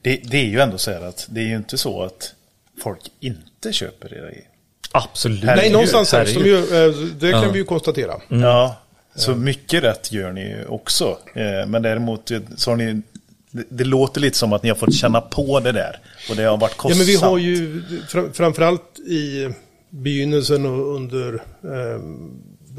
[0.02, 2.34] Det, det är ju ändå så här att det är ju inte så att
[2.82, 4.44] folk inte köper era grejer.
[4.92, 5.44] Absolut.
[5.44, 6.46] Herregud, Nej, någonstans här, herregud.
[6.46, 7.50] ju, eh, det kan Ja.
[7.52, 8.14] vi ju konstatera.
[8.28, 8.76] Ja,
[9.14, 11.18] så mycket rätt gör ni ju också.
[11.34, 13.02] Eh, Men däremot eh, så har ni,
[13.50, 15.98] det, låter lite som att ni har fått känna på det där.
[16.30, 16.98] Och det har varit Ja, kostsamt.
[16.98, 19.48] men vi har ju fram, framförallt i
[19.90, 22.00] begynnelsen och under eh,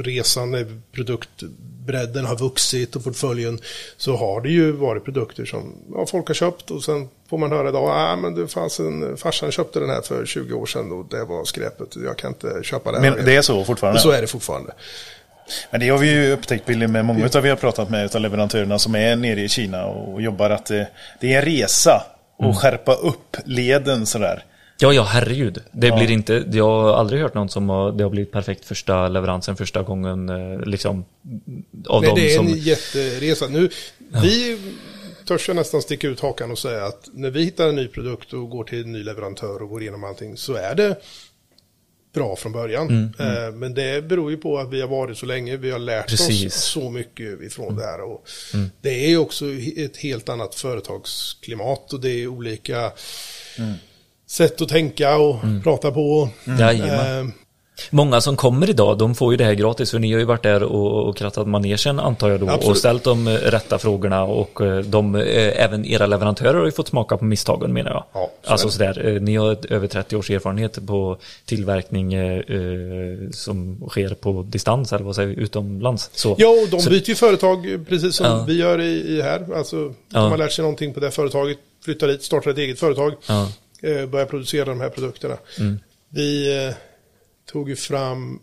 [0.03, 3.59] resan produktbredden har vuxit och portföljen
[3.97, 7.51] så har det ju varit produkter som ja, folk har köpt och sen får man
[7.51, 10.91] höra idag, ah, men det fanns en, farsan köpte den här för 20 år sedan
[10.91, 13.11] och det var skräpet, jag kan inte köpa det här.
[13.11, 13.97] Men det är så fortfarande?
[13.97, 14.73] och så är det fortfarande.
[15.71, 18.21] Men det har vi ju upptäckt Billy med många av vi har pratat med utav
[18.21, 20.87] leverantörerna som är nere i Kina och jobbar att det,
[21.21, 22.03] det är en resa
[22.39, 24.43] att skärpa upp leden sådär.
[24.81, 25.63] Ja, ja, herregud.
[25.71, 29.07] Det blir inte, jag har aldrig hört någon som har, det har blivit perfekt första
[29.07, 31.05] leveransen första gången, eh, liksom.
[31.87, 32.47] Av Nej, dem det är som...
[32.47, 33.47] en jätteresa.
[33.47, 33.69] Nu,
[34.21, 34.59] Vi
[35.27, 38.33] törs jag nästan sticka ut hakan och säga att när vi hittar en ny produkt
[38.33, 40.95] och går till en ny leverantör och går igenom allting så är det
[42.13, 43.13] bra från början.
[43.19, 46.09] Eh, Men det beror ju på att vi har varit så länge, vi har lärt
[46.09, 46.45] Precis.
[46.55, 48.01] oss så mycket ifrån det här.
[48.01, 48.25] Och
[48.81, 49.45] Det är ju också
[49.77, 52.91] ett helt annat företagsklimat och det är olika
[54.29, 56.29] sätt att tänka och prata på.
[56.59, 57.27] Jajamän.
[57.27, 57.33] Eh,
[57.91, 60.43] Många som kommer idag, de får ju det här gratis för ni har ju varit
[60.43, 62.69] där och, och krattat manegen antar jag då Absolut.
[62.69, 66.71] och ställt de eh, rätta frågorna och eh, de, eh, även era leverantörer har ju
[66.71, 68.03] fått smaka på misstagen menar jag.
[68.13, 72.41] Ja, så alltså är sådär, ni har över 30 års erfarenhet på tillverkning eh,
[73.31, 76.09] som sker på distans eller vad säger vi, utomlands.
[76.13, 78.45] Så, Ja, och de så, byter ju företag precis som Ja.
[78.47, 79.45] vi gör i, i här.
[79.55, 80.19] Alltså, Ja.
[80.19, 83.47] de har lärt sig någonting på det företaget, flyttar dit, startar ett eget företag, Ja.
[83.81, 85.37] Eh, börjar producera de här produkterna.
[85.59, 85.79] Mm.
[86.09, 86.73] Vi eh,
[87.51, 88.39] tog ju fram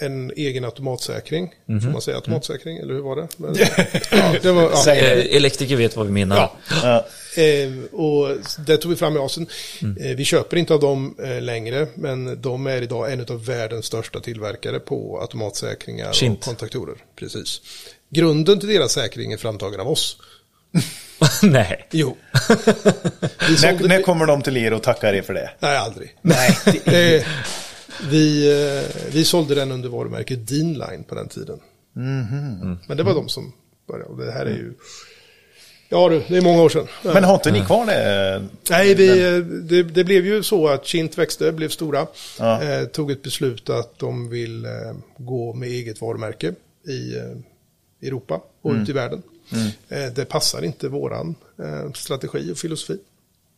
[0.00, 1.54] en egen automatsäkring.
[1.66, 1.80] Mhm.
[1.80, 3.28] Får man säga automatsäkring, eller hur var det?
[3.36, 3.56] Men,
[4.10, 4.94] ja, det var, ja.
[4.94, 6.36] Eh, Elektriker vet vad vi menar.
[6.36, 6.56] Ja.
[6.82, 7.04] Ja.
[7.92, 9.46] Och det tog vi fram i Asien.
[9.82, 10.16] Mm.
[10.16, 14.80] Vi köper inte av dem längre, men de är idag en av världens största tillverkare
[14.80, 16.38] på automatsäkringar Shint.
[16.38, 16.96] och kontaktorer.
[17.16, 17.60] Precis.
[18.10, 20.16] Grunden till deras säkring är framtagen av oss.
[21.42, 21.86] Nej.
[21.90, 22.16] Jo.
[23.62, 25.50] När, när kommer de till er och tackar er för det?
[25.60, 26.14] Nej, aldrig.
[26.22, 26.58] Nej.
[27.18, 27.24] Eh,
[28.10, 31.60] vi, eh, vi sålde den under varumärket Deanline på den tiden.
[31.92, 32.78] Mhm.
[32.88, 33.52] Men det var de som
[33.88, 34.10] började.
[34.10, 34.72] Och det här är ju...
[35.88, 36.86] Ja du, det är många år sedan.
[37.02, 38.46] Men har inte ni kvar det?
[38.70, 39.08] Nej, vi,
[39.62, 42.06] det, det blev ju så att Kint växte, blev stora.
[42.38, 42.62] Ja.
[42.62, 44.70] Eh, tog ett beslut att de vill eh,
[45.18, 46.54] gå med eget varumärke
[46.88, 48.82] i eh, Europa och Mm.
[48.82, 49.22] ut i världen.
[49.88, 52.98] Eh, det passar inte våran eh, strategi och filosofi.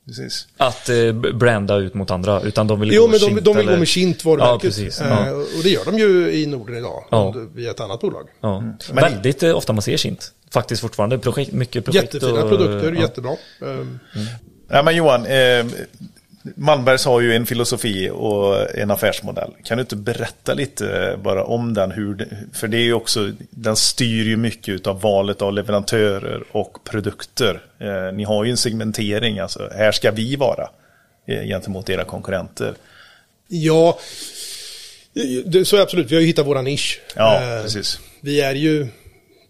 [0.07, 0.47] Precis.
[0.57, 3.57] Att eh, branda ut mot andra, utan de vill Jo, gå men de, Kint, de
[3.57, 3.73] vill eller?
[3.73, 4.61] gå med Kint Ja, varumärket.
[4.63, 5.01] precis.
[5.01, 5.31] Eh, Ja.
[5.33, 7.35] Och det gör de ju i Norden idag, Ja.
[7.55, 8.29] via ett annat bolag.
[8.41, 8.61] Ja.
[8.61, 10.33] Men- Väldigt eh, ofta man ser Kint.
[10.51, 11.19] Faktiskt fortfarande.
[11.19, 12.15] Projekt, mycket projekt.
[12.15, 13.01] Jättefina och, produkter, ja.
[13.01, 13.37] jättebra.
[13.61, 13.99] Um,
[14.73, 15.67] Ja, men Johan, eh,
[16.43, 19.51] Malmbergs har ju en filosofi och en affärsmodell.
[19.65, 21.91] Kan du inte berätta lite bara om den?
[21.91, 26.85] Hur, för det är ju också, den styr ju mycket av valet av leverantörer och
[26.85, 27.61] produkter.
[27.79, 30.69] Eh, ni har ju en segmentering, alltså här ska vi vara
[31.27, 32.75] eh, gentemot era konkurrenter.
[33.49, 33.99] ja,
[35.45, 36.11] det, så absolut.
[36.11, 37.01] Vi har ju hittat våra nisch.
[37.17, 38.01] Ja, Eh, precis.
[38.21, 38.89] Vi är ju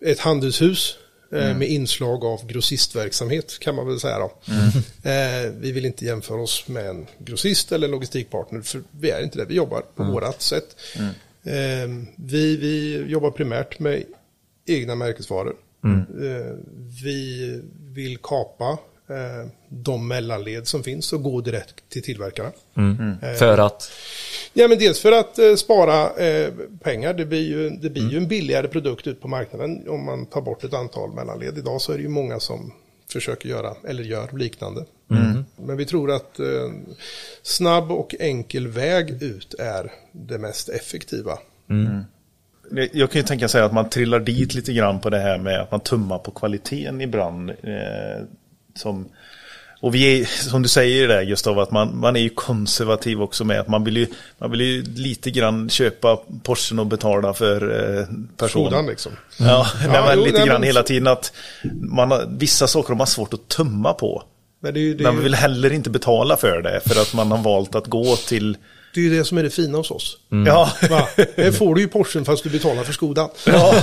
[0.07, 1.59] ett handelshus eh, Mm.
[1.59, 4.33] med inslag av grossistverksamhet kan man väl säga då.
[4.49, 4.69] Mm.
[5.03, 9.23] Eh, vi vill inte jämföra oss med en grossist eller en logistikpartner för vi är
[9.23, 9.45] inte det.
[9.45, 10.15] Vi jobbar på Mm.
[10.15, 10.77] vårat sätt.
[11.45, 14.03] Eh, vi, vi jobbar primärt med
[14.67, 15.57] egna märkesvaror.
[15.85, 15.99] Mm.
[16.01, 16.55] Eh,
[17.05, 18.79] vi vill kapa eh,
[19.69, 22.51] de mellanled som finns och gå direkt till tillverkarna.
[22.77, 23.17] Mm.
[23.39, 23.93] För att...
[24.53, 26.51] Ja, men dels för att eh, spara eh,
[26.83, 27.15] pengar.
[27.15, 30.41] Det blir, ju, det blir ju en billigare produkt ut på marknaden om man tar
[30.41, 31.59] bort ett antal mellanled.
[31.59, 32.73] Idag så är det ju många som
[33.13, 34.85] försöker göra, eller gör liknande.
[35.57, 36.47] Men vi tror att eh,
[37.43, 41.39] snabb och enkel väg ut är det mest effektiva.
[42.71, 45.39] Det- Jag kan ju tänka sig att man trillar dit lite grann på det här
[45.39, 47.51] med att man tummar på kvaliteten ibland.
[47.51, 47.57] Eh,
[48.75, 49.09] som,
[49.81, 53.45] och vi är, som du säger där Gustav, att man, man är ju konservativ också
[53.45, 54.07] med att man vill ju,
[54.39, 58.07] man vill ju lite grann köpa Porschen och betala för eh,
[58.37, 58.67] person.
[58.67, 59.13] Skodan liksom.
[59.39, 61.33] Ja, nej, men jo, lite nej, grann men- hela tiden att
[61.83, 64.23] man har, vissa saker har man svårt att tumma på.
[64.63, 67.39] Men det det, är Man vill heller inte betala för det för att man har
[67.39, 68.57] valt att gå till...
[68.95, 70.17] det, är ju det som är det fina hos oss.
[70.47, 71.09] Ja, Va?
[71.37, 73.29] Det får du ju Porschen fast du betalar för Skodan.
[73.47, 73.75] ja,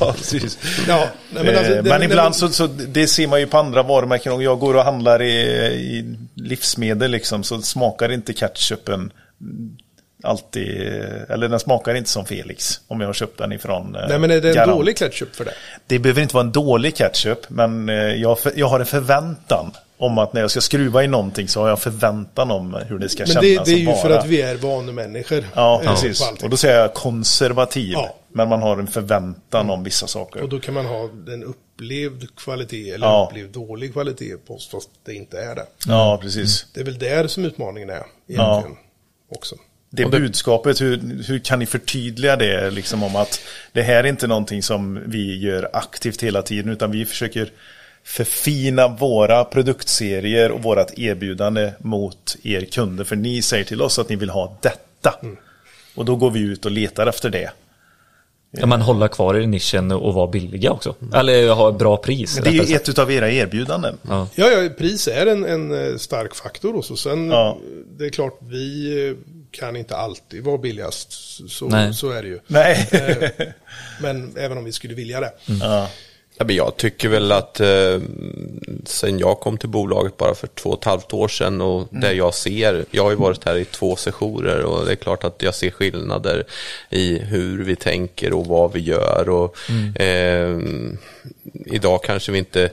[0.00, 0.58] ja, precis.
[0.88, 3.82] Ja, Men, alltså, det- men det- ibland så, så det ser man ju på andra
[3.82, 4.32] varumärken.
[4.32, 5.32] Om jag går och handlar i,
[5.76, 9.12] i livsmedel liksom, så smakar inte ketchupen
[10.22, 10.68] alltid,
[11.28, 12.80] eller den smakar inte som Felix.
[12.88, 14.72] Om jag har köpt den ifrån eh, Nej men är det en Garant.
[14.78, 15.54] dålig ketchup för det?
[15.86, 20.18] Det behöver inte vara en dålig ketchup, men eh, jag, jag har en förväntan om
[20.18, 23.20] att när jag ska skruva i någonting så har jag förväntan om hur det ska
[23.20, 25.44] Men kännas det, det är ju och för att vi är vanemänniskor.
[25.54, 26.30] Ja, eh, precis.
[26.42, 27.92] Och då säger jag konservativ.
[27.92, 28.16] Ja.
[28.32, 30.42] Men man har en förväntan om vissa saker.
[30.42, 33.28] Och då kan man ha en upplevd kvalitet eller Ja.
[33.30, 35.66] upplevd dålig kvalitet på oss fast det inte är det.
[35.86, 36.66] Ja, precis.
[36.74, 38.76] Det är väl där som utmaningen är egentligen
[39.28, 39.56] också.
[39.90, 43.40] Det budskapet, hur, hur kan ni förtydliga det liksom om att
[43.72, 47.50] det här är inte någonting som vi gör aktivt hela tiden utan vi försöker
[48.06, 53.04] förfina våra produktserier och vårat erbjudande mot er kunder.
[53.04, 55.14] För ni säger till oss att ni vill ha detta.
[55.94, 57.50] Och då går vi ut och letar efter det.
[58.58, 60.94] Kan man hålla kvar i nischen och vara billiga också?
[61.14, 62.34] Eller ha ett bra pris?
[62.34, 63.98] Men det är ju ett av era erbjudanden.
[64.02, 64.28] Ja.
[64.34, 67.58] Ja, ja, pris är en, en eh, stark faktor och så sen Ja.
[67.98, 69.14] det är klart vi eh,
[69.50, 71.12] kan inte alltid vara billigast.
[71.50, 71.94] Så, Nej.
[71.94, 72.38] så är det ju.
[72.46, 72.88] Nej.
[72.92, 73.46] Eh,
[74.00, 75.32] Men även om vi skulle vilja det.
[75.60, 75.88] ja.
[76.38, 78.00] Ja, men jag tycker väl att eh,
[78.84, 82.12] sen jag kom till bolaget bara för två och ett halvt år sedan och det
[82.12, 85.42] jag ser, jag har ju varit här i två sessioner och det är klart att
[85.42, 86.44] jag ser skillnader
[86.90, 89.56] i hur vi tänker och vad vi gör och
[90.00, 90.58] eh,
[91.66, 92.70] idag kanske vi inte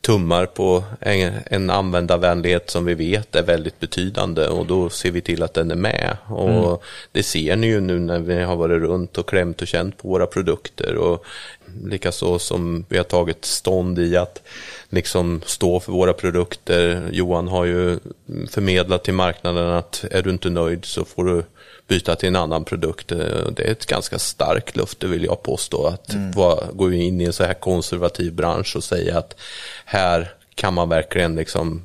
[0.00, 5.20] tummar på en, en användarvänlighet som vi vet är väldigt betydande och då ser vi
[5.20, 6.16] till att den är med.
[6.28, 6.82] Och
[7.12, 10.08] det ser ni ju nu när vi har varit runt och klämt och känt på
[10.08, 11.24] våra produkter och
[11.84, 14.42] likaså som vi har tagit stånd i att
[14.88, 17.08] liksom stå för våra produkter.
[17.12, 17.98] Johan har ju
[18.50, 21.42] förmedlat till marknaden att är du inte nöjd så får du
[21.88, 23.12] byta till en annan produkt.
[23.12, 23.18] Eh,
[23.52, 25.86] Det är ett ganska starkt löfte vill jag påstå.
[25.86, 29.36] Att vara, gå in i en så här konservativ bransch och säga att
[29.84, 31.82] här kan man verkligen liksom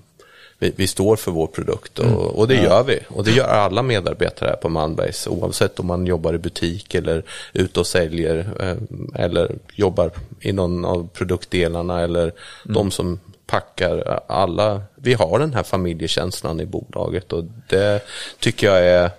[0.60, 3.00] vi, vi står för vår produkt och, och det gör vi.
[3.08, 7.24] Och det gör alla medarbetare här på Malmbergs oavsett om man jobbar i butik eller
[7.54, 12.32] ute och säljer eh, eller jobbar i någon av produktdelarna eller
[12.64, 14.22] de som packar.
[14.28, 18.02] Alla, vi har den här familjekänslan i bolaget och det
[18.40, 19.10] tycker jag är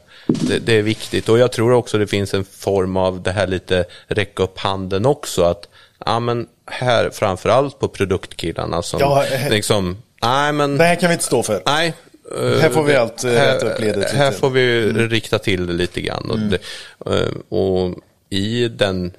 [0.41, 3.47] det, det är viktigt och jag tror också det finns en form av det här
[3.47, 5.69] lite räcka upp handen också att
[6.07, 11.09] ja men här framförallt på produktkillarna som Ja, eh, liksom nej men Det här kan
[11.09, 11.63] vi inte stå för.
[11.67, 11.95] nej
[12.39, 14.11] eh, Här får vi allt, eh, här- rätta upp ledet.
[14.13, 16.31] Här får vi rikta till det lite grann.
[16.31, 16.59] Och, det,
[17.07, 17.95] eh, och
[18.31, 19.13] i den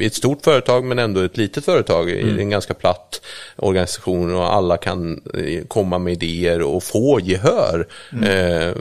[0.00, 3.20] ett stort företag men ändå ett litet företag i en ganska platt
[3.56, 7.88] organisation och alla kan eh, komma med idéer och få gehör.
[8.24, 8.74] Eh,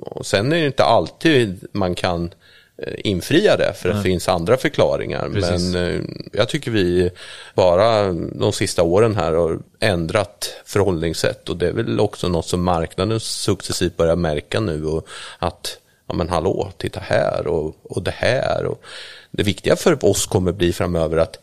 [0.00, 2.30] och sen är det inte alltid man kan
[2.78, 5.28] eh, infria det för det finns andra förklaringar.
[5.28, 5.72] Precis.
[5.72, 6.00] Men eh,
[6.32, 7.10] jag tycker vi
[7.54, 12.62] bara de sista åren här har ändrat förhållningssätt och det är väl också något som
[12.62, 15.78] marknaden successivt börjar märka nu och att
[16.08, 18.64] ja men hallå, titta här och, och det här.
[18.64, 18.82] Och
[19.30, 21.38] det viktiga för oss kommer bli framöver att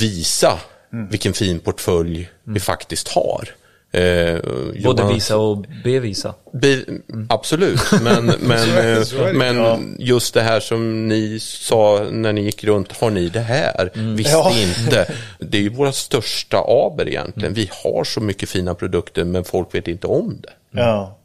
[0.00, 0.58] visa
[1.10, 3.48] vilken fin portfölj vi faktiskt har.
[3.92, 4.40] Eh,
[4.84, 6.34] Både Johan- visa och bevisa.
[6.52, 6.84] Be,
[7.28, 8.68] Absolut, men, men,
[9.38, 9.78] men Ja.
[9.98, 13.90] just det här som ni sa när ni gick runt, har ni det här?
[14.16, 14.52] Visste Ja.
[14.58, 15.12] inte.
[15.38, 17.54] Det är ju våra största aber egentligen.
[17.54, 20.80] Vi har så mycket fina produkter men folk vet inte om det.
[20.80, 21.18] Ja.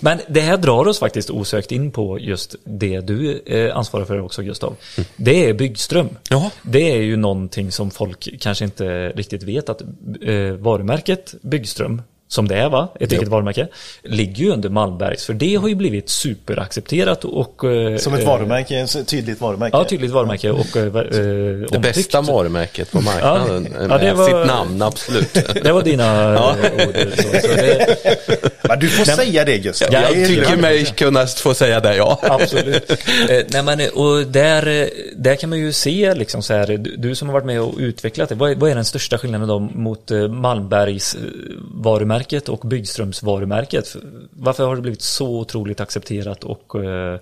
[0.00, 4.20] Men det här drar oss faktiskt osökt in på just det du eh, ansvarar för
[4.20, 4.76] också Gustav.
[5.16, 6.08] Det är Byggström.
[6.30, 6.50] Ja.
[6.62, 9.82] Det är ju någonting som folk kanske inte riktigt vet att
[10.22, 13.68] eh, varumärket Byggström, som det är va, ett eget varumärke,
[14.02, 15.24] ligger ju under Malmbergs.
[15.26, 17.64] För det har ju blivit superaccepterat och...
[17.64, 19.76] Eh, Som ett eh, varumärke, ett tydligt varumärke.
[19.76, 21.82] Ja, tydligt varumärke och eh, eh, Det omtyckt.
[21.82, 23.82] bästa varumärket på marknaden Ja.
[23.82, 25.34] Ja, med det var- sitt namn, absolut.
[25.62, 26.96] Det var dina eh, ord.
[27.16, 27.96] Så, så det,
[28.68, 29.88] Men du får säga det Gustav.
[29.92, 32.18] Ja, Jag Jag är tycker mig kunna få säga det, ja.
[32.22, 32.92] Absolut.
[33.48, 37.28] Nej, men, och där, där kan man ju se, liksom så här, du, du som
[37.28, 40.10] har varit med och utvecklat det, vad är, vad är den största skillnaden då mot
[40.30, 41.20] Malmbergs eh,
[42.16, 43.88] varumärket och Byggströms varumärket?
[43.88, 47.20] För- Varför har det blivit så otroligt accepterat och eh,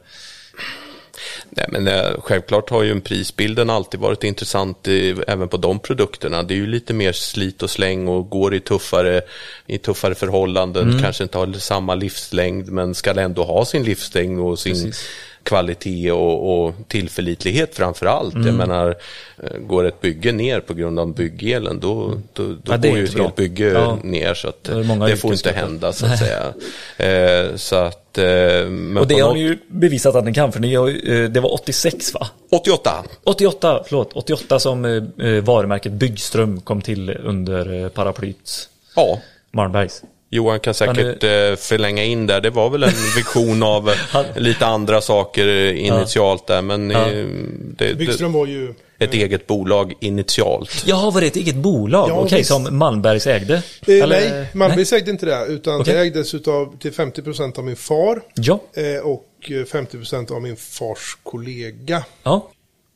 [1.51, 5.79] Nej, men eh, självklart har ju en prisbilden alltid varit intressant i, även på de
[5.79, 6.43] produkterna.
[6.43, 9.23] Det är ju lite mer slit och släng och går i tuffare,
[9.67, 14.59] i tuffare förhållanden, kanske inte har samma livslängd men ska ändå ha sin livslängd och
[14.59, 15.07] sin Precis.
[15.45, 18.35] Kvalitet och, och tillförlitlighet framför allt.
[18.35, 18.89] Jag menar,
[19.43, 23.05] eh, går ett bygge ner på grund av byggelen då, då, då Ja, går ju
[23.05, 23.99] ett helt bygge Ja.
[24.03, 26.53] ner så att Det det får inte hända så att säga.
[26.97, 30.61] Eh, så att, eh, Och det har något- ni ju bevisat att ni kan, för
[30.61, 32.27] ni har, eh, det var 86 va?
[32.51, 33.05] 88.
[33.25, 34.83] 88, förlåt, 88 som
[35.43, 39.19] varumärket Byggström kom till under paraplyt Ja,
[39.51, 40.03] Malmbergs.
[40.35, 42.41] Johan kan säkert eh, förlänga in där.
[42.41, 46.63] Det var väl en vision av eh, Han- lite andra saker eh, initialt där.
[46.63, 47.11] Men Ja.
[47.11, 47.25] eh,
[47.77, 48.75] det, det, Byggström var ju...
[48.99, 50.85] ett eget bolag initialt.
[50.87, 52.11] Jaha, var det ett eget bolag?
[52.11, 53.55] Ja, Okej, som Malmbergs ägde?
[53.87, 55.95] Eh, Eller- nej, Malmbergs ägde inte det, utan Okej.
[55.95, 60.57] det ägdes utav, till 50% av min far Ja, eh, och eh, 50% av min
[60.57, 62.05] fars kollega.
[62.23, 62.49] ja.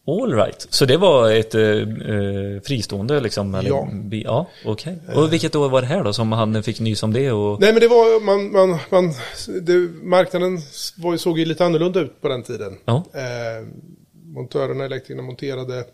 [0.09, 0.67] All right.
[0.71, 3.55] Så det var ett eh, eh, fristående liksom?
[3.55, 3.89] Eller, Ja.
[4.11, 4.99] Ja, okej.
[5.15, 7.33] Och vilket år var det här då som han fick nys om det?
[7.33, 7.61] Och...
[7.61, 9.15] Nej men det var, man, man, man
[9.63, 10.59] det, marknaden
[10.97, 12.79] var, såg ju lite annorlunda ut på den tiden.
[12.85, 13.05] Ja.
[13.15, 13.67] Eh,
[14.25, 15.85] montörerna, elektrikerna monterade eh,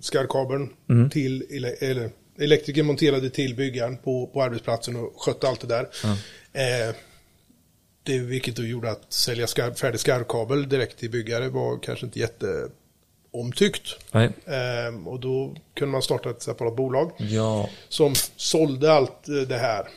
[0.00, 1.10] skarvkabeln Mm.
[1.10, 1.44] till,
[1.80, 5.88] eller elektrikern monterade till byggaren på, på arbetsplatsen och skötte allt det där.
[6.52, 6.94] Eh,
[8.04, 12.18] det, vilket då gjorde att sälja skarv, färdig skarvkabel direkt till byggare var kanske inte
[12.18, 13.96] jätteomtyckt.
[14.12, 14.30] Nej.
[14.46, 17.68] Eh, och då kunde man starta ett separat bolag Ja.
[17.88, 19.88] som sålde allt eh, det här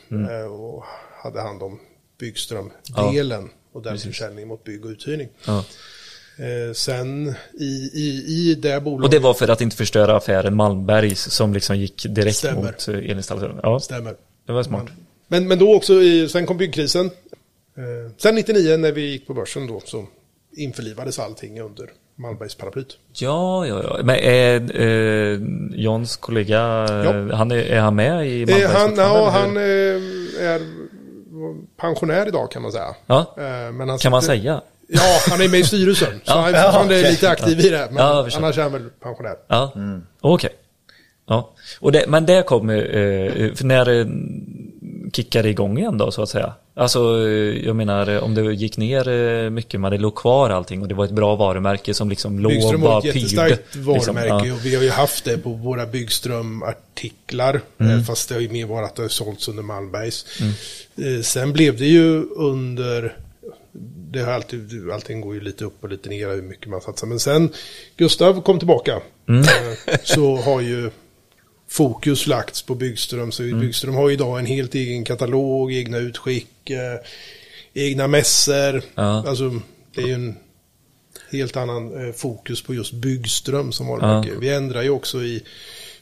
[0.41, 0.83] eh, och
[1.23, 1.79] hade hand om
[2.19, 5.29] Byggström-delen och den försäljning mot bygg och uthyrning.
[5.45, 5.63] ja.
[6.39, 10.55] Eh, sen i, i, i det bolaget, Och det var för att inte förstöra affären
[10.55, 12.61] Malmbergs som liksom gick direkt Stämmer.
[12.61, 13.59] mot elinstallatören?
[13.63, 14.15] Ja, stämmer.
[14.45, 14.85] det var smart.
[15.27, 17.11] Men, men då också, i, sen kom byggkrisen.
[17.77, 20.05] Eh, sen 99 när vi gick på börsen då så
[20.57, 22.97] införlivades allting under Malmbergs paraplyt.
[23.13, 23.99] Ja, ja, ja.
[24.03, 25.39] Men är eh,
[25.71, 26.57] Johns kollega,
[27.05, 27.35] Ja.
[27.35, 29.63] han är, är han med i Malmbergs Eh, han ja, han eh,
[30.47, 30.61] är
[31.77, 32.95] pensionär idag kan man säga.
[33.05, 34.61] Ja, Eh, men han kan man säga?
[34.87, 36.09] Ja, han är med i styrelsen.
[36.11, 36.33] Så Ja.
[36.41, 37.11] han är Ja, okej.
[37.11, 37.87] lite aktiv i det.
[37.91, 39.35] Men Ja, annars är han väl pensionär.
[39.47, 39.71] Ja,
[40.21, 40.49] okej.
[41.29, 42.75] Ja, och det, men det kom, eh,
[43.55, 44.07] för när eh,
[45.13, 46.53] kickar det igång igen då så att säga?
[46.77, 50.81] Alltså eh, jag menar eh, om det gick ner eh, mycket det låg kvar allting
[50.81, 53.93] och det var ett bra varumärke som liksom låg Byggström bara har ett jättestarkt pyrde,
[53.93, 54.15] liksom.
[54.15, 54.53] varumärke Ja.
[54.53, 57.61] och vi har ju haft det på våra Byggström-artiklar.
[57.77, 58.03] Mm.
[58.03, 60.25] Fast det har ju mer varit att det har sålts under Malmbergs.
[60.95, 63.17] Eh, Sen blev det ju under...
[64.11, 67.07] Det har alltid, allting går ju lite upp och lite ner hur mycket man satsar.
[67.07, 67.49] Men sen
[67.97, 69.01] Gustav kom tillbaka.
[69.29, 69.45] Mm.
[70.03, 70.89] Så har ju
[71.69, 73.31] fokus lagts på Byggström.
[73.31, 73.59] Så Mm.
[73.59, 76.99] Byggström har idag en helt egen katalog, egna utskick, eh,
[77.73, 78.81] egna mässor.
[78.95, 79.27] Ja.
[79.27, 79.59] Alltså
[79.95, 80.35] det är ju en
[81.31, 84.29] helt annan eh, fokus på just Byggström som varumärke.
[84.39, 85.43] Vi ändrar ju också i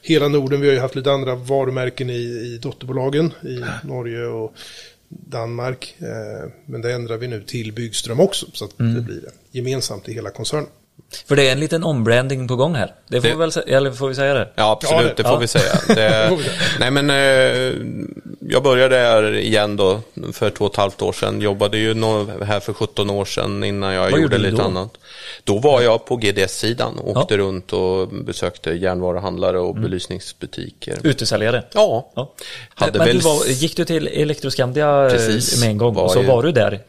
[0.01, 0.61] hela Norden.
[0.61, 4.53] Vi har ju haft lite andra varumärken i, i dotterbolagen i Norge och
[5.09, 5.95] Danmark.
[5.99, 8.95] Eh, men det ändrar vi nu till Byggström också så att Mm.
[8.95, 10.67] det blir gemensamt i hela koncernen.
[11.27, 12.91] För det är en liten ombranding på gång här.
[13.07, 14.49] Det får, Det- vi väl, eller får vi säga det?
[14.55, 15.37] Ja, absolut, Ja, det- det får ja.
[15.39, 15.71] vi säga.
[15.87, 16.37] Det,
[16.79, 17.73] nej, men eh,
[18.49, 19.99] jag började här igen då
[20.33, 21.41] för två och ett halvt år sedan.
[21.41, 21.93] Jobbade ju
[22.43, 24.63] här för 17 år sedan innan jag Vad gjorde lite då?
[24.63, 24.89] annat.
[25.43, 27.21] Då var jag på GDS-sidan och Ja.
[27.21, 30.97] åkte runt och besökte järnvaruhandlare och belysningsbutiker.
[31.03, 31.63] Utesäljare?
[31.73, 32.33] Ja, Ja.
[32.75, 35.59] Hade men väl- du var, gick du till Elektroskandia eh, Precis.
[35.61, 36.79] med en gång och så ju- var du där?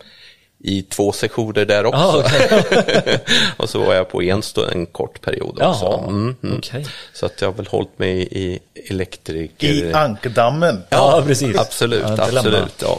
[0.59, 2.01] I två sektioner där också.
[2.01, 3.19] Ah, okej.
[3.57, 5.85] och så var jag på en, stund, en kort period också.
[5.85, 6.57] Jaha, Mm, mm.
[6.59, 6.87] okej.
[7.13, 8.59] Så att jag har väl hållit mig i
[8.91, 9.69] elektriker...
[9.69, 10.83] I ankdammen.
[10.89, 11.57] Ja, precis.
[11.59, 12.83] Absolut, Ja, absolut.
[12.83, 12.99] Ja.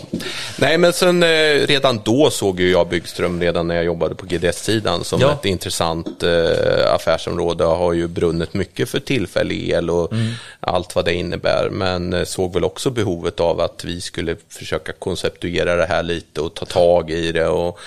[0.57, 1.27] Nej, men sen eh,
[1.67, 5.31] redan då såg ju jag Byggström redan när jag jobbade på GDS-sidan som Ja.
[5.33, 7.63] ett intressant eh, affärsområde.
[7.63, 10.27] Jag har ju brunnit mycket för tillfällig el och Mm.
[10.59, 11.69] allt vad det innebär.
[11.71, 16.41] Men eh, såg väl också behovet av att vi skulle försöka konceptuera det här lite
[16.41, 17.47] och ta tag i det.
[17.57, 17.79] Och,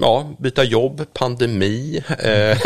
[0.00, 2.02] Ja, byta jobb, pandemi.
[2.18, 2.58] Eh,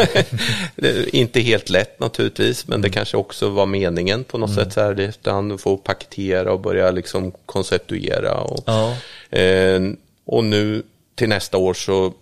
[1.15, 5.01] inte helt lätt naturligtvis, men det kanske också var meningen på något sätt så här
[5.01, 5.61] efterhand.
[5.61, 8.35] Få paketera och börja liksom konceptuera.
[8.35, 8.97] Och, Ja.
[9.39, 9.81] eh,
[10.25, 10.83] och nu
[11.15, 12.13] till nästa år så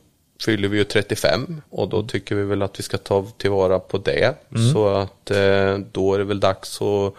[0.45, 3.99] fyller vi ju 35 och då tycker vi väl att vi ska ta tillvara på
[3.99, 4.35] det.
[4.73, 7.15] Så att eh, då är det väl dags att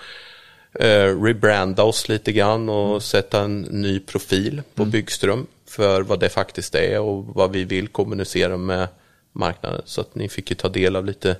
[0.79, 6.29] eh, rebranda oss lite grann och sätta en ny profil på Byggström för vad det
[6.29, 8.87] faktiskt är och vad vi vill kommunicera med
[9.31, 9.81] marknaden.
[9.85, 11.35] Så att ni fick ju ta del av lite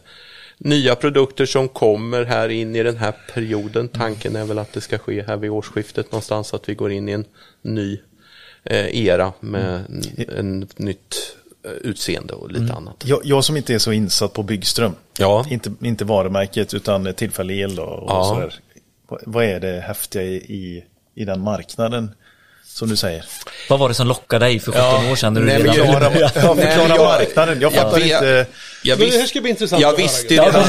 [0.58, 3.88] nya produkter som kommer här in i den här perioden.
[3.88, 7.10] Tanken är väl att det ska ske här vid årsskiftet någonstans, att vi går in
[7.10, 7.26] i en
[7.62, 8.00] ny
[8.64, 10.04] eh, era med en,
[10.38, 11.16] en nytt
[11.66, 13.04] eh, utseende och lite annat.
[13.06, 14.96] Jag, jag som inte är så insatt på Byggström.
[15.20, 15.46] Ja.
[15.50, 18.24] Inte, inte varumärket utan tillfällig el och Ja.
[18.34, 18.56] sådär.
[19.08, 20.84] Vad, vad är det häftiga i, i,
[21.16, 22.12] i den marknaden?
[22.76, 23.26] Som du säger.
[23.70, 25.34] Vad var det som lockade dig för 17 år sedan?
[25.34, 25.76] När du Nej, redan...
[25.76, 27.62] jag- Förklara, ja, Nej, förklara jag- marknaden.
[27.62, 28.46] Jag fattar vet- inte.
[28.84, 30.64] Jag Men det här ska bli intressant Jag visste ju redan.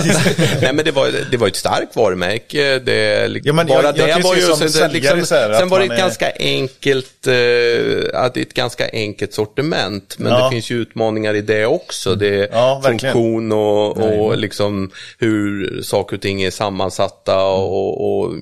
[0.62, 2.78] Nej men det var, det var ett starkt varumärke.
[2.78, 5.68] Det, Ja, men bara jag- jag det var ju, som sen, säljare liksom, att sen
[5.68, 10.14] var det ett är- ganska enkelt, eh, att det är ett ganska enkelt sortiment.
[10.18, 10.44] Men Ja.
[10.44, 12.14] det finns ju utmaningar i det också.
[12.14, 17.44] Det är Ja, funktion och, och liksom hur saker och ting är sammansatta.
[17.44, 18.34] Och, och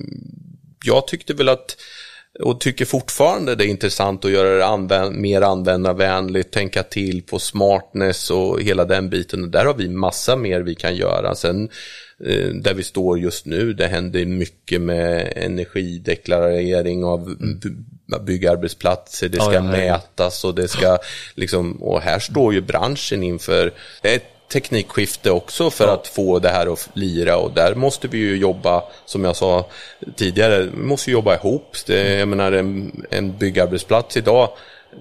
[0.85, 1.75] jag tyckte väl att
[2.39, 7.39] och tycker fortfarande det är intressant att göra det använd mer användarvänligt, tänka till på
[7.39, 9.43] smartness och hela den biten.
[9.43, 11.35] Och där har vi massa mer vi kan göra.
[11.35, 11.69] Sen
[12.25, 17.69] eh, där vi står just nu, det händer mycket med energideklarering av by-
[18.25, 20.97] byggarbetsplatser, det ska ja, mätas och det ska
[21.35, 23.73] liksom, och här står ju branschen inför
[24.03, 28.37] ett teknikskifte också för att få det här att lira och där måste vi ju
[28.37, 29.65] jobba, som jag sa
[30.15, 31.75] tidigare, vi måste jobba ihop.
[31.87, 34.49] Det, jag menar en, en byggarbetsplats idag,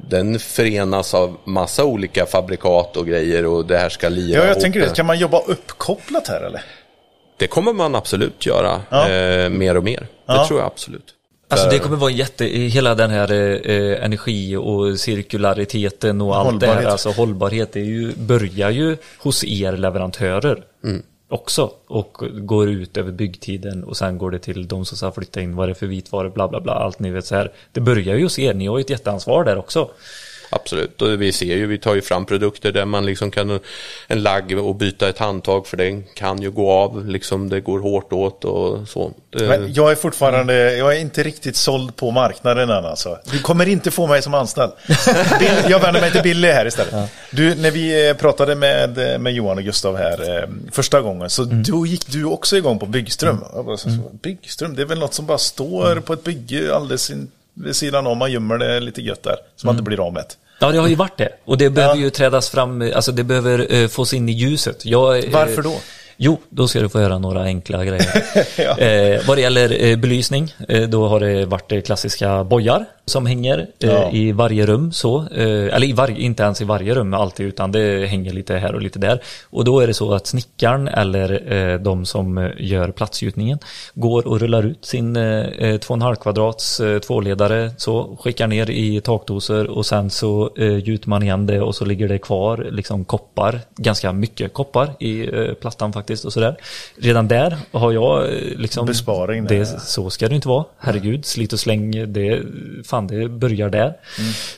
[0.08, 4.60] den förenas av massa olika fabrikat och grejer och det här ska lira Ja, jag
[4.60, 4.94] tänker det.
[4.96, 6.62] Kan man jobba uppkopplat här eller?
[7.36, 9.08] Det kommer man absolut göra Ja.
[9.10, 10.00] eh, mer och mer.
[10.00, 10.46] Det Ja.
[10.48, 11.14] tror jag absolut.
[11.48, 13.32] Alltså det kommer vara jätte, hela den här
[13.70, 18.96] eh, energi och cirkulariteten och allt det här, alltså hållbarhet, det är ju, börjar ju
[19.18, 21.02] hos er leverantörer Mm.
[21.28, 25.40] också och går ut över byggtiden och sen går det till de som ska flytta
[25.40, 27.52] in, vad det är för vitvaror, bla bla bla, allt ni vet så här.
[27.72, 29.90] Det börjar ju hos er, ni har ju ett jätteansvar där också.
[30.54, 33.60] Absolut, och vi ser ju, vi tar ju fram produkter där man liksom kan
[34.06, 37.80] en lagg och byta ett handtag för den kan ju gå av, liksom det går
[37.80, 39.12] hårt åt och så.
[39.30, 43.18] Det, Men jag är fortfarande, jag är inte riktigt såld på marknaden än alltså.
[43.32, 44.72] Du kommer inte få mig som anställd.
[45.38, 47.10] Bill, jag vänder mig till Billy här istället.
[47.30, 51.44] Du, när vi eh, pratade med, med Johan och Gustav här eh, första gången, så
[51.44, 53.44] då gick du också igång på Byggström.
[53.54, 56.74] Jag bara, så, så, Byggström, det är väl något som bara står på ett bygge
[56.74, 60.06] alldeles in, vid sidan om, man gömmer det lite gött där, så man inte blir
[60.06, 60.43] av med det.
[60.64, 61.28] Ja, det har ju varit det.
[61.44, 64.84] Och det behöver ju trädas fram, alltså det behöver eh, fås in i ljuset.
[64.84, 65.80] Jag, eh, Varför då?
[66.16, 68.16] Jo, då ska du få höra några enkla grejer.
[69.14, 73.26] eh, vad det gäller eh, belysning, eh, då har det varit eh, klassiska bojar som
[73.26, 74.10] hänger eh, Ja.
[74.12, 74.92] i varje rum.
[74.92, 75.26] Så.
[75.36, 78.74] Eh, eller i varje, inte ens i varje rum alltid, utan det hänger lite här
[78.74, 79.20] och lite där.
[79.50, 83.58] Och då är det så att snickaren eller de som gör platsgjutningen
[83.94, 89.66] går och rullar ut sin eh, eh, 2,5 kvadrats tvåledare, så skickar ner i takdoser
[89.70, 90.50] och sen så
[90.84, 95.26] gjuter man igen det och så ligger det kvar liksom koppar, ganska mycket koppar i
[95.60, 96.56] plattan faktiskt och sådär.
[96.96, 100.64] Redan där har jag eh, liksom Besparing det, så ska det inte vara.
[100.78, 102.42] Herregud, slit och släng, det,
[102.84, 103.96] fan det börjar där.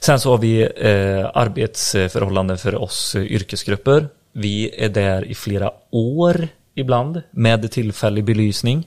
[0.01, 4.09] Sen så har vi eh, arbetsförhållanden för oss yrkesgrupper.
[4.33, 8.87] Vi är där i flera år ibland med tillfällig belysning.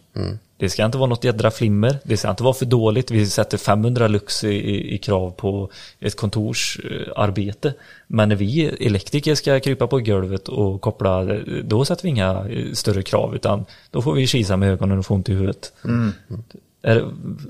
[0.59, 1.97] Det ska inte vara något jädra flimmer.
[2.03, 3.11] Det ska inte vara för dåligt.
[3.11, 7.67] Vi sätter 500 lux i, i, i krav på ett kontorsarbete.
[7.67, 7.73] Eh,
[8.07, 11.23] Men när vi elektriker ska krypa på golvet och koppla,
[11.63, 13.35] då sätter vi inga eh, större krav.
[13.35, 15.73] Utan då får vi kisa med ögonen och få ont i huvudet.
[15.85, 16.13] Mm.
[16.83, 17.05] Är,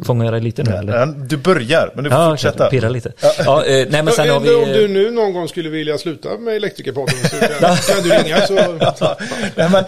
[0.05, 0.97] fångar jag dig lite nu eller?
[0.97, 2.67] Ja, Du börjar, men du får Ja, fortsätta.
[2.67, 3.13] okej, pirra lite.
[3.45, 4.93] Ja, eh, nej men sen har Om du- Om du vi...
[4.93, 8.53] nu någon gång skulle vilja sluta med Elektrikerpodden så kan, kan du ringa så...
[9.55, 9.83] Nej, men,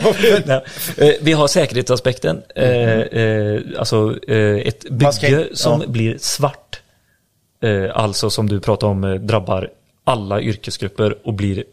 [0.46, 0.62] Nej,
[0.98, 2.42] eh, vi har säkerhetsaspekten.
[2.56, 4.38] Eh, eh, alltså eh,
[4.68, 5.88] ett ska bygge inte- som ja.
[5.88, 6.80] blir svart.
[7.64, 9.70] Eh, alltså som du pratar om eh, drabbar
[10.04, 11.64] alla yrkesgrupper och blir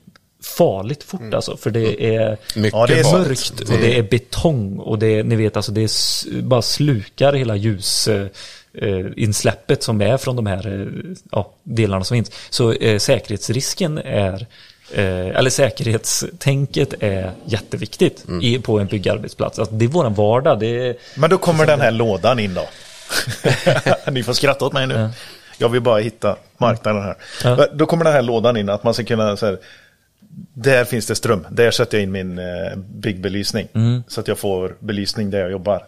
[0.42, 1.56] farligt fort alltså.
[1.56, 5.24] För det är Mycket Ja, det är mörkt och det är betong och det är,
[5.24, 8.26] ni vet alltså det är, bara slukar hela ljus eh,
[8.74, 12.30] eh, insläppet som är från de här eh, ja, delarna som finns.
[12.50, 14.46] Så eh, säkerhetsrisken är
[14.92, 19.58] eh, eller säkerhetstänket är jätteviktigt i, på en byggarbetsplats.
[19.58, 20.60] Alltså, det är våran vardag.
[20.60, 22.68] Det är, men då kommer den här lådan in då.
[24.10, 25.10] Ni får skratta åt mig nu.
[25.58, 27.16] Jag vill bara hitta marknaden här.
[27.44, 27.66] Ja.
[27.72, 29.58] Då kommer den här lådan in, att man ska kunna så här,
[30.54, 31.46] där finns det ström.
[31.50, 33.68] Där sätter jag in min eh, byggbelysning.
[33.74, 34.02] Mm.
[34.08, 35.84] Så att jag får belysning där jag jobbar.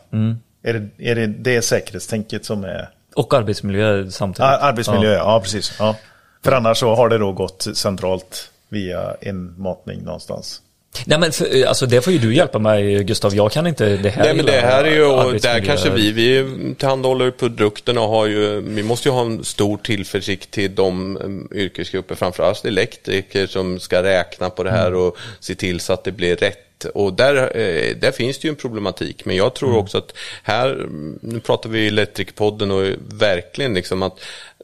[0.63, 2.89] Är, det, är det det säkerhetstänket som är...
[3.15, 4.51] och arbetsmiljö samtidigt.
[4.51, 5.77] Ah, arbetsmiljö, ja, precis.
[5.79, 5.97] Ja.
[6.45, 10.63] För annars så har det då gått centralt via en matning någonstans.
[11.07, 13.35] Nej men för, alltså det får ju du hjälpa mig Gustav.
[13.35, 14.25] Jag kan inte det här.
[14.25, 16.47] Nej men det här är ju, och där kanske vi, vi
[16.79, 21.49] tillhandahåller produkterna och har ju, vi måste ju ha en stor tillförsikt till de um,
[21.55, 26.13] yrkesgrupper, framförallt elektriker som ska räkna på det här och se till så att det
[26.13, 26.85] blir rätt.
[26.95, 30.87] Och där, eh, där finns det ju en problematik, men jag tror också att här,
[31.23, 34.21] nu pratar vi Elektrikerpodden och verkligen liksom att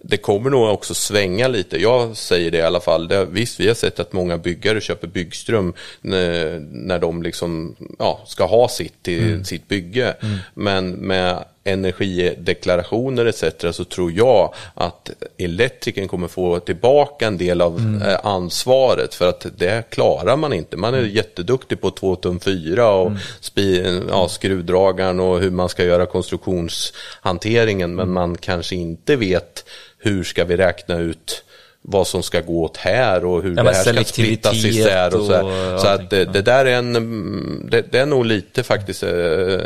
[0.09, 1.82] det kommer nog också svänga lite.
[1.82, 3.09] Jag säger det i alla fall.
[3.09, 8.22] Det, visst, vi har sett att många byggare köper byggström när, när de liksom, ja,
[8.26, 10.14] ska ha sitt till sitt bygge.
[10.54, 13.44] Men med energideklarationer etc.
[13.76, 19.14] så tror jag att elektrikern kommer få tillbaka en del av eh, ansvaret.
[19.14, 20.76] För att det klarar man inte.
[20.76, 25.84] Man är jätteduktig på 2 tum 4 och spi, ja, skruvdragaren och hur man ska
[25.84, 27.94] göra konstruktionshanteringen.
[27.94, 29.64] Men man kanske inte vet
[29.98, 31.42] hur ska vi räkna ut
[31.89, 35.24] vad som ska gå åt här och hur Ja, det här ska splittas isär och
[35.24, 35.74] så, här.
[35.74, 39.11] och så att det, det där är en, det, det är nog lite faktiskt eh,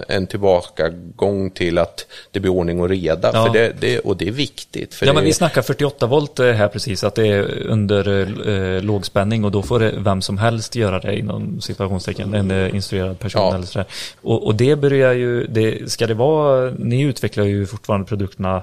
[0.09, 3.31] en tillbakagång till att det blir ordning och reda.
[3.33, 3.47] Ja.
[3.47, 4.95] För det, det, och det är viktigt.
[4.95, 8.09] För Ja men vi snackar 48 volt eh, här precis, att det är under
[8.49, 13.19] eh, lågspänning och då får vem som helst göra det inom situationstecken, en eh, instruerad
[13.19, 13.55] person Ja.
[13.55, 13.87] eller sådär.
[14.21, 18.63] Och, och det börjar ju, det, ska det vara, ni utvecklar ju fortfarande produkterna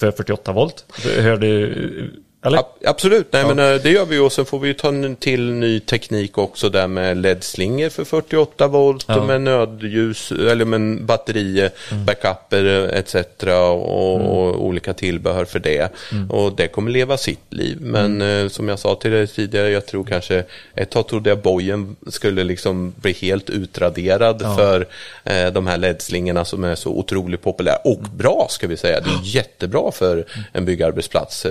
[0.00, 0.84] för 48 volt.
[1.18, 2.58] Hör du, eller?
[2.58, 5.16] Ab- Absolut, nej men eh, det gör vi och sen får vi ju ta en
[5.16, 9.24] till ny teknik också där med LED-slingor för 48 volt Ja.
[9.24, 11.70] med nödljus eller med batterier,
[12.06, 13.14] backuper eh, etc.
[13.44, 15.88] Och, och olika tillbehör för det.
[16.30, 17.76] Och det kommer leva sitt liv.
[17.80, 21.38] Men eh, som jag sa till dig tidigare, jag tror kanske ett tag trodde jag
[21.38, 24.86] bojen skulle liksom bli helt utraderad för
[25.24, 29.00] eh, de här LED-slingorna som är så otroligt populära och bra ska vi säga.
[29.00, 31.46] Det är jättebra för en byggarbetsplats.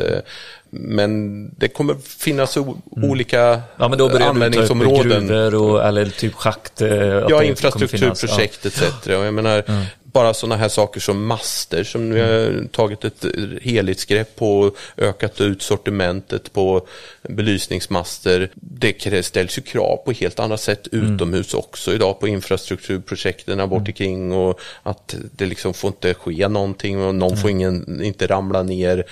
[0.75, 5.27] Men det kommer finnas o- olika Ja men då börjar du ta upp användningsområden.
[5.27, 6.81] gruvor och, eller typ schakt.
[6.81, 6.89] eh,
[7.29, 8.81] Ja, infrastrukturprojekt etc.
[9.05, 9.63] Och jag menar,
[10.03, 13.25] bara sådana här saker som master som vi har tagit ett
[13.61, 16.87] helhetsgrepp på och ökat ut sortimentet på
[17.29, 18.49] belysningsmaster.
[18.55, 24.31] Det ställs ju krav på helt andra sätt utomhus också idag på infrastrukturprojekten bort omkring
[24.31, 29.03] och att det liksom får inte ske någonting och någon får ingen, inte ramla ner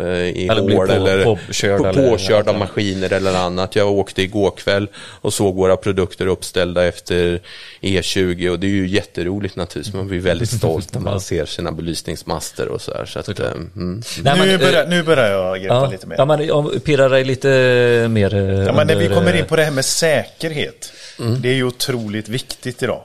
[0.00, 3.76] eh, i Eller hål på- eller påkörd på, eller- påkörd av maskiner eller annat.
[3.76, 7.40] Jag åkte igår kväll och såg våra produkter uppställda efter
[7.80, 9.94] E20 och det är ju jätteroligt naturligtvis.
[9.94, 13.04] Man blir väldigt stolt när man ser sina belysningsmaster och så här.
[13.04, 14.02] Så att, eh, mm.
[14.22, 16.16] Nej, men, nu, eh, börjar, nu börjar jag greppa ja, lite mer.
[16.18, 17.59] Ja, men om pirrar dig lite
[18.08, 20.92] mer eh, Ja, men när vi kommer in eh, på det här med säkerhet.
[21.40, 23.02] Det är ju otroligt viktigt idag.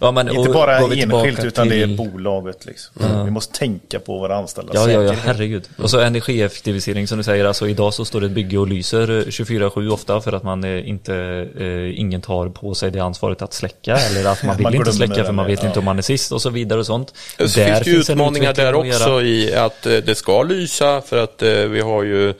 [0.00, 2.66] ja, men, Inte bara enskilt utan det är till- bolaget.
[2.66, 3.24] Liksom.
[3.24, 5.68] Vi måste tänka på våra anställda Ja, ja, ja, herregud.
[5.78, 9.10] Och så energieffektivisering som du säger, alltså idag så står det ett bygge och lyser
[9.10, 11.14] eh, 24-7 ofta för att man eh, inte,
[11.58, 14.92] eh, ingen tar på sig det ansvaret att släcka eller att man vill Man inte
[14.92, 15.66] släcka för man vet ja.
[15.68, 17.14] inte om man är sist och så vidare och sånt.
[17.38, 21.48] Så finns det utmaningar där också i att eh, det ska lysa för att eh,
[21.50, 22.34] vi har ju eh,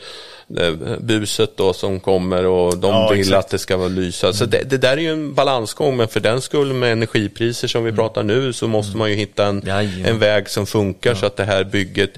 [1.00, 3.38] buset då som kommer och de Ja, vill exakt.
[3.44, 4.32] att det ska vara lysa.
[4.32, 7.84] Så det, det där är ju en balansgång men för den skull med energipriser som
[7.84, 10.04] vi pratar nu så måste man ju hitta en, Jajamän.
[10.06, 12.10] en väg som funkar så att det här bygget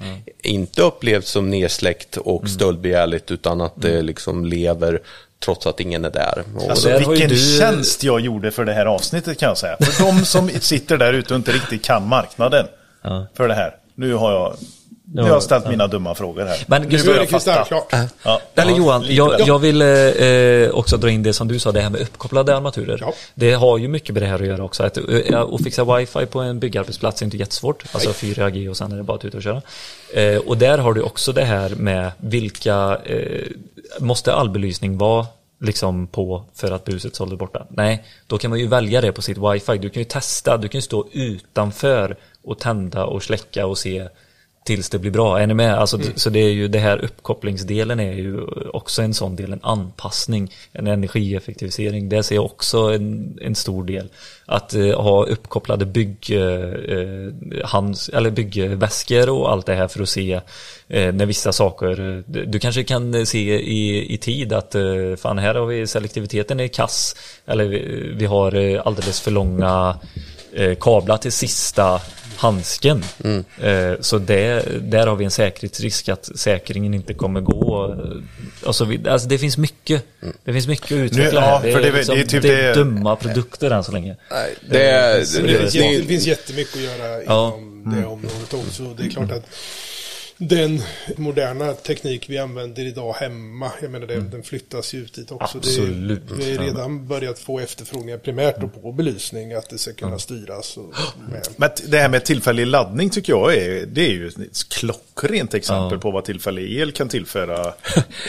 [0.42, 5.00] inte upplevs som nedsläckt och stöldbegärligt utan att det liksom lever
[5.44, 6.44] trots att ingen är där.
[6.56, 9.76] Och Alltså där vilken du- tjänst jag gjorde för det här avsnittet kan jag säga.
[9.80, 12.66] För de som sitter där ute och inte riktigt kan marknaden
[13.02, 13.26] Ja.
[13.36, 13.74] för det här.
[13.94, 14.56] Nu har jag,
[15.14, 16.64] nu har jag ställt mina dumma frågor här.
[16.66, 18.06] Men nu Gustav- börjar Nu är jag det fatta.
[18.24, 18.40] Ja.
[18.54, 21.90] Eller Johan, jag, jag vill eh, också dra in det som du sa, det här
[21.90, 22.98] med uppkopplade armaturer.
[23.00, 23.12] Ja.
[23.34, 24.82] Det har ju mycket med det här att göra också.
[24.82, 27.84] Att, eh, att fixa wifi på en byggarbetsplats är inte jättesvårt.
[27.92, 29.62] Alltså 4G och sen är det bara att ut och köra.
[30.14, 33.46] Eh, och där har du också det här med vilka, eh,
[33.98, 35.26] måste all belysning vara
[35.60, 37.66] liksom på för att buset sålde borta?
[37.68, 39.78] Nej, då kan man ju välja det på sitt wifi.
[39.78, 44.08] Du kan ju testa, du kan ju stå utanför och tända och släcka och se
[44.64, 45.40] tills det blir bra.
[45.40, 45.74] Är ni med?
[45.74, 48.40] Alltså, Så det är ju det här uppkopplingsdelen är ju
[48.72, 52.08] också en sån del, en anpassning, en energieffektivisering.
[52.08, 54.08] Det ser jag också en, en stor del.
[54.46, 56.40] Att eh, ha uppkopplade bygg, eh,
[56.96, 57.32] eh,
[57.64, 60.40] hands, eller byggväskor och allt det här för att se
[60.88, 65.38] eh, när vissa saker, eh, du kanske kan se i, i tid att eh, fan
[65.38, 69.96] här har vi selektiviteten är kass eller vi, vi har alldeles för långa
[70.80, 72.00] kablar till sista
[72.36, 73.04] handsken.
[73.62, 77.92] Eh, så det, där har vi en säkerhetsrisk att säkringen inte kommer gå.
[77.92, 80.04] eh, Och så vid, alltså det finns mycket.
[80.44, 81.62] Det finns mycket att utveckla Nu- ja, här.
[81.66, 83.92] Det för det är- liksom, det är typ det är det- dumma produkter än så
[83.92, 84.16] länge.
[84.30, 87.56] Nej, det, är- Det finns, det, jätte, det det, finns jättemycket att göra Ja.
[87.58, 88.82] inom det området också.
[88.98, 89.44] Det är klart att
[90.48, 90.82] den
[91.16, 95.58] moderna teknik vi använder idag hemma, jag menar det, den flyttas ju ut dit också.
[95.58, 96.28] Absolut.
[96.28, 100.18] Det, vi har redan börjat få efterfrågningar primärt då på belysning, att det ska kunna
[100.18, 100.76] styras.
[100.76, 100.94] Och.
[101.56, 104.56] Men det här med tillfällig laddning tycker jag är, det är ju ett
[105.22, 107.72] klockrent exempel på vad tillfällig el kan tillföra.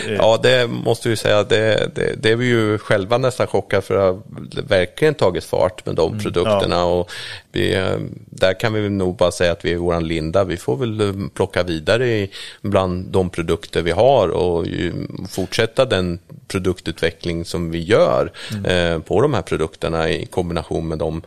[0.07, 1.43] Eh, Ja, det måste vi säga.
[1.43, 5.85] Det, det, det är vi ju själva nästan chockade för att det verkligen tagit fart
[5.85, 6.85] med de produkterna.
[6.85, 7.11] Och
[7.51, 7.97] vi, eh,
[8.29, 10.43] där kan vi nog bara säga att vi är våran linda.
[10.43, 12.27] Vi får väl eh, plocka vidare
[12.61, 14.65] bland de produkter vi har och
[15.29, 16.19] fortsätta den
[16.53, 18.31] produktutveckling som vi gör
[18.65, 21.21] eh, på de här produkterna i kombination med de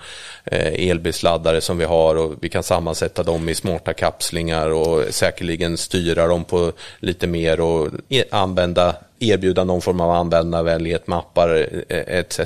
[0.45, 5.77] eh, elbilsladdare som vi har och vi kan sammansätta dem i smarta kapslingar och säkerligen
[5.77, 12.19] styra dem på lite mer och e- använda erbjuda någon form av användarvänlighet, mappar eh,
[12.19, 12.41] etc.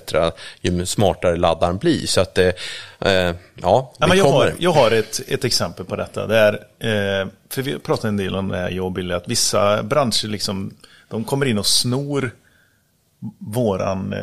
[0.60, 2.06] Ju smartare laddaren blir.
[2.06, 2.44] Så att eh,
[2.98, 4.38] ja, Ja, men jag, kommer.
[4.38, 6.26] har, jag har ett, ett exempel på detta.
[6.26, 9.28] Det är, eh, för vi pratar en del om det här, jag och Billy, att
[9.28, 10.74] vissa branscher liksom,
[11.08, 12.30] de kommer in och snor
[13.38, 14.20] våran, eh,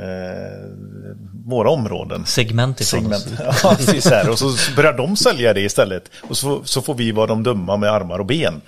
[1.46, 2.26] våra områden.
[2.26, 3.40] Segment ifrån Segment.
[3.64, 4.30] Ja, precis här.
[4.30, 6.12] Och så börjar de sälja det istället.
[6.30, 8.62] Och så, så får vi vara de dumma med armar och ben.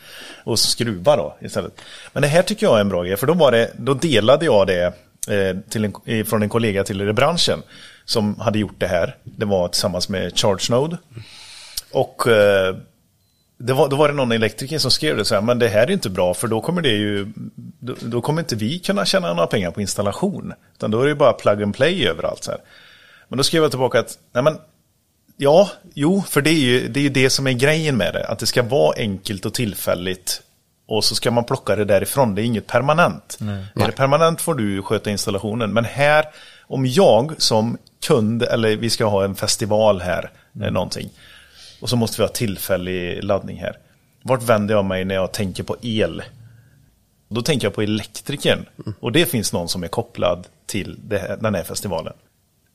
[0.43, 1.82] Och skruva då istället.
[2.13, 3.17] Men det här tycker jag är en bra grej.
[3.17, 4.86] För då, var det, då delade jag det
[5.27, 7.61] eh, en, eh, från en kollega till branschen.
[8.05, 9.15] Som hade gjort det här.
[9.23, 10.97] Det var tillsammans med ChargeNode.
[11.91, 12.75] Och eh,
[13.60, 15.88] det var, då var det någon elektriker som skrev det så här, men det här
[15.88, 17.28] är inte bra för då kommer det ju,
[17.80, 20.53] då, då kommer inte vi kunna tjäna några pengar på installation.
[20.76, 22.43] Utan då är det bara plug and play överallt.
[22.43, 22.60] Så här.
[23.28, 24.57] Men då skrev jag tillbaka att, nej men,
[25.38, 28.28] ja, jo, för det är ju det, är ju det som är grejen med det.
[28.28, 30.41] Att det ska vara enkelt och tillfälligt.
[30.88, 33.38] Och så ska man plocka det därifrån, det är inget permanent.
[33.76, 35.74] Är det permanent får du sköta installationen.
[35.74, 36.26] Men här,
[36.68, 40.74] om jag som kund, eller vi ska ha en festival här, mm.
[40.74, 41.10] någonting.
[41.82, 43.77] Och så måste vi ha tillfällig laddning här.
[44.21, 46.23] Vart vänder jag mig när jag tänker på el?
[47.27, 48.65] Då tänker jag på elektrikern.
[48.99, 52.13] Och det finns någon som är kopplad till här, den här festivalen.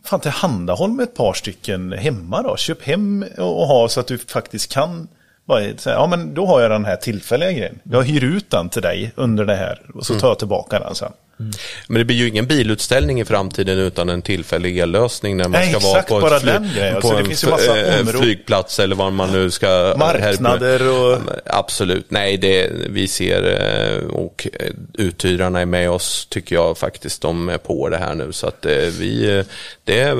[0.05, 2.57] Fan, tillhandahåll med ett par stycken hemma då.
[2.57, 5.09] Köp hem och ha så att du faktiskt kan
[5.47, 7.79] bara säga, ja men då har jag den här tillfälliga grejen.
[7.83, 10.95] Jag hyr ut den till dig under det här och så tar jag tillbaka den
[10.95, 11.13] sen.
[11.41, 11.53] Mm.
[11.89, 15.69] Men det blir ju ingen bilutställning i framtiden utan en tillfällig ellösning när man Nej,
[15.69, 17.01] ska exakt, vara på, bara ett fly- grejen.
[17.01, 17.09] på
[17.99, 19.95] en flygplats eller var man nu ska...
[19.99, 21.19] Marknader och...
[21.47, 27.23] Absolut, nej det vi ser eh, och eh, uthyrarna är med oss tycker jag faktiskt.
[27.23, 29.45] De är på det här nu så att eh, vi...
[29.85, 30.15] Det,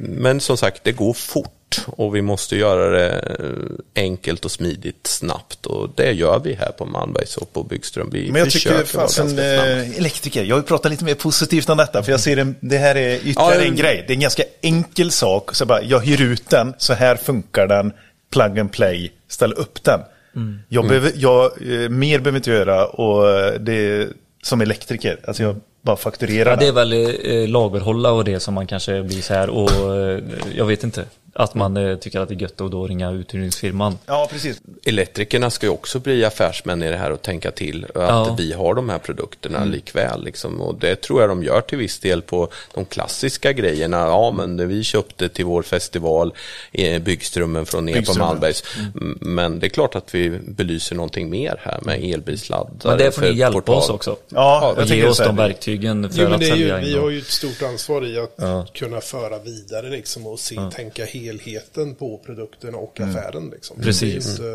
[0.00, 1.52] men som sagt, det går fort.
[1.86, 6.72] Och vi måste göra det eh, enkelt och smidigt snabbt och det gör vi här
[6.72, 8.10] på Malmbergs och på Byggström.
[8.12, 12.02] Vi Men jag tycker fasen eh, elektriker, jag vill prata lite mer positivt om detta
[12.02, 14.04] för jag ser en, det här är ytterligare Ja, en grej.
[14.06, 17.66] Det är en ganska enkel sak, så bara, jag hyr ut den, så här funkar
[17.66, 17.92] den,
[18.30, 20.00] plug and play, ställ upp den.
[20.36, 20.58] Mm.
[20.68, 24.08] Jag behöver, jag, eh, mer behöver inte göra och det
[24.42, 28.54] som elektriker, alltså jag bara fakturerar Ja, det är väl eh, lagerhålla och det som
[28.54, 30.20] man kanske blir så här och eh,
[30.56, 31.04] jag vet inte.
[31.34, 33.98] Att man eh, tycker att det är gött att då ringa uthyrningsfirman.
[34.06, 34.60] Ja, precis.
[34.84, 38.34] Elektrikerna ska ju också bli affärsmän i det här och tänka till att Ja.
[38.38, 39.70] vi har de här produkterna Mm.
[39.70, 40.24] likväl.
[40.24, 40.60] Liksom.
[40.60, 43.96] Och det tror jag de gör till viss del på de klassiska grejerna.
[43.96, 46.34] Ja, men vi köpte till vår festival,
[46.72, 48.18] eh, Byggströmmen från er på.
[48.18, 48.64] Malmbergs.
[48.96, 49.18] Mm.
[49.20, 52.96] Men det är klart att vi belyser någonting mer här med elbilsladdare.
[52.96, 53.74] Men det får ni hjälpa portal.
[53.76, 54.16] oss också.
[54.28, 56.84] Ja, jag ge oss de verktygen för Jo, men att det är ju, sälja in
[56.84, 58.66] vi har ju ett stort ansvar i att Ja.
[58.74, 63.10] kunna föra vidare liksom och se, tänka helheten på produkten och Mm.
[63.16, 63.50] affären.
[63.52, 63.76] Liksom.
[63.82, 64.36] Precis.
[64.36, 64.54] Det är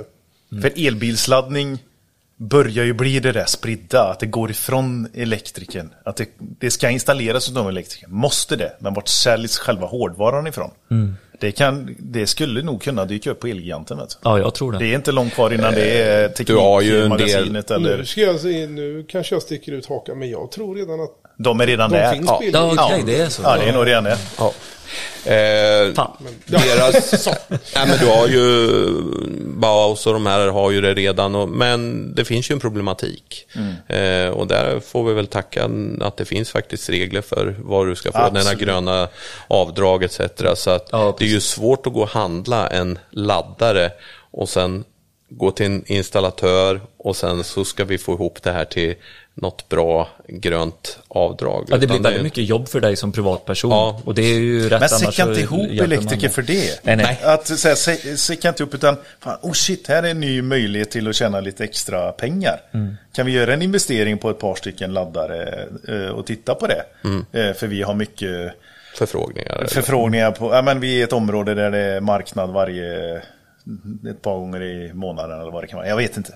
[0.53, 1.77] inte- För elbilsladdning
[2.39, 5.93] börjar ju bli det där spridda, att det går ifrån elektrikern.
[6.03, 8.11] Att det, det ska installeras av elektrikern.
[8.13, 10.71] Måste det, men vart säljs själva hårdvaran ifrån?
[11.39, 13.97] Det, kan, det skulle nog kunna dyka upp på Elgiganten.
[13.97, 14.15] Vet du.
[14.23, 14.77] Ja, jag tror det.
[14.79, 18.03] Det är inte långt kvar innan det är Du har ju en del- Nu, eller...
[18.03, 21.59] ska jag se, nu kanske jag sticker ut hakan, men jag tror redan att De
[21.61, 22.13] är redan de där.
[22.13, 22.41] finns Ja.
[22.53, 23.41] Ja, okej, det är så.
[23.41, 24.17] ja, det är nog redan det.
[24.37, 24.53] Ja.
[25.25, 26.11] Eh, Fan.
[26.45, 28.67] deras, nej, men du har ju
[29.45, 31.35] Bauhaus och de här har ju det redan.
[31.35, 33.47] Och, men det finns ju en problematik.
[33.87, 35.69] Eh, och där får vi väl tacka
[36.01, 38.17] att det finns faktiskt regler för vad du ska få.
[38.17, 38.59] Denna Absolut.
[38.59, 39.07] gröna
[39.47, 40.21] avdrag etc.
[40.55, 43.91] Så att Ja, det är ju svårt att gå och handla en laddare
[44.31, 44.83] och sen
[45.29, 48.95] gå till en installatör och sen så ska vi få ihop det här till
[49.33, 51.65] något bra grönt avdrag.
[51.69, 53.71] Ja, det blir väldigt mycket jobb för dig som privatperson.
[53.71, 54.01] Ja.
[54.05, 56.79] Och det är ju rätt Men så inte ihop elektriker för det.
[56.83, 57.19] Nej, nej.
[57.23, 60.91] Att säga, sä- säcka inte ihop utan, fan, oh shit, här är en ny möjlighet
[60.91, 62.61] till att tjäna lite extra pengar.
[62.73, 62.95] Mm.
[63.13, 66.83] Kan vi göra en investering på ett par stycken laddare eh, och titta på det?
[67.03, 67.25] Mm.
[67.31, 68.53] Eh, För vi har mycket
[68.95, 69.65] förfrågningar.
[69.69, 73.21] förfrågningar på, ja men vi är ett område där det är marknad varje,
[74.09, 75.87] ett par gånger i månaden eller vad det kan vara.
[75.87, 76.33] Jag vet inte.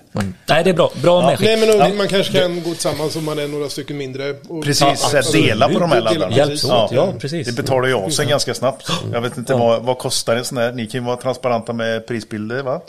[0.48, 0.90] Nej, det är bra.
[1.02, 1.48] Bra medskick.
[1.48, 1.94] Nej, men Ja.
[1.94, 4.30] man kanske kan gå tillsammans om man är några stycken mindre.
[4.48, 6.36] Och, Precis, Ja, så alltså, dela på de här laddarna.
[6.36, 7.46] Hjälps åt, ja, precis.
[7.46, 8.88] Det betalar ju av sig ganska snabbt.
[9.12, 10.72] Jag vet inte vad, vad kostar en sån här.
[10.72, 12.80] Ni kan ju vara transparenta med prisbilder va?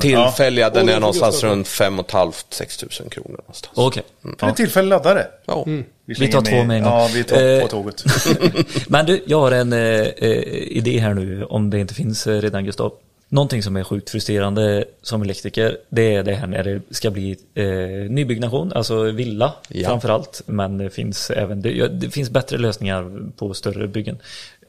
[0.00, 3.28] Tillfälliga, den är någonstans runt 5 500-6 tusen kronor.
[3.38, 3.72] Någonstans.
[3.74, 4.02] Okej.
[4.38, 5.26] För en tillfällig laddare.
[5.46, 5.64] Ja.
[6.04, 6.92] Vi slänger tar två med en gång.
[6.92, 8.04] Ja, vi tar Eh, på tåget.
[8.88, 12.40] Men du, jag har en eh, eh, idé här nu, om det inte finns eh,
[12.40, 12.92] redan Gustav.
[13.32, 17.36] Någonting som är sjukt frustrerande som elektriker, det är det här när det ska bli
[17.54, 17.66] eh,
[18.10, 19.88] nybyggnation, alltså villa Ja.
[19.88, 20.42] framförallt.
[20.46, 24.18] Men det finns även, det, det finns bättre lösningar på större byggen.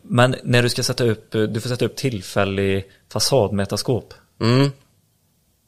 [0.01, 4.14] Men när du ska sätta upp, du får sätta upp tillfällig fasadmätarskåp.
[4.41, 4.72] Mm.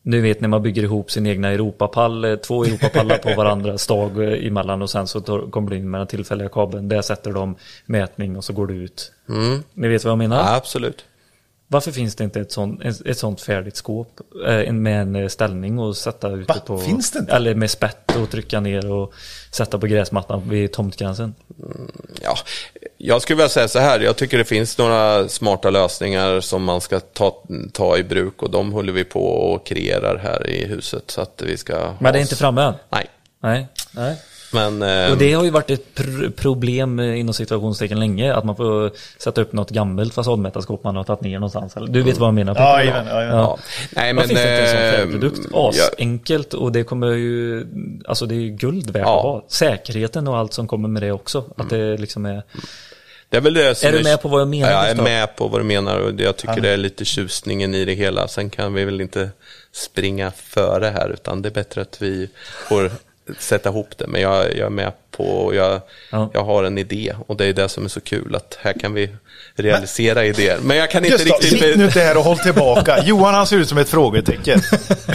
[0.01, 4.23] Nu vet när man bygger ihop sin egna Europapall, eh, två Europapallar på varandra, stag
[4.23, 6.89] eh, emellan och sen så tar, kommer du in med den tillfälliga kabeln.
[6.89, 9.11] Där sätter de mätning och så går du ut.
[9.29, 9.63] Mm.
[9.73, 10.37] Ni vet vad jag menar?
[10.37, 11.05] Ja, absolut.
[11.73, 15.79] Varför finns det inte ett sånt, ett, sånt färdigt skåp eh, med en eh, ställning
[15.79, 16.59] och sätta ute Va?
[16.65, 16.77] på...
[16.77, 17.33] Finns det inte?
[17.33, 19.13] Eller med spett och trycka ner och
[19.51, 21.35] sätta på gräsmattan vid tomtgränsen.
[22.21, 22.37] Ja,
[22.97, 26.81] jag skulle vilja säga så här, jag tycker det finns några smarta lösningar som man
[26.81, 31.11] ska ta, ta i bruk och de håller vi på och kreerar här i huset.
[31.11, 32.73] Så att vi ska Men det är inte framme än?
[32.89, 33.07] Nej,
[33.43, 33.67] Nej.
[33.91, 34.15] Nej.
[34.53, 34.81] Men...
[34.81, 38.55] eh, Och det har ju varit ett pr problem eh, inom situationstecken länge, att man
[38.55, 41.77] får sätta upp något gammalt fasadmätarskåp man har tagit ner någonstans.
[41.77, 42.55] Eller, Du vet vad jag menar?
[42.55, 43.37] Ja, jajamän, jajamän.
[43.37, 43.57] Ja.
[43.91, 44.27] Nej, men...
[44.27, 45.39] finns det inte en sån eh, produkt?
[45.53, 47.65] ja, Asenkelt och det kommer ju,
[48.07, 49.17] alltså det är ju guld värt Ja.
[49.17, 49.45] att ha.
[49.47, 51.43] Säkerheten och allt som kommer med det också.
[51.57, 52.43] Att det liksom är...
[53.29, 55.01] Det är väl det som Är du med på vad jag menar, Ja, jag är
[55.03, 57.93] med på vad du menar och det- jag tycker det är lite tjusningen i det
[57.93, 58.27] hela.
[58.27, 59.29] Sen kan vi väl inte
[59.71, 62.29] springa före här utan det är bättre att vi
[62.69, 62.91] får
[63.37, 64.07] sätta ihop det.
[64.07, 66.29] Men jag, jag är med på, och jag, Ja.
[66.33, 68.93] jag har en idé och det är det som är så kul att här kan
[68.93, 69.09] vi
[69.55, 70.57] realisera idéer.
[70.63, 71.59] Men jag kan inte Gustav, riktigt...
[71.59, 73.03] sitt nu inte här och håll tillbaka.
[73.05, 74.61] Johan han ser ut som ett frågetecken.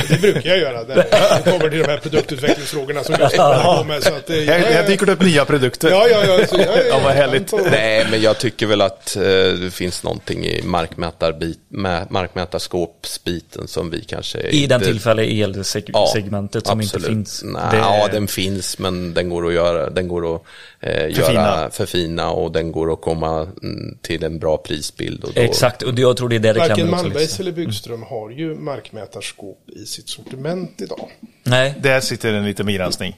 [0.08, 0.82] Det brukar jag göra.
[0.82, 0.94] När
[1.44, 4.02] det kommer till de här produktutvecklingsfrågorna som på med.
[4.02, 5.90] Så att, det- Här, här dyker det upp nya produkter.
[5.90, 6.46] Ja, ja, ja.
[6.46, 7.52] Så jag, är- Ja, vad härligt.
[7.70, 13.90] Nej, men jag tycker väl att eh, det finns någonting i markmätarbit, mä- markmätarskåpsbiten som
[13.90, 17.16] vi kanske I den inte- tillfälliga elsegmentet som inte absolut.
[17.16, 17.42] finns.
[17.44, 20.42] Nej, Det- Ja, den finns men den går att göra, den går att
[20.80, 21.32] eh, Förfina.
[21.32, 25.24] göra förfina och den går att komma mm, till en bra prisbild.
[25.24, 27.02] Och då, Exakt, och jag tror det är där det Varken klämmer också.
[27.04, 27.42] Malmbergs Liksom.
[27.46, 31.08] eller Byggström har ju markmätarskåp i sitt sortiment idag.
[31.42, 33.16] Nej, Där sitter en liten begränsning.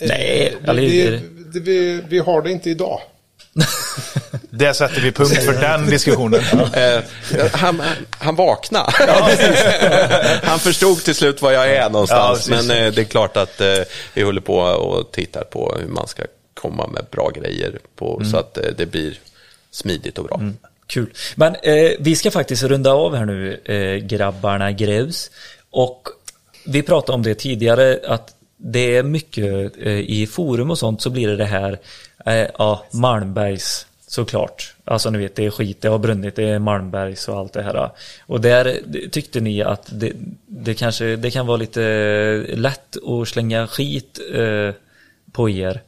[0.00, 1.20] Nej, Eh, eller- det,
[1.54, 3.00] det, vi, vi har det inte idag.
[4.50, 6.40] Där sätter vi punkt för den diskussionen.
[6.74, 7.02] Eh,
[7.52, 8.92] han, han vaknade.
[10.42, 12.48] han förstod till slut var jag är någonstans.
[12.48, 13.78] Ja, men eh, det är klart att eh,
[14.14, 16.22] vi håller på och tittar på hur man ska
[16.54, 19.18] komma med bra grejer på, så att det blir
[19.70, 20.40] smidigt och bra.
[20.86, 21.12] Kul.
[21.34, 25.30] Men eh, vi ska faktiskt runda av här nu, eh, grabbarna Grevs.
[25.70, 26.08] Och
[26.66, 28.34] vi pratade om det tidigare, att
[28.66, 31.78] det är mycket eh, i forum och sånt så blir det det här,
[32.26, 34.74] eh, ja, Malmbergs såklart.
[34.84, 37.62] Alltså ni vet, det är skit, det har brunnit, det är Malmbergs och allt det
[37.62, 37.90] här.
[38.26, 38.78] Och där
[39.10, 40.12] tyckte ni att det,
[40.46, 44.74] det kanske, det kan vara lite eh, lätt att slänga skit eh,
[45.32, 45.82] på er.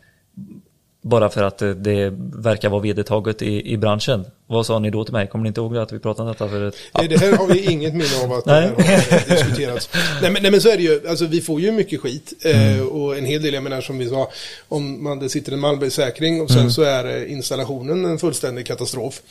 [1.06, 4.24] Bara för att eh, det verkar vara vedertaget i, i branschen.
[4.46, 5.26] Vad sa ni då till mig?
[5.26, 6.74] Kommer ni inte ihåg att vi pratade om detta för ett...
[6.94, 8.68] Nej, det här har vi inget minne av att det Nej.
[8.68, 9.90] har diskuterats.
[10.22, 12.32] Nej men, nej men så är det ju, alltså vi får ju mycket skit.
[12.44, 14.30] Eh, och en hel del, jag menar som vi sa,
[14.68, 19.22] om man, det sitter en Malmbergssäkring och sen så är eh, installationen en fullständig katastrof.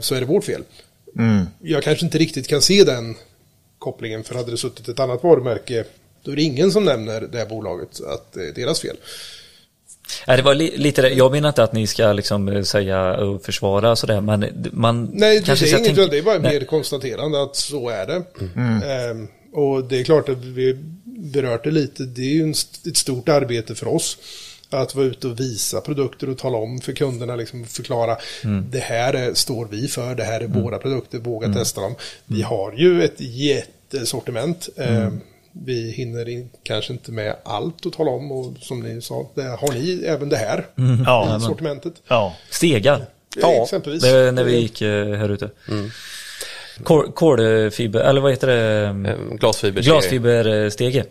[0.00, 0.62] Så är det vårt fel.
[1.62, 3.14] Jag kanske inte riktigt kan se den
[3.78, 5.84] kopplingen, för hade det suttit ett annat varumärke,
[6.22, 8.96] då är det ingen som nämner det här bolaget att det är deras fel.
[10.26, 11.08] Nej, det var li, lite det.
[11.08, 15.38] Jag menar inte att ni ska liksom eh, säga och försvara sådär, men man Nej,
[15.40, 16.52] det, kanske är inget, tänka- det är bara Nej.
[16.58, 18.22] mer konstaterande att så är det.
[18.86, 20.74] Ehm, och det är klart att vi
[21.04, 22.50] berört det lite, det är ju en,
[22.86, 24.18] ett stort arbete för oss.
[24.70, 28.16] Att vara ute och visa produkter och tala om för kunderna, liksom förklara
[28.70, 31.94] det här är, står vi för, det här är våra produkter, våga testa dem.
[32.26, 34.68] Vi har ju ett jättesortiment.
[34.76, 35.20] Ehm,
[35.64, 39.42] vi hinner in, kanske inte med allt att tala om och som ni sa, det,
[39.42, 40.66] har ni även det här
[41.06, 41.94] Ja, i sortimentet?
[42.08, 42.36] ja.
[42.50, 43.06] Stegar.
[43.36, 43.62] Ja.
[43.62, 44.02] Exempelvis.
[44.02, 45.50] Det är när vi gick eh, här ute.
[46.82, 48.86] Kol, kolfiber, eller vad heter det?
[49.10, 49.82] Eh, Glasfiber.
[49.82, 51.04] Glasfiberstege.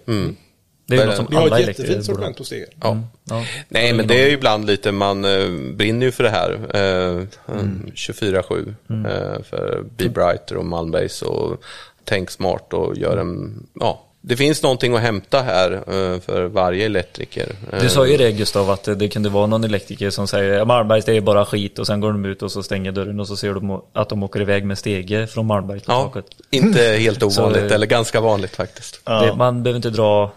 [0.86, 2.36] Det är ju Vad är något som Vi har alla ett jättefint elektriker borde sortiment
[2.36, 2.38] ha.
[2.38, 2.68] på Steger.
[2.82, 2.98] Ja.
[3.30, 3.46] Ja.
[3.70, 6.52] Nej, men det är ju ibland lite, man eh, brinner ju för det här.
[6.76, 7.92] Eh, Mm.
[7.96, 11.64] 24-7 eh, för Be Brighter och Malmbase och
[12.04, 14.03] tänk smart och gör en, ja.
[14.26, 17.56] Det finns någonting att hämta här eh, för varje elektriker.
[17.72, 21.06] Eh, Du sa ju det Gustav, att det kunde vara någon elektriker som säger Malmbergs
[21.06, 23.36] det är bara skit och sen går de ut och så stänger dörren och så
[23.38, 26.26] ser de att de åker iväg med stege från Malmberg till Ja, taket.
[26.50, 29.02] inte helt ovanligt, Så- eller ganska vanligt faktiskt.
[29.06, 30.32] Det, man behöver inte dra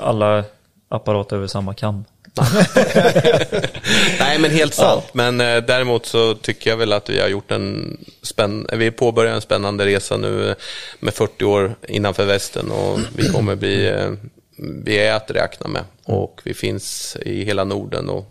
[0.00, 0.44] alla
[0.88, 2.04] apparater över samma kam.
[4.18, 5.04] Nej, men helt sant.
[5.12, 8.66] Men eh, däremot så tycker jag väl att vi har gjort en spänn...
[8.72, 10.56] Vi påbörjar en spännande resa nu eh,
[11.00, 13.88] med 40 år innanför västen och vi kommer bli...
[13.88, 14.10] Eh,
[14.56, 15.84] vi är att räkna med.
[16.04, 18.26] Och vi finns i hela Norden och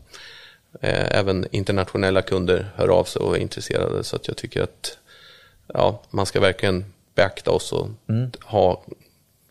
[0.82, 4.04] eh, även internationella kunder hör av sig och är intresserade.
[4.04, 4.98] Så att jag tycker att
[5.74, 6.86] ja, man ska verkligen
[7.16, 7.88] beakta oss och
[8.44, 8.84] ha,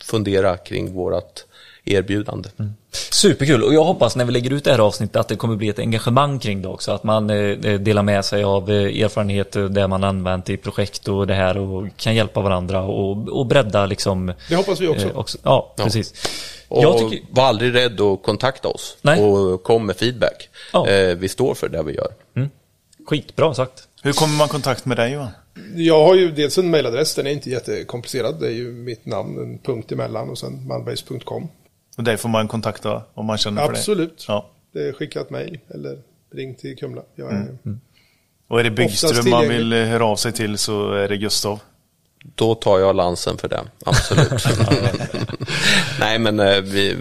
[0.03, 1.48] fundera kring vårat
[1.93, 2.49] erbjudande.
[2.93, 5.69] Superkul och jag hoppas när vi lägger ut det här avsnittet att det kommer bli
[5.69, 6.93] ett engagemang kring det också.
[6.93, 11.27] Att man eh, delar med sig av eh, erfarenheter där man använt i projekt och
[11.27, 14.33] det här och kan hjälpa varandra och, och bredda liksom.
[14.49, 15.07] Det hoppas vi också.
[15.07, 15.73] eh, Ja, Ja.
[15.85, 16.15] precis.
[16.69, 19.21] Och Jag tycker, var aldrig rädd att kontakta oss Nej.
[19.23, 20.49] och kom med feedback.
[20.73, 20.89] Ja.
[20.89, 22.13] Eh, vi står för det vi gör.
[23.07, 23.89] skitbra sagt.
[24.03, 25.29] Hur kommer man i kontakt med dig Johan?
[25.75, 28.41] Jag har ju dels en mailadress, den är inte jättekomplicerad.
[28.41, 31.49] Det är ju mitt namn, en punkt emellan och sen malbergs.com.
[31.99, 33.79] Och dig får man kontakta om man känner för det?
[33.79, 34.25] Absolut.
[34.29, 34.47] Ja.
[34.73, 35.99] Det är skickat mejl eller
[36.35, 37.03] ring till Kumla.
[37.15, 37.57] Jag är,
[38.49, 41.61] Och är det Byggström man vill eh, höra av sig till så är det Gustav.
[42.35, 44.31] Då tar jag lansen för det, absolut.
[46.01, 46.97] Nej, men eh, vi,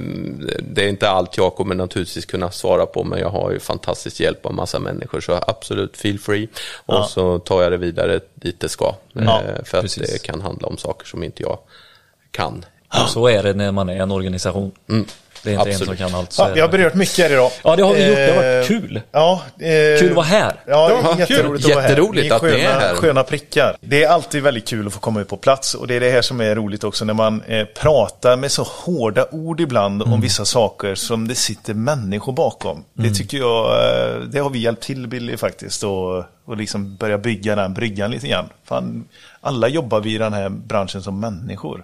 [0.61, 4.19] det är inte allt jag kommer naturligtvis kunna svara på, men jag har ju fantastisk
[4.19, 6.47] hjälp av massa människor, så absolut feel free.
[6.85, 7.03] Och Ja.
[7.09, 10.11] så tar jag det vidare dit det ska, Ja, eh, för att precis.
[10.13, 11.59] det kan handla om saker som inte jag
[12.31, 12.65] kan.
[12.87, 14.71] Och så är det när man är en organisation.
[14.89, 15.05] Mm.
[15.43, 16.11] Det är inte en som Absolut.
[16.11, 16.35] kan allt.
[16.37, 17.51] Ja, vi har berört mycket här idag.
[17.63, 18.15] Ja, det har vi gjort.
[18.17, 19.01] Det har varit Eh, kul.
[19.11, 20.53] Ja, eh, Kul att vara här.
[20.67, 21.71] Ja, Ja, jätteroligt kul.
[21.71, 21.89] att vara här.
[21.89, 22.95] Jätteroligt Ni är att ni är sköna, här.
[22.95, 23.75] Sköna prickar.
[23.81, 26.09] Det är alltid väldigt kul att få komma ut på plats och det är det
[26.11, 30.13] här som är roligt också när man eh, pratar med så hårda ord ibland Mm.
[30.13, 32.71] om vissa saker som det sitter människor bakom.
[32.97, 33.09] Mm.
[33.09, 37.17] Det tycker jag, eh, det har vi hjälpt till Billy faktiskt och, och liksom börja
[37.17, 38.49] bygga den bryggan lite grann.
[38.65, 39.05] Fan,
[39.41, 41.83] alla jobbar vi i den här branschen som människor.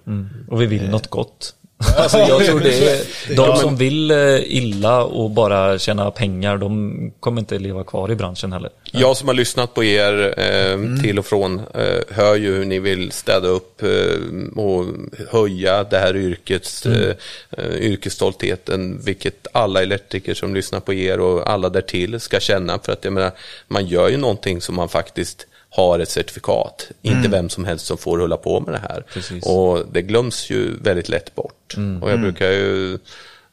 [0.49, 1.53] Och vi vill något gott.
[1.97, 2.99] Alltså jag tror det är
[3.35, 8.15] de som vill eh, illa och bara tjäna pengar, de kommer inte leva kvar i
[8.15, 8.69] branschen heller.
[8.91, 12.79] Jag som har lyssnat på er eh, till och från eh, hör ju hur ni
[12.79, 14.85] vill städa upp eh, och
[15.31, 17.15] höja det här yrkets, eh,
[17.57, 22.79] eh, yrkesstoltheten, vilket alla elektriker som lyssnar på er och alla därtill ska känna.
[22.79, 23.31] För att jag menar,
[23.67, 26.91] man gör ju någonting som man faktiskt har ett certifikat.
[27.01, 29.03] Inte vem som helst som får hålla på med det här.
[29.13, 29.45] Precis.
[29.45, 31.75] Och det glöms ju väldigt lätt bort.
[32.01, 32.93] Och jag brukar ju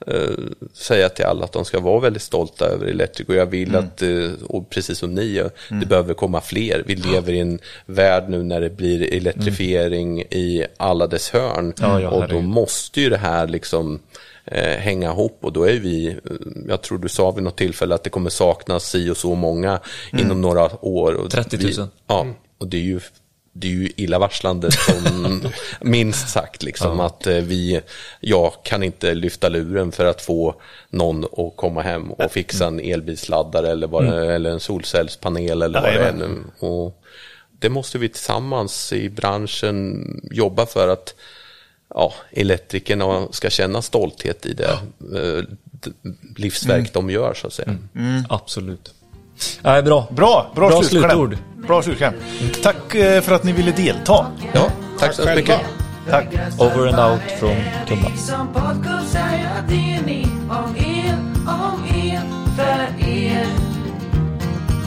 [0.06, 0.30] eh,
[0.74, 3.84] säga till alla att de ska vara väldigt stolta över Electric och jag vill Mm.
[3.84, 5.46] att, eh, och precis som ni, eh,
[5.80, 6.82] det behöver komma fler.
[6.86, 12.00] Vi lever i en värld nu när det blir elektrifiering i alla dess hörn Ja,
[12.00, 14.00] ja, och då måste ju det här liksom
[14.78, 16.16] hänga ihop och då är vi, eh,
[16.68, 19.80] jag tror du sa vid något tillfälle att det kommer saknas si och så många
[20.12, 21.12] inom några år.
[21.14, 21.66] Och 30 000.
[21.66, 21.76] Vi,
[22.06, 22.26] ja,
[22.58, 23.00] och det är ju
[23.52, 25.42] det är ju illavarslande som
[25.80, 27.80] minst sagt liksom att eh, vi,
[28.20, 30.54] jag kan inte lyfta luren för att få
[30.90, 35.80] någon att komma hem och fixa en elbilsladdare eller, vad, det- eller en solcellspanel eller
[35.82, 36.44] vad det är Jajamän.
[36.60, 36.66] nu.
[36.66, 37.02] Och
[37.58, 41.14] det måste vi tillsammans i branschen jobba för att
[41.94, 44.64] ja, elektrikerna ska känna stolthet i det
[45.18, 45.90] eh, d-
[46.36, 47.76] livsverk de gör så att säga.
[48.28, 48.94] Absolut.
[49.62, 50.08] Nej, bra.
[50.10, 51.10] Bra, bra, Bra slutkläm.
[51.10, 51.38] slutord.
[51.66, 52.14] Bra slutkläm.
[52.62, 54.26] Tack eh, för att ni ville delta.
[54.54, 55.34] Ja, tack så Själva.
[55.40, 55.60] mycket.
[56.10, 56.26] Tack.
[56.58, 57.56] Over and out från
[57.88, 58.10] Kumla.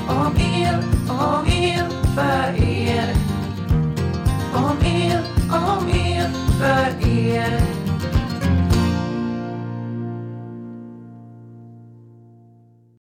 [0.07, 0.77] Om er,
[1.09, 3.13] om er, för er.
[4.53, 5.21] Om er,
[5.51, 6.12] om er.
[6.63, 7.82] But Ian.